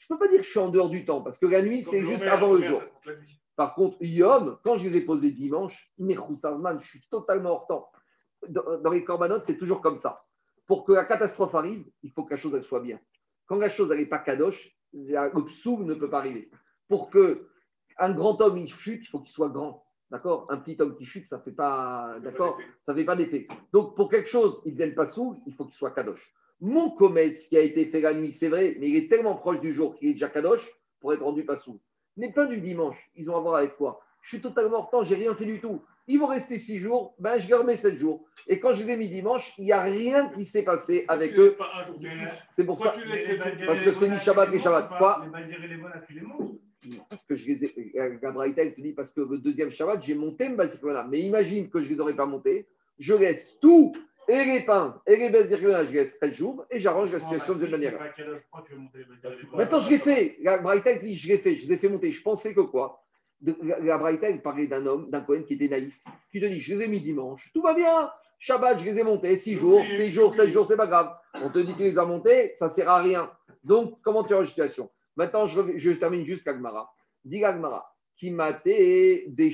[0.08, 2.04] peux pas dire que je suis en dehors du temps, parce que la nuit, c'est
[2.04, 2.82] juste avant le jour.
[3.56, 7.90] Par contre, Yom, quand je les ai posés dimanche, je suis totalement hors temps.
[8.48, 10.22] Dans les corbanotes, c'est toujours comme ça.
[10.68, 13.00] Pour que la catastrophe arrive, il faut que la chose elle soit bien.
[13.46, 16.50] Quand la chose n'est pas kadosh, le psou ne peut pas arriver.
[16.86, 17.48] Pour que
[17.98, 19.84] un grand homme il chute, il faut qu'il soit grand.
[20.10, 20.46] D'accord?
[20.48, 22.58] Un petit homme qui chute, ça ne fait pas, d'accord?
[22.86, 23.46] Ça fait pas d'effet.
[23.72, 26.34] Donc, pour quelque chose, il ne vienne pas sous, il faut qu'il soit kadosh.
[26.60, 29.36] Mon comète, ce qui a été fait la nuit, c'est vrai, mais il est tellement
[29.36, 30.66] proche du jour qu'il est déjà kadosh
[31.00, 31.80] pour être rendu pas sous.
[32.16, 33.10] Mais pas du dimanche.
[33.16, 34.00] Ils ont à voir avec quoi?
[34.22, 35.82] Je suis totalement hors temps, j'ai rien fait du tout.
[36.10, 38.24] Ils vont rester six jours, ben je leur mets sept jours.
[38.46, 41.38] Et quand je les ai mis dimanche, il n'y a rien qui s'est passé avec
[41.38, 41.54] eux.
[42.54, 42.94] C'est pour ça.
[43.66, 44.88] Parce que c'est ni Shabbat ni Shabbat.
[44.96, 45.26] Quoi
[47.10, 47.92] parce que je les ai.
[48.22, 50.48] Gabriel te dit parce que le deuxième Shabbat, j'ai monté
[50.80, 51.04] voilà.
[51.04, 52.66] Mais imagine que je ne les aurais pas montés.
[52.98, 53.92] Je laisse tout
[54.28, 57.62] et les pains et les Bazirkona, je laisse 13 jours et j'arrange la situation de
[57.62, 57.98] cette manière.
[59.54, 60.36] Maintenant, je l'ai fait.
[60.40, 61.56] Gabriel dit je l'ai fait.
[61.56, 62.12] Je les ai fait monter.
[62.12, 63.04] Je pensais que quoi?
[63.42, 65.98] La Braïta, parlait d'un homme, d'un Cohen qui était naïf,
[66.30, 68.10] qui te dit Je les ai mis dimanche, tout va bien.
[68.40, 71.12] Shabbat, je les ai montés, 6 jours, 6 jours, 7 jours, c'est pas grave.
[71.42, 73.30] On te dit que tu les as montés, ça ne sert à rien.
[73.64, 76.92] Donc, comment tu as la situation Maintenant, je, je termine jusqu'à Gmara.
[77.24, 79.52] Dis Gmara, qui maté des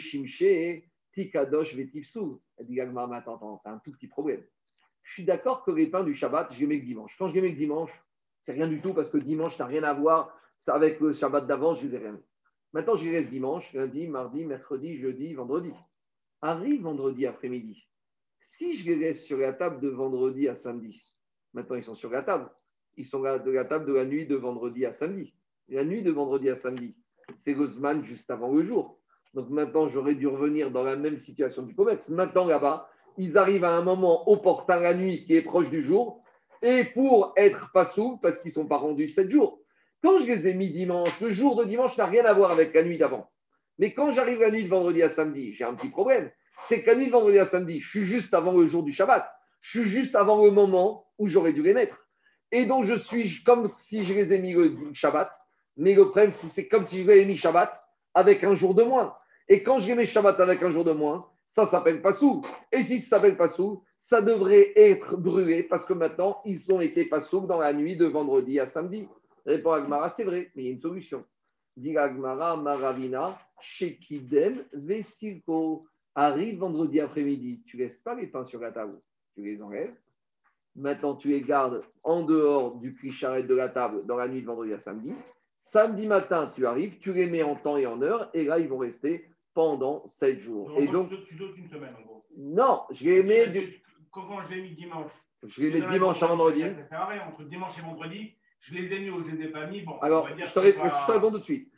[1.14, 2.42] tikadosh vetifsou.
[2.60, 4.42] Dis Gmara, mais attends, attends, t'as un tout petit problème.
[5.02, 7.14] Je suis d'accord que les pains du Shabbat, je les mets que dimanche.
[7.18, 7.90] Quand je les mets que dimanche,
[8.42, 10.34] c'est rien du tout parce que dimanche, ça n'a rien à voir
[10.66, 12.18] avec le Shabbat d'avant, je les ai rien.
[12.74, 15.72] Maintenant, les laisse dimanche, lundi, mardi, mercredi, jeudi, vendredi.
[16.42, 17.86] Arrive vendredi après-midi.
[18.40, 21.00] Si je les laisse sur la table de vendredi à samedi,
[21.52, 22.50] maintenant ils sont sur la table.
[22.96, 25.32] Ils sont de la table de la nuit de vendredi à samedi.
[25.68, 26.96] La nuit de vendredi à samedi,
[27.38, 28.98] c'est le juste avant le jour.
[29.34, 32.08] Donc maintenant, j'aurais dû revenir dans la même situation du commerce.
[32.08, 36.24] Maintenant, là-bas, ils arrivent à un moment opportun la nuit qui est proche du jour.
[36.60, 39.63] Et pour être pas sous, parce qu'ils ne sont pas rendus sept jours,
[40.04, 42.74] quand je les ai mis dimanche, le jour de dimanche n'a rien à voir avec
[42.74, 43.30] la nuit d'avant.
[43.78, 46.30] Mais quand j'arrive la nuit de vendredi à samedi, j'ai un petit problème.
[46.64, 48.92] C'est que la nuit de vendredi à samedi, je suis juste avant le jour du
[48.92, 49.26] Shabbat.
[49.62, 52.06] Je suis juste avant le moment où j'aurais dû les mettre.
[52.52, 55.32] Et donc, je suis comme si je les ai mis le Shabbat.
[55.78, 57.72] Mais le problème, c'est comme si je les ai mis Shabbat
[58.12, 59.16] avec un jour de moins.
[59.48, 62.42] Et quand je les mets Shabbat avec un jour de moins, ça s'appelle pas sous.
[62.72, 66.82] Et si ça s'appelle pas sous, ça devrait être brûlé parce que maintenant, ils ont
[66.82, 69.08] été pas sous dans la nuit de vendredi à samedi.
[69.46, 71.24] Répond Agmara, c'est vrai, mais il y a une solution.
[71.76, 75.86] Dit Agmara, Maravina, Shekidem, Vesilko.
[76.16, 79.00] Arrive vendredi après-midi, tu laisses pas les pains sur la table,
[79.34, 79.92] tu les enlèves.
[80.76, 84.46] Maintenant, tu les gardes en dehors du clicharret de la table dans la nuit de
[84.46, 85.12] vendredi à samedi.
[85.56, 88.68] Samedi matin, tu arrives, tu les mets en temps et en heure, et là, ils
[88.68, 90.72] vont rester pendant 7 jours.
[90.78, 92.24] et donc, tu sautes une semaine, en gros.
[92.36, 93.82] Non, je les mets.
[94.12, 95.10] Quand je les mis dimanche.
[95.42, 96.60] Je les mets dimanche à vendredi.
[96.60, 99.44] Ça sert à rien, entre dimanche et vendredi je les ai mis ou je les
[99.44, 99.82] ai pas mis.
[99.82, 101.70] Bon, Alors, je, te réponds, tout de suite.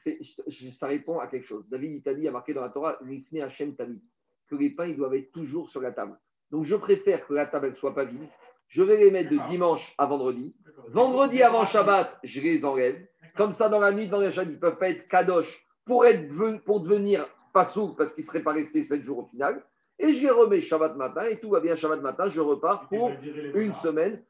[0.73, 1.69] ça répond à quelque chose.
[1.69, 4.01] David, il t'a dit, il a marqué dans la Torah, Rifne Hachem Tami,
[4.49, 6.17] que les pains, ils doivent être toujours sur la table.
[6.53, 8.29] Donc, je préfère que la table ne soit pas vide.
[8.69, 10.55] Je vais les mettre de dimanche à vendredi.
[10.89, 13.05] Vendredi avant Shabbat, je les enlève.
[13.37, 16.07] Comme ça, dans la nuit de vendredi Shabbat, ils ne peuvent pas être kadosh pour,
[16.07, 19.65] être, pour devenir pas sous parce qu'ils ne seraient pas restés 7 jours au final.
[19.99, 22.29] Et je les remets Shabbat matin et tout va bien Shabbat matin.
[22.31, 23.11] Je repars pour
[23.55, 24.23] une semaine.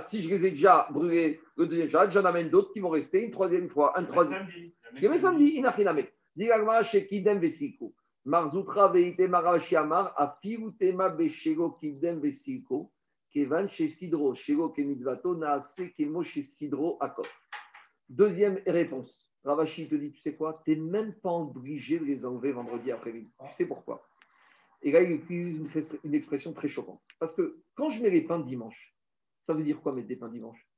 [0.00, 3.22] Si je les ai déjà brûlés le deuxième Shabbat, j'en amène d'autres qui vont rester
[3.22, 3.98] une troisième fois.
[3.98, 4.46] Un troisième.
[4.94, 5.50] Je les mets samedi.
[5.56, 6.04] Inachiname.
[6.36, 7.94] Digagma shekidem vesiku.
[8.24, 12.90] Marzutra veite marashi amar afiutema beshego kidem vesiku.
[13.32, 17.26] Kevan shesidro shego kemitzvato naase kemo shesidro akot.
[18.08, 19.24] Deuxième réponse.
[19.44, 22.90] Ravashi te dit, tu sais quoi, tu n'es même pas obligé de les enlever vendredi
[22.90, 23.30] après-midi.
[23.48, 24.07] Tu sais pourquoi?
[24.82, 25.60] Et là, il utilise
[26.04, 27.00] une, expression très choquante.
[27.18, 28.94] Parce que quand je mets les pains dimanche,
[29.46, 30.68] ça veut dire quoi mettre des pains dimanche?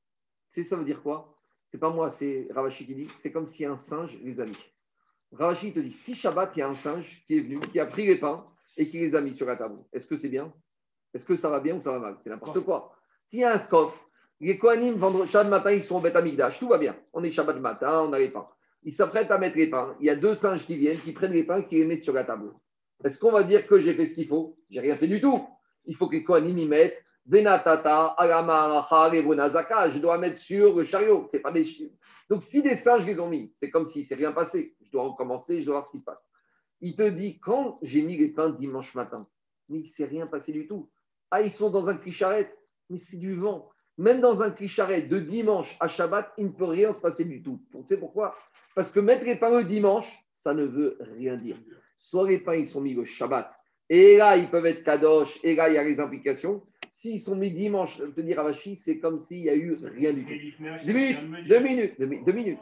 [0.49, 1.37] C'est ça veut dire quoi?
[1.71, 4.59] C'est pas moi, c'est Ravashi qui dit c'est comme si un singe les a mis.
[5.33, 7.87] Ravashi te dit si Shabbat, il y a un singe qui est venu, qui a
[7.87, 8.47] pris les pains
[8.77, 10.53] et qui les a mis sur la table, est-ce que c'est bien?
[11.13, 12.17] Est-ce que ça va bien ou ça va mal?
[12.23, 12.97] C'est n'importe quoi.
[13.27, 13.97] S'il y a un scoff,
[14.41, 16.97] les Kohanim, vendredi, matin, ils sont au Beth Amigdash, tout va bien.
[17.13, 18.49] On est Shabbat matin, on a les pains.
[18.83, 19.95] Ils s'apprêtent à mettre les pains.
[20.01, 22.15] Il y a deux singes qui viennent, qui prennent les pains, qui les mettent sur
[22.15, 22.51] la table.
[23.05, 25.47] Est-ce qu'on va dire que j'ai fait ce qu'il faut J'ai rien fait du tout.
[25.87, 31.27] Il faut que les Kohanim y mettent Venatata, Je dois mettre sur le chariot.
[31.31, 31.67] C'est pas des...
[32.29, 34.75] Donc, si des singes les ont mis, c'est comme si c'est rien passé.
[34.81, 36.31] Je dois recommencer, je dois voir ce qui se passe.
[36.81, 39.29] Il te dit quand j'ai mis les pains dimanche matin,
[39.69, 40.91] mais il ne s'est rien passé du tout.
[41.31, 42.57] Ah, ils sont dans un clicharette,
[42.89, 43.71] mais c'est du vent.
[43.99, 47.43] Même dans un clicharette de dimanche à Shabbat, il ne peut rien se passer du
[47.43, 47.61] tout.
[47.71, 48.35] Tu sais pourquoi?
[48.75, 51.59] Parce que mettre les pains le dimanche, ça ne veut rien dire.
[52.01, 53.53] Soit les pains ils sont mis le Shabbat,
[53.91, 56.63] et là ils peuvent être Kadosh, et là il y a les implications.
[56.93, 60.25] S'ils sont mis dimanche, te dire Ravashi, c'est comme s'il n'y a eu rien du
[60.25, 60.33] tout.
[60.85, 61.95] Deux minutes, deux minutes,
[62.27, 62.59] deux minutes.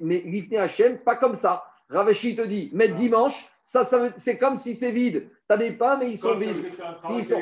[0.00, 1.62] Mais l'Ifne Hachem, pas comme ça.
[1.88, 3.84] Ravashi te dit, mettre dimanche, ça,
[4.16, 5.28] c'est comme si c'est vide.
[5.48, 6.56] Tu des pains, mais ils sont vides.
[7.06, 7.40] S'ils sont...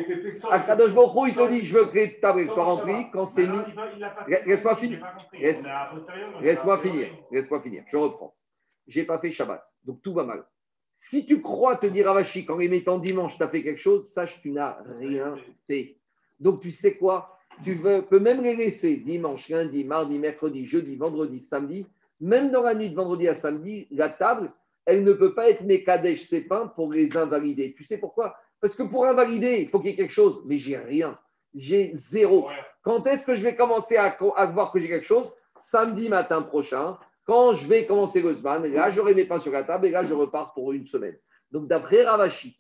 [0.51, 3.47] À Kadosh Boko, il te dit, je veux que les tables soient remplies quand c'est
[3.47, 3.63] mis.
[4.45, 5.07] Laisse-moi finir.
[6.43, 7.09] Laisse-moi finir.
[7.31, 7.85] Laisse-moi finir.
[7.91, 8.35] Je reprends.
[8.87, 10.45] J'ai pas fait Shabbat, donc tout va mal.
[11.03, 14.09] Si tu crois te dire Ravashi, qu'en les mettant dimanche, tu as fait quelque chose,
[14.09, 15.35] sache que tu n'as rien
[15.67, 15.97] fait.
[16.39, 17.39] Donc tu sais quoi?
[17.65, 21.87] Tu veux, peux même les laisser dimanche, lundi, mardi, mercredi, jeudi, vendredi, samedi
[22.21, 24.53] même dans la nuit de vendredi à samedi, la table,
[24.85, 27.75] elle ne peut pas être Mekadesh ses pains pour les invalider.
[27.75, 28.37] Tu sais pourquoi?
[28.61, 31.19] Parce que pour invalider, il faut qu'il y ait quelque chose, mais j'ai rien.
[31.55, 32.49] J'ai zéro.
[32.83, 34.17] Quand est-ce que je vais commencer à,
[34.53, 35.33] voir que j'ai quelque chose?
[35.59, 36.99] Samedi matin prochain,
[37.31, 40.05] quand je vais commencer le Zman, là, j'aurai mes pains sur la table et là,
[40.05, 41.17] je repars pour une semaine.
[41.53, 42.59] Donc, d'après Ravashi,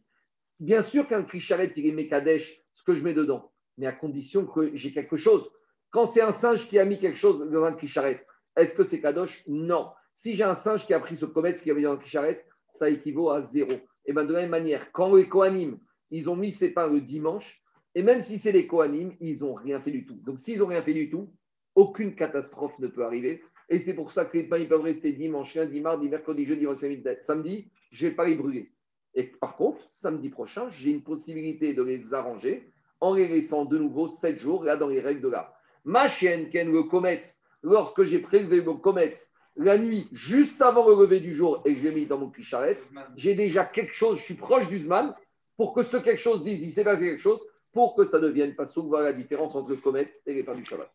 [0.61, 4.47] bien sûr qu'un Krisharet, il est Mekadesh, ce que je mets dedans, mais à condition
[4.47, 5.51] que j'ai quelque chose.
[5.91, 8.25] Quand c'est un singe qui a mis quelque chose dans un Krisharet,
[8.57, 9.43] est-ce que c'est Kadosh?
[9.49, 9.91] Non.
[10.15, 12.89] Si j'ai un singe qui a pris ce comète qui avait dans le Kisharet, ça
[12.89, 13.73] équivaut à zéro.
[14.07, 15.81] Et bien de la même manière, quand les Kohanim,
[16.13, 17.61] ils ont mis ces pains le dimanche,
[17.97, 20.21] et même si c'est les Kohanim, ils n'ont rien fait du tout.
[20.25, 21.35] Donc s'ils n'ont rien fait du tout,
[21.75, 23.43] aucune catastrophe ne peut arriver.
[23.71, 26.65] Et c'est pour ça que les pains ils peuvent rester dimanche, lundi, mardi, mercredi, jeudi,
[26.65, 27.71] vendredi, samedi.
[27.93, 28.73] Je ne vais pas les brûler.
[29.15, 32.71] Et par contre, samedi prochain, j'ai une possibilité de les arranger
[33.01, 35.55] en les laissant de nouveau 7 jours, là, dans les règles de l'art.
[35.85, 40.95] Ma chienne, Ken, le comète, lorsque j'ai prélevé mon comex la nuit, juste avant le
[41.03, 42.79] lever du jour, et que je l'ai mis dans mon picharet,
[43.17, 45.15] j'ai déjà quelque chose, je suis proche du Zman,
[45.57, 47.41] pour que ce quelque chose dise, il s'est passé quelque chose,
[47.73, 50.65] pour que ça devienne pas souvent la différence entre le comex et les pains du
[50.65, 50.91] Shabbat.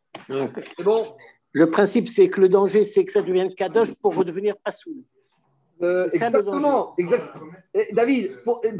[0.76, 1.04] C'est bon?
[1.56, 4.72] Le principe, c'est que le danger, c'est que ça devienne kadosh pour redevenir pas
[5.82, 7.52] Euh, exactement, exactement.
[7.94, 8.72] David, pour, dans